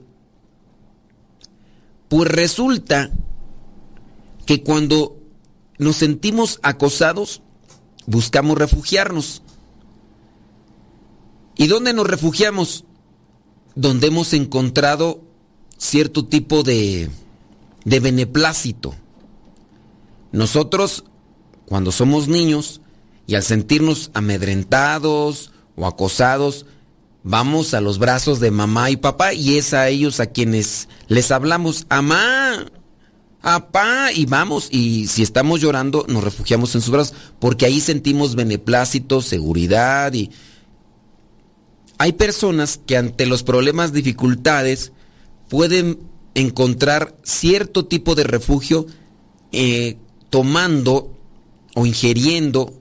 pues 2.08 2.30
resulta 2.30 3.12
que 4.46 4.64
cuando 4.64 5.18
nos 5.78 5.98
sentimos 5.98 6.60
acosados 6.64 7.42
buscamos 8.06 8.58
refugiarnos. 8.58 9.42
¿Y 11.58 11.68
dónde 11.68 11.94
nos 11.94 12.08
refugiamos? 12.08 12.86
Donde 13.76 14.08
hemos 14.08 14.34
encontrado 14.34 15.22
cierto 15.78 16.26
tipo 16.26 16.64
de, 16.64 17.10
de 17.84 18.00
beneplácito. 18.00 18.96
Nosotros, 20.32 21.06
cuando 21.66 21.92
somos 21.92 22.28
niños 22.28 22.82
y 23.28 23.36
al 23.36 23.44
sentirnos 23.44 24.12
amedrentados 24.14 25.52
o 25.76 25.88
acosados, 25.88 26.66
vamos 27.24 27.74
a 27.74 27.82
los 27.82 28.00
brazos 28.00 28.40
de 28.40 28.52
mamá 28.52 28.92
y 28.92 28.98
papá 28.98 29.34
y 29.34 29.58
es 29.58 29.74
a 29.74 29.88
ellos 29.88 30.20
a 30.20 30.28
quienes 30.28 30.90
les 31.08 31.32
hablamos, 31.32 31.86
amá, 31.90 32.66
apá, 33.46 34.12
y 34.12 34.26
vamos, 34.26 34.70
y 34.72 35.06
si 35.06 35.22
estamos 35.22 35.62
llorando, 35.62 36.04
nos 36.10 36.24
refugiamos 36.24 36.74
en 36.74 36.82
sus 36.82 36.92
brazos, 36.92 37.14
porque 37.38 37.68
ahí 37.68 37.80
sentimos 37.80 38.36
beneplácito, 38.36 39.22
seguridad 39.22 40.12
y... 40.14 40.32
hay 42.00 42.14
personas 42.14 42.80
que 42.88 42.98
ante 42.98 43.28
los 43.28 43.44
problemas, 43.44 43.94
dificultades, 43.94 44.94
pueden 45.48 46.00
encontrar 46.34 47.16
cierto 47.22 47.86
tipo 47.86 48.16
de 48.16 48.24
refugio 48.24 48.88
eh, 49.52 49.98
tomando 50.32 51.16
o 51.76 51.86
ingiriendo 51.86 52.74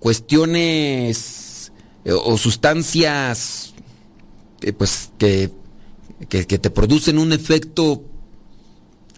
cuestiones 0.00 1.70
eh, 2.04 2.12
o 2.12 2.36
sustancias 2.36 3.72
eh, 4.62 4.72
pues 4.72 5.10
que, 5.16 5.52
que, 6.28 6.44
te 6.44 6.70
producen 6.70 7.18
un 7.18 7.32
efecto 7.32 8.02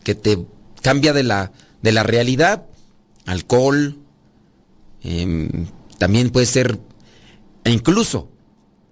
que 0.04 0.14
te 0.14 0.38
cambia 0.82 1.12
de 1.12 1.22
la, 1.22 1.52
de 1.82 1.92
la 1.92 2.02
realidad, 2.02 2.66
alcohol, 3.26 3.98
em, 5.02 5.66
también 5.98 6.30
puede 6.30 6.46
ser, 6.46 6.78
e 7.64 7.70
incluso, 7.70 8.28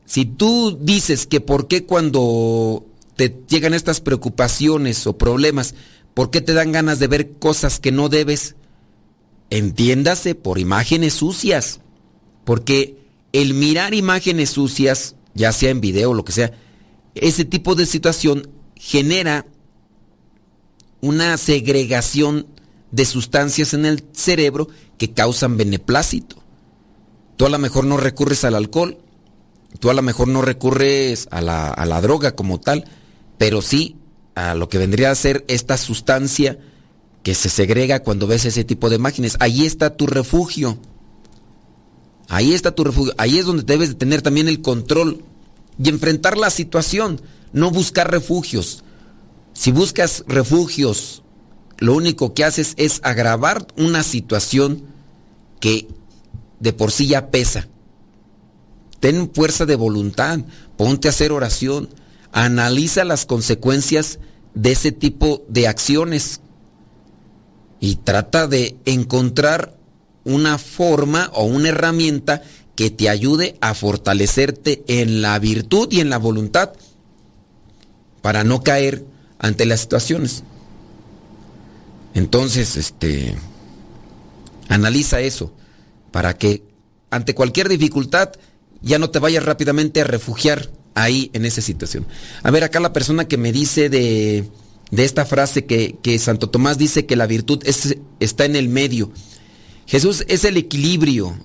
si 0.05 0.25
tú 0.25 0.79
dices 0.81 1.27
que 1.27 1.41
por 1.41 1.69
qué 1.69 1.85
cuando 1.85 2.87
te 3.17 3.35
llegan 3.49 3.75
estas 3.75 4.01
preocupaciones 4.01 5.07
o 5.07 5.17
problemas, 5.17 5.75
por 6.15 6.31
qué 6.31 6.41
te 6.41 6.53
dan 6.53 6.73
ganas 6.73 6.99
de 6.99 7.09
ver 7.09 7.33
cosas 7.33 7.81
que 7.81 7.93
no 7.93 8.09
debes, 8.09 8.57
entiéndase 9.51 10.35
por 10.35 10.59
imágenes 10.59 11.15
sucias, 11.15 11.81
porque 12.45 12.99
el 13.33 13.55
mirar 13.55 13.95
imágenes 13.95 14.51
sucias, 14.51 15.17
ya 15.35 15.53
sea 15.53 15.71
en 15.71 15.81
video 15.81 16.11
o 16.11 16.15
lo 16.15 16.25
que 16.25 16.33
sea, 16.33 16.53
ese 17.15 17.45
tipo 17.45 17.75
de 17.75 17.87
situación 17.87 18.49
genera 18.77 19.47
una 21.01 21.37
segregación 21.37 22.47
de 22.91 23.05
sustancias 23.05 23.75
en 23.75 23.87
el 23.87 24.05
cerebro 24.13 24.69
que 24.99 25.13
causan 25.13 25.57
beneplácito. 25.57 26.37
Tú 27.37 27.47
a 27.47 27.51
lo 27.51 27.59
mejor 27.59 27.85
no 27.85 27.97
recurres 27.97 28.45
al 28.45 28.55
alcohol, 28.55 28.99
tú 29.79 29.91
a 29.91 29.95
lo 29.95 30.03
mejor 30.03 30.29
no 30.29 30.43
recurres 30.43 31.29
a 31.31 31.41
la, 31.41 31.69
a 31.69 31.85
la 31.85 32.01
droga 32.01 32.35
como 32.35 32.61
tal, 32.61 32.85
pero 33.39 33.61
sí 33.61 33.97
a 34.35 34.55
lo 34.55 34.69
que 34.69 34.79
vendría 34.79 35.11
a 35.11 35.15
ser 35.15 35.45
esta 35.49 35.77
sustancia 35.77 36.59
que 37.23 37.35
se 37.35 37.49
segrega 37.49 38.03
cuando 38.03 38.27
ves 38.27 38.45
ese 38.45 38.65
tipo 38.65 38.89
de 38.89 38.97
imágenes. 38.97 39.37
Ahí 39.41 39.67
está 39.67 39.97
tu 39.97 40.07
refugio. 40.07 40.79
Ahí 42.29 42.55
está 42.55 42.75
tu 42.75 42.85
refugio. 42.85 43.15
Ahí 43.19 43.39
es 43.39 43.47
donde 43.47 43.65
debes 43.65 43.89
de 43.89 43.95
tener 43.97 44.23
también 44.23 44.49
el 44.49 44.63
control 44.63 45.25
y 45.83 45.89
enfrentar 45.89 46.39
la 46.39 46.51
situación, 46.51 47.21
no 47.53 47.71
buscar 47.71 48.11
refugios. 48.11 48.85
Si 49.57 49.73
buscas 49.73 50.23
refugios, 50.29 51.23
lo 51.79 51.95
único 51.95 52.35
que 52.35 52.45
haces 52.45 52.75
es 52.77 53.01
agravar 53.03 53.67
una 53.79 54.03
situación 54.03 54.85
que 55.61 55.89
de 56.61 56.75
por 56.75 56.93
sí 56.93 57.07
ya 57.07 57.31
pesa. 57.31 57.67
Ten 59.01 59.31
fuerza 59.33 59.65
de 59.65 59.75
voluntad, 59.75 60.41
ponte 60.77 61.09
a 61.09 61.11
hacer 61.11 61.33
oración, 61.33 61.89
analiza 62.33 63.05
las 63.05 63.25
consecuencias 63.25 64.19
de 64.55 64.73
ese 64.73 64.93
tipo 64.93 65.43
de 65.49 65.69
acciones 65.69 66.43
y 67.81 67.97
trata 67.97 68.47
de 68.47 68.77
encontrar 68.85 69.79
una 70.25 70.59
forma 70.59 71.31
o 71.33 71.45
una 71.45 71.71
herramienta 71.71 72.43
que 72.75 72.91
te 72.91 73.09
ayude 73.09 73.57
a 73.63 73.73
fortalecerte 73.73 74.85
en 74.87 75.23
la 75.23 75.39
virtud 75.39 75.89
y 75.93 76.01
en 76.01 76.11
la 76.11 76.19
voluntad 76.19 76.73
para 78.21 78.45
no 78.45 78.63
caer 78.63 79.16
ante 79.39 79.67
las 79.67 79.81
situaciones. 79.81 80.43
Entonces, 82.15 82.77
este 82.77 83.37
analiza 84.69 85.21
eso 85.21 85.53
para 86.11 86.37
que 86.37 86.65
ante 87.11 87.35
cualquier 87.35 87.69
dificultad 87.69 88.33
ya 88.83 88.99
no 88.99 89.11
te 89.11 89.19
vayas 89.19 89.45
rápidamente 89.45 90.01
a 90.01 90.05
refugiar 90.05 90.71
ahí 90.95 91.31
en 91.35 91.45
esa 91.45 91.61
situación. 91.61 92.07
A 92.43 92.51
ver, 92.51 92.65
acá 92.65 92.81
la 92.81 92.93
persona 92.93 93.29
que 93.29 93.37
me 93.37 93.53
dice 93.53 93.89
de, 93.91 94.49
de 94.91 95.05
esta 95.05 95.27
frase 95.27 95.67
que, 95.67 95.97
que, 96.03 96.19
Santo 96.19 96.49
Tomás 96.49 96.79
dice 96.79 97.07
que 97.07 97.17
la 97.17 97.27
virtud 97.27 97.63
es, 97.65 97.97
está 98.21 98.45
en 98.45 98.57
el 98.57 98.69
medio. 98.69 99.11
Jesús 99.87 100.25
es 100.29 100.45
el 100.45 100.57
equilibrio. 100.57 101.37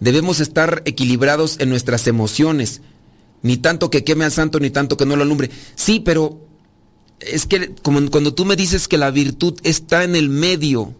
Debemos 0.00 0.40
estar 0.40 0.82
equilibrados 0.84 1.56
en 1.60 1.70
nuestras 1.70 2.06
emociones. 2.06 2.82
Ni 3.42 3.56
tanto 3.56 3.90
que 3.90 4.04
queme 4.04 4.26
al 4.26 4.32
santo, 4.32 4.60
ni 4.60 4.70
tanto 4.70 4.96
que 4.96 5.06
no 5.06 5.16
lo 5.16 5.22
alumbre. 5.22 5.50
Sí, 5.74 6.00
pero 6.00 6.46
es 7.20 7.46
que 7.46 7.74
como 7.82 8.10
cuando 8.10 8.34
tú 8.34 8.44
me 8.44 8.56
dices 8.56 8.88
que 8.88 8.98
la 8.98 9.10
virtud 9.10 9.58
está 9.62 10.04
en 10.04 10.16
el 10.16 10.28
medio, 10.28 10.94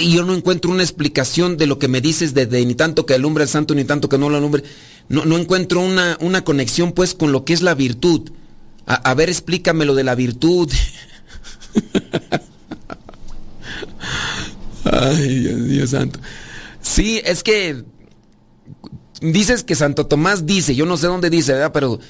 y 0.00 0.12
yo 0.12 0.24
no 0.24 0.34
encuentro 0.34 0.70
una 0.70 0.82
explicación 0.82 1.56
de 1.56 1.66
lo 1.66 1.78
que 1.78 1.88
me 1.88 2.00
dices 2.00 2.34
de, 2.34 2.46
ni 2.66 2.74
tanto 2.74 3.06
que 3.06 3.14
alumbre 3.14 3.44
al 3.44 3.48
santo, 3.48 3.74
ni 3.74 3.84
tanto 3.84 4.08
que 4.08 4.18
no 4.18 4.28
lo 4.28 4.36
alumbre. 4.38 4.64
No, 5.08 5.22
encuentro 5.38 5.80
una, 5.80 6.18
una, 6.20 6.42
conexión 6.42 6.90
pues 6.92 7.14
con 7.14 7.30
lo 7.30 7.44
que 7.44 7.52
es 7.52 7.62
la 7.62 7.74
virtud. 7.74 8.32
A, 8.86 9.14
ver, 9.14 9.28
explícame 9.28 9.84
lo 9.84 9.94
de 9.94 10.04
la 10.04 10.16
virtud. 10.16 10.68
Ay, 14.84 15.38
Dios, 15.40 15.64
Dios 15.68 15.90
santo. 15.90 16.18
Sí, 16.80 17.20
es 17.24 17.42
que 17.42 17.84
dices 19.20 19.64
que 19.64 19.74
Santo 19.74 20.06
Tomás 20.06 20.46
dice, 20.46 20.74
yo 20.74 20.86
no 20.86 20.96
sé 20.96 21.06
dónde 21.06 21.30
dice, 21.30 21.52
¿verdad? 21.52 21.72
Pero 21.72 22.00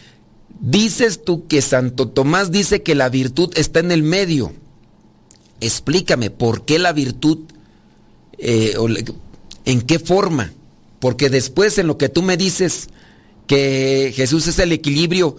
dices 0.61 1.25
tú 1.25 1.47
que 1.47 1.63
Santo 1.63 2.09
Tomás 2.09 2.51
dice 2.51 2.83
que 2.83 2.95
la 2.95 3.09
virtud 3.09 3.53
está 3.57 3.81
en 3.81 3.93
el 3.93 4.03
medio. 4.03 4.53
Explícame, 5.61 6.31
¿por 6.31 6.65
qué 6.65 6.79
la 6.79 6.93
virtud? 6.93 7.39
Eh, 8.39 8.75
¿En 9.65 9.83
qué 9.83 9.99
forma? 9.99 10.53
Porque 11.01 11.31
después 11.31 11.79
en 11.79 11.87
lo 11.87 11.99
que 11.99 12.09
tú 12.09 12.23
me 12.23 12.37
dices 12.37 12.89
que 13.47 14.13
Jesús 14.15 14.47
es 14.47 14.59
el 14.59 14.73
equilibrio, 14.73 15.37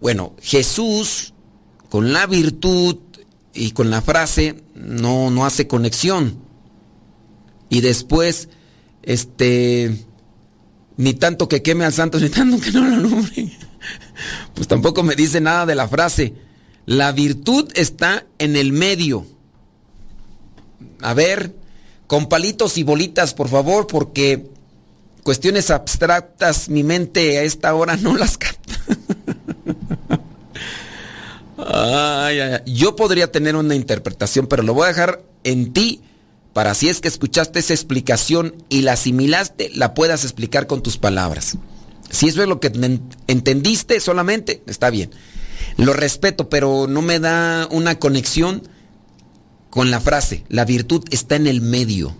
bueno, 0.00 0.34
Jesús 0.42 1.32
con 1.88 2.12
la 2.12 2.26
virtud 2.26 2.96
y 3.54 3.70
con 3.70 3.90
la 3.90 4.02
frase 4.02 4.62
no, 4.74 5.30
no 5.30 5.46
hace 5.46 5.66
conexión. 5.66 6.38
Y 7.68 7.80
después, 7.80 8.48
este, 9.02 10.04
ni 10.96 11.14
tanto 11.14 11.48
que 11.48 11.62
queme 11.62 11.84
al 11.84 11.92
santo, 11.92 12.18
ni 12.20 12.28
tanto 12.28 12.60
que 12.60 12.70
no 12.72 12.84
lo 12.84 12.94
alumbre. 12.96 13.52
Pues 14.54 14.68
tampoco 14.68 15.02
me 15.02 15.14
dice 15.14 15.40
nada 15.40 15.66
de 15.66 15.74
la 15.74 15.88
frase. 15.88 16.34
La 16.86 17.12
virtud 17.12 17.70
está 17.74 18.24
en 18.38 18.56
el 18.56 18.72
medio. 18.72 19.26
A 21.02 21.14
ver, 21.14 21.54
con 22.06 22.28
palitos 22.28 22.78
y 22.78 22.82
bolitas, 22.82 23.34
por 23.34 23.48
favor, 23.48 23.86
porque 23.86 24.46
cuestiones 25.22 25.70
abstractas 25.70 26.68
mi 26.68 26.84
mente 26.84 27.38
a 27.38 27.42
esta 27.42 27.74
hora 27.74 27.96
no 27.96 28.16
las 28.16 28.38
capta. 28.38 28.74
yo 32.64 32.94
podría 32.94 33.32
tener 33.32 33.56
una 33.56 33.74
interpretación, 33.74 34.46
pero 34.46 34.62
lo 34.62 34.74
voy 34.74 34.84
a 34.84 34.88
dejar 34.88 35.22
en 35.42 35.72
ti 35.72 36.00
para 36.52 36.74
si 36.74 36.88
es 36.88 37.00
que 37.00 37.08
escuchaste 37.08 37.58
esa 37.58 37.74
explicación 37.74 38.54
y 38.68 38.82
la 38.82 38.92
asimilaste, 38.92 39.70
la 39.74 39.92
puedas 39.92 40.24
explicar 40.24 40.66
con 40.66 40.82
tus 40.82 40.96
palabras. 40.96 41.58
Si 42.10 42.28
eso 42.28 42.42
es 42.42 42.48
lo 42.48 42.60
que 42.60 42.72
entendiste 43.26 44.00
solamente, 44.00 44.62
está 44.66 44.90
bien. 44.90 45.10
Lo 45.76 45.92
respeto, 45.92 46.48
pero 46.48 46.86
no 46.88 47.02
me 47.02 47.18
da 47.20 47.68
una 47.70 47.98
conexión 47.98 48.62
con 49.70 49.90
la 49.90 50.00
frase, 50.00 50.44
la 50.48 50.64
virtud 50.64 51.04
está 51.10 51.36
en 51.36 51.46
el 51.46 51.60
medio. 51.60 52.16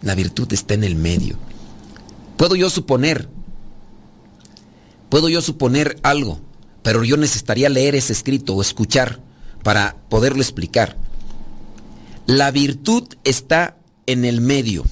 La 0.00 0.14
virtud 0.14 0.50
está 0.52 0.74
en 0.74 0.82
el 0.82 0.96
medio. 0.96 1.36
Puedo 2.36 2.56
yo 2.56 2.70
suponer, 2.70 3.28
puedo 5.08 5.28
yo 5.28 5.42
suponer 5.42 5.98
algo, 6.02 6.40
pero 6.82 7.04
yo 7.04 7.16
necesitaría 7.16 7.68
leer 7.68 7.94
ese 7.94 8.12
escrito 8.12 8.54
o 8.54 8.62
escuchar 8.62 9.20
para 9.62 9.96
poderlo 10.08 10.40
explicar. 10.42 10.96
La 12.26 12.50
virtud 12.50 13.08
está 13.24 13.76
en 14.06 14.24
el 14.24 14.40
medio. 14.40 14.84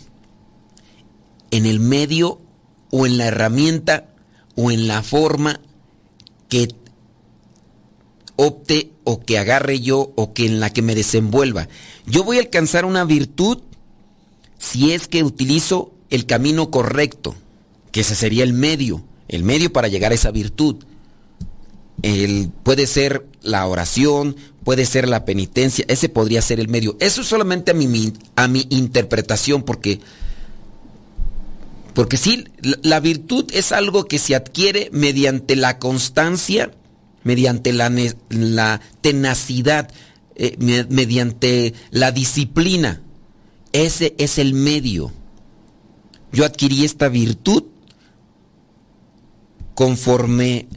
En 1.50 1.66
el 1.66 1.80
medio 1.80 2.40
o 2.90 3.06
en 3.06 3.18
la 3.18 3.26
herramienta 3.26 4.08
o 4.56 4.70
en 4.70 4.88
la 4.88 5.02
forma 5.02 5.60
que 6.48 6.68
opte 8.36 8.92
o 9.04 9.20
que 9.20 9.38
agarre 9.38 9.80
yo 9.80 10.12
o 10.16 10.32
que 10.32 10.46
en 10.46 10.60
la 10.60 10.70
que 10.70 10.82
me 10.82 10.94
desenvuelva. 10.94 11.68
Yo 12.06 12.24
voy 12.24 12.38
a 12.38 12.40
alcanzar 12.40 12.84
una 12.84 13.04
virtud 13.04 13.58
si 14.58 14.92
es 14.92 15.08
que 15.08 15.22
utilizo 15.22 15.92
el 16.10 16.26
camino 16.26 16.70
correcto, 16.70 17.34
que 17.92 18.00
ese 18.00 18.14
sería 18.14 18.44
el 18.44 18.52
medio, 18.52 19.02
el 19.28 19.44
medio 19.44 19.72
para 19.72 19.88
llegar 19.88 20.12
a 20.12 20.14
esa 20.14 20.30
virtud. 20.30 20.76
El, 22.02 22.50
puede 22.62 22.86
ser 22.86 23.26
la 23.42 23.66
oración, 23.66 24.36
puede 24.64 24.86
ser 24.86 25.08
la 25.08 25.24
penitencia, 25.24 25.84
ese 25.88 26.08
podría 26.08 26.42
ser 26.42 26.60
el 26.60 26.68
medio. 26.68 26.96
Eso 27.00 27.24
solamente 27.24 27.70
a 27.70 27.74
mi, 27.74 28.12
a 28.36 28.48
mi 28.48 28.66
interpretación, 28.70 29.62
porque, 29.62 30.00
porque 32.00 32.16
sí, 32.16 32.44
la 32.80 32.98
virtud 32.98 33.50
es 33.52 33.72
algo 33.72 34.06
que 34.06 34.18
se 34.18 34.34
adquiere 34.34 34.88
mediante 34.90 35.54
la 35.54 35.78
constancia 35.78 36.70
mediante 37.24 37.74
la, 37.74 38.80
tenacidad, 39.02 39.90
eh, 40.34 40.56
mediante 40.88 41.74
la 41.90 42.10
disciplina. 42.10 43.02
Ese 43.74 44.14
es 44.16 44.38
el 44.38 44.54
medio. 44.54 45.12
Yo 46.32 46.46
adquirí 46.46 46.86
esta 46.86 47.10
virtud 47.10 47.64
conforme 49.74 50.68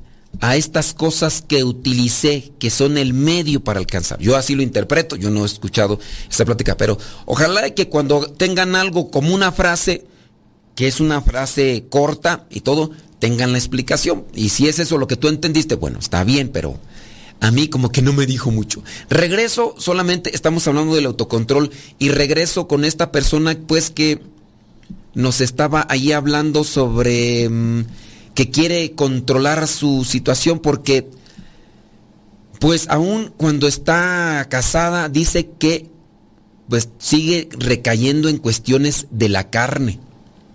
a 0.42 0.58
estas 0.58 0.94
cosas 0.94 1.42
que 1.42 1.64
utilicé, 1.64 2.52
que 2.60 2.70
son 2.70 2.98
el 2.98 3.14
medio 3.14 3.64
para 3.64 3.80
alcanzar. 3.80 4.20
Yo 4.20 4.36
así 4.36 4.56
lo 4.56 4.62
interpreto, 4.62 5.16
yo 5.16 5.30
no 5.30 5.44
he 5.44 5.46
escuchado 5.46 6.02
esa 6.30 6.44
plática, 6.44 6.76
pero 6.76 6.98
ojalá 7.26 7.74
que 7.74 7.88
cuando 7.88 8.30
tengan 8.30 8.76
algo 8.76 9.10
como 9.10 9.34
una 9.34 9.54
frase, 9.54 10.12
que 10.76 10.88
es 10.88 11.00
una 11.00 11.22
frase 11.22 11.86
corta 11.90 12.46
y 12.50 12.62
todo, 12.62 12.92
tengan 13.20 13.52
la 13.52 13.58
explicación. 13.58 14.26
Y 14.34 14.50
si 14.50 14.68
es 14.68 14.80
eso 14.80 14.98
lo 14.98 15.08
que 15.08 15.16
tú 15.16 15.28
entendiste, 15.28 15.76
bueno, 15.76 16.00
está 16.00 16.24
bien, 16.24 16.50
pero 16.50 16.78
a 17.40 17.52
mí 17.52 17.68
como 17.68 17.92
que 17.92 18.02
no 18.02 18.14
me 18.14 18.26
dijo 18.26 18.52
mucho. 18.52 18.84
Regreso, 19.10 19.76
solamente 19.78 20.36
estamos 20.36 20.68
hablando 20.68 20.96
del 20.96 21.06
autocontrol 21.06 21.72
y 22.00 22.10
regreso 22.10 22.68
con 22.68 22.86
esta 22.86 23.12
persona 23.12 23.58
pues 23.68 23.90
que 23.90 24.22
nos 25.14 25.42
estaba 25.42 25.86
ahí 25.90 26.12
hablando 26.12 26.64
sobre 26.64 27.50
mm, 27.50 27.86
que 28.34 28.50
quiere 28.50 28.94
controlar 28.94 29.68
su 29.68 30.06
situación 30.06 30.60
porque 30.60 31.10
pues 32.60 32.88
aún 32.90 33.34
cuando 33.36 33.68
está 33.68 34.48
casada 34.50 35.10
dice 35.10 35.50
que 35.60 35.90
pues 36.70 36.90
sigue 36.98 37.50
recayendo 37.52 38.30
en 38.30 38.38
cuestiones 38.38 39.08
de 39.12 39.30
la 39.30 39.50
carne 39.50 40.00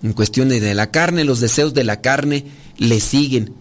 en 0.03 0.12
cuestiones 0.12 0.61
de 0.61 0.74
la 0.74 0.90
carne, 0.90 1.24
los 1.24 1.40
deseos 1.40 1.74
de 1.74 1.84
la 1.84 2.01
carne 2.01 2.44
le 2.76 3.01
siguen. 3.01 3.55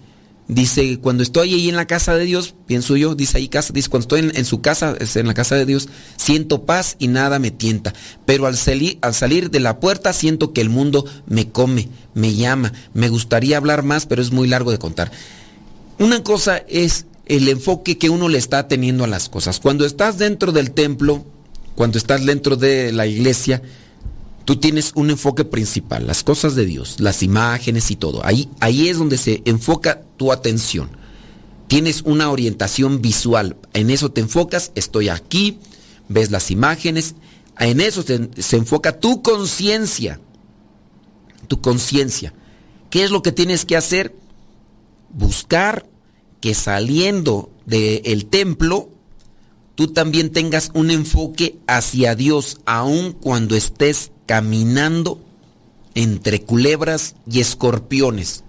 Dice, 0.47 0.99
cuando 0.99 1.23
estoy 1.23 1.53
ahí 1.53 1.67
en 1.67 1.75
la 1.75 1.87
casa 1.87 2.15
de 2.15 2.23
Dios, 2.23 2.55
pienso 2.67 2.95
yo, 2.95 3.15
dice 3.15 3.37
ahí 3.37 3.49
casa, 3.49 3.73
dice, 3.73 3.89
cuando 3.89 4.03
estoy 4.03 4.31
en, 4.33 4.45
su 4.45 4.61
casa, 4.61 4.95
en 5.15 5.27
la 5.27 5.33
casa 5.33 5.55
de 5.55 5.65
Dios, 5.65 5.89
siento 6.15 6.65
paz 6.65 6.95
y 6.99 7.09
nada 7.09 7.37
me 7.37 7.51
tienta. 7.51 7.93
Pero 8.25 8.47
al, 8.47 8.55
al 9.01 9.13
salir 9.13 9.51
de 9.51 9.59
la 9.59 9.79
puerta 9.81 10.13
siento 10.13 10.53
que 10.53 10.61
el 10.61 10.69
mundo 10.69 11.05
me 11.25 11.49
come, 11.49 11.89
me 12.13 12.33
llama. 12.33 12.71
Me 12.93 13.09
gustaría 13.09 13.57
hablar 13.57 13.83
más, 13.83 14.05
pero 14.05 14.21
es 14.21 14.31
muy 14.31 14.47
largo 14.47 14.71
de 14.71 14.79
contar. 14.79 15.11
Una 15.99 16.23
cosa 16.23 16.63
es 16.69 17.07
el 17.25 17.49
enfoque 17.49 17.97
que 17.97 18.09
uno 18.09 18.29
le 18.29 18.37
está 18.37 18.69
teniendo 18.69 19.03
a 19.03 19.07
las 19.07 19.27
cosas. 19.27 19.59
Cuando 19.59 19.85
estás 19.85 20.17
dentro 20.17 20.53
del 20.53 20.71
templo, 20.71 21.25
cuando 21.75 21.97
estás 21.97 22.25
dentro 22.25 22.55
de 22.55 22.93
la 22.93 23.05
iglesia, 23.05 23.61
tú 24.47 24.55
tienes 24.55 24.93
un 24.95 25.09
enfoque 25.09 25.43
principal, 25.43 26.07
las 26.07 26.23
cosas 26.23 26.55
de 26.55 26.65
Dios, 26.65 27.01
las 27.01 27.21
imágenes 27.21 27.91
y 27.91 27.97
todo. 27.97 28.25
Ahí, 28.25 28.47
ahí 28.61 28.87
es 28.87 28.97
donde 28.97 29.17
se 29.17 29.41
enfoca 29.43 30.03
tu 30.15 30.31
atención. 30.31 30.89
Tienes 31.67 32.01
una 32.03 32.29
orientación 32.29 33.01
visual, 33.01 33.57
en 33.73 33.89
eso 33.89 34.09
te 34.09 34.21
enfocas, 34.21 34.71
estoy 34.75 35.09
aquí, 35.09 35.59
ves 36.07 36.31
las 36.31 36.49
imágenes, 36.49 37.15
en 37.59 37.81
eso 37.81 38.03
se, 38.03 38.29
se 38.37 38.55
enfoca 38.55 39.01
tu 39.01 39.21
conciencia, 39.21 40.21
tu 41.49 41.59
conciencia. 41.59 42.33
¿Qué 42.89 43.03
es 43.03 43.11
lo 43.11 43.21
que 43.21 43.33
tienes 43.33 43.65
que 43.65 43.75
hacer? 43.75 44.15
Buscar 45.09 45.89
que 46.39 46.53
saliendo 46.53 47.51
del 47.65 48.27
templo, 48.27 48.91
tú 49.75 49.87
también 49.89 50.31
tengas 50.31 50.71
un 50.73 50.89
enfoque 50.89 51.57
hacia 51.67 52.15
Dios, 52.15 52.61
aun 52.65 53.11
cuando 53.11 53.53
estés 53.53 54.11
caminando 54.27 55.19
entre 55.95 56.43
culebras 56.43 57.15
y 57.27 57.39
escorpiones, 57.39 58.43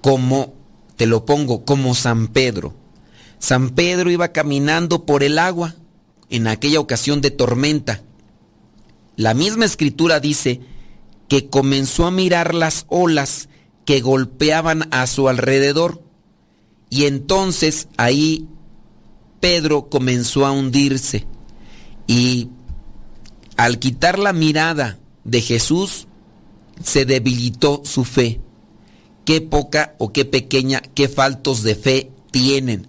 como, 0.00 0.54
te 0.96 1.06
lo 1.06 1.24
pongo, 1.24 1.64
como 1.64 1.94
San 1.94 2.26
Pedro. 2.28 2.74
San 3.38 3.70
Pedro 3.70 4.10
iba 4.10 4.32
caminando 4.32 5.06
por 5.06 5.22
el 5.22 5.38
agua 5.38 5.76
en 6.30 6.48
aquella 6.48 6.80
ocasión 6.80 7.20
de 7.20 7.30
tormenta. 7.30 8.02
La 9.16 9.34
misma 9.34 9.66
escritura 9.66 10.18
dice 10.18 10.60
que 11.28 11.48
comenzó 11.48 12.06
a 12.06 12.10
mirar 12.10 12.54
las 12.54 12.86
olas 12.88 13.48
que 13.84 14.00
golpeaban 14.00 14.88
a 14.90 15.06
su 15.06 15.28
alrededor 15.28 16.02
y 16.88 17.04
entonces 17.04 17.88
ahí 17.96 18.48
Pedro 19.38 19.88
comenzó 19.88 20.44
a 20.44 20.50
hundirse 20.50 21.26
y 22.06 22.48
al 23.56 23.78
quitar 23.78 24.18
la 24.18 24.32
mirada 24.32 24.98
de 25.24 25.40
Jesús, 25.40 26.06
se 26.82 27.04
debilitó 27.04 27.82
su 27.84 28.04
fe. 28.04 28.40
Qué 29.24 29.40
poca 29.40 29.94
o 29.98 30.12
qué 30.12 30.24
pequeña, 30.24 30.82
qué 30.94 31.08
faltos 31.08 31.62
de 31.62 31.74
fe 31.74 32.10
tienen. 32.30 32.88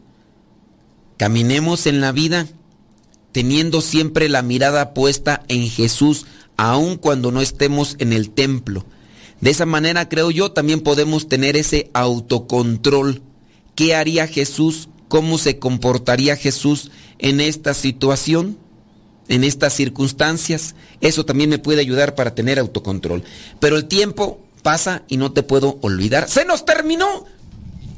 Caminemos 1.17 1.85
en 1.87 2.01
la 2.01 2.11
vida 2.11 2.47
teniendo 3.31 3.81
siempre 3.81 4.29
la 4.29 4.41
mirada 4.41 4.93
puesta 4.93 5.43
en 5.47 5.69
Jesús, 5.69 6.25
aun 6.57 6.97
cuando 6.97 7.31
no 7.31 7.41
estemos 7.41 7.95
en 7.99 8.13
el 8.13 8.29
templo. 8.31 8.85
De 9.39 9.49
esa 9.49 9.65
manera, 9.65 10.09
creo 10.09 10.31
yo, 10.31 10.51
también 10.51 10.81
podemos 10.81 11.27
tener 11.27 11.55
ese 11.55 11.89
autocontrol. 11.93 13.21
¿Qué 13.75 13.95
haría 13.95 14.27
Jesús? 14.27 14.89
¿Cómo 15.07 15.37
se 15.37 15.59
comportaría 15.59 16.35
Jesús 16.35 16.91
en 17.19 17.39
esta 17.39 17.73
situación? 17.73 18.57
En 19.31 19.45
estas 19.45 19.73
circunstancias. 19.73 20.75
Eso 20.99 21.25
también 21.25 21.49
me 21.49 21.57
puede 21.57 21.81
ayudar 21.81 22.15
para 22.15 22.35
tener 22.35 22.59
autocontrol. 22.59 23.23
Pero 23.59 23.77
el 23.77 23.85
tiempo 23.85 24.39
pasa 24.61 25.03
y 25.07 25.17
no 25.17 25.31
te 25.31 25.41
puedo 25.41 25.79
olvidar. 25.81 26.29
¡Se 26.29 26.45
nos 26.45 26.65
terminó! 26.65 27.25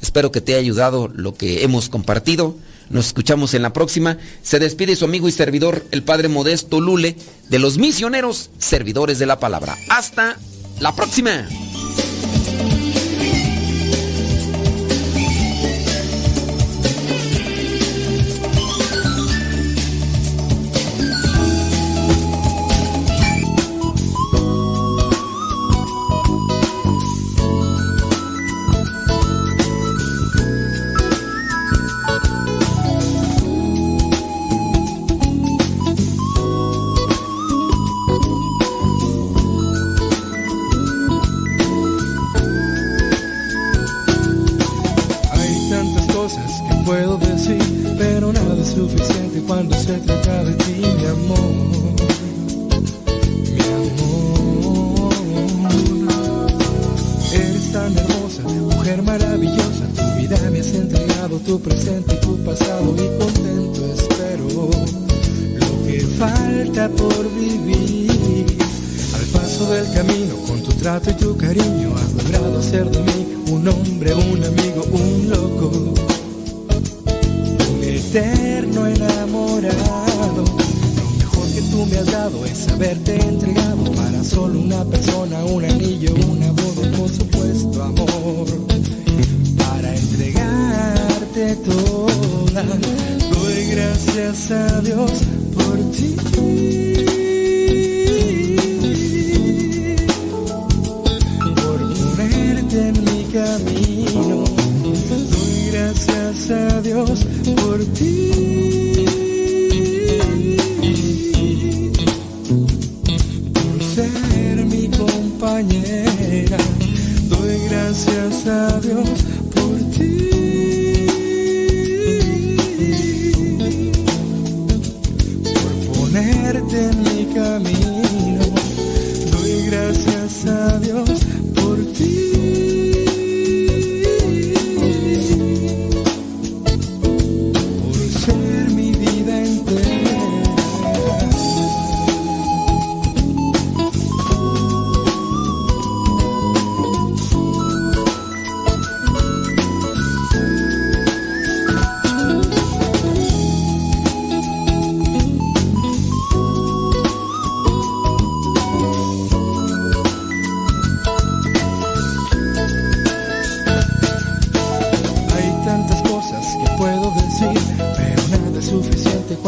Espero 0.02 0.32
que 0.32 0.42
te 0.42 0.54
haya 0.54 0.62
ayudado 0.62 1.08
lo 1.08 1.34
que 1.34 1.64
hemos 1.64 1.90
compartido. 1.90 2.56
Nos 2.90 3.08
escuchamos 3.08 3.56
en 3.56 3.64
la 3.64 3.74
próxima. 3.74 4.18
Se 4.44 4.60
despide 4.60 4.96
su 4.96 5.06
amigo 5.06 5.28
y 5.28 5.32
servidor, 5.32 5.84
el 5.92 6.04
Padre 6.04 6.28
Modesto 6.28 6.80
Lule, 6.80 7.16
de 7.50 7.60
los 7.60 7.78
misioneros 7.78 8.52
servidores 8.60 9.18
de 9.18 9.26
la 9.26 9.40
palabra. 9.40 9.76
Hasta 9.90 10.38
la 10.80 10.96
próxima. 10.96 11.48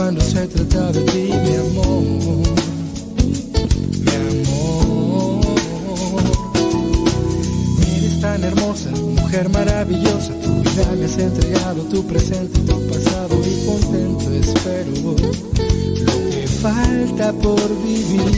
cuando 0.06 0.22
se 0.22 0.45
trata 0.45 0.91
de 0.91 1.01
ti, 1.01 1.32
mi 1.34 1.56
amor. 1.56 2.03
Mi 4.06 4.16
amor. 4.30 5.41
Eres 7.97 8.22
tan 8.22 8.43
hermosa, 8.43 8.91
mujer 8.91 9.49
maravillosa. 9.49 10.32
Tu 10.43 10.51
vida 10.62 10.91
me 10.95 11.06
has 11.06 11.18
entregado, 11.18 11.82
tu 11.89 12.06
presente, 12.06 12.60
tu 12.60 12.88
pasado. 12.88 13.36
Y 13.49 13.66
contento 13.66 14.32
espero 14.32 14.91
lo 16.06 16.30
que 16.30 16.47
falta 16.62 17.34
por 17.34 17.84
vivir. 17.84 18.34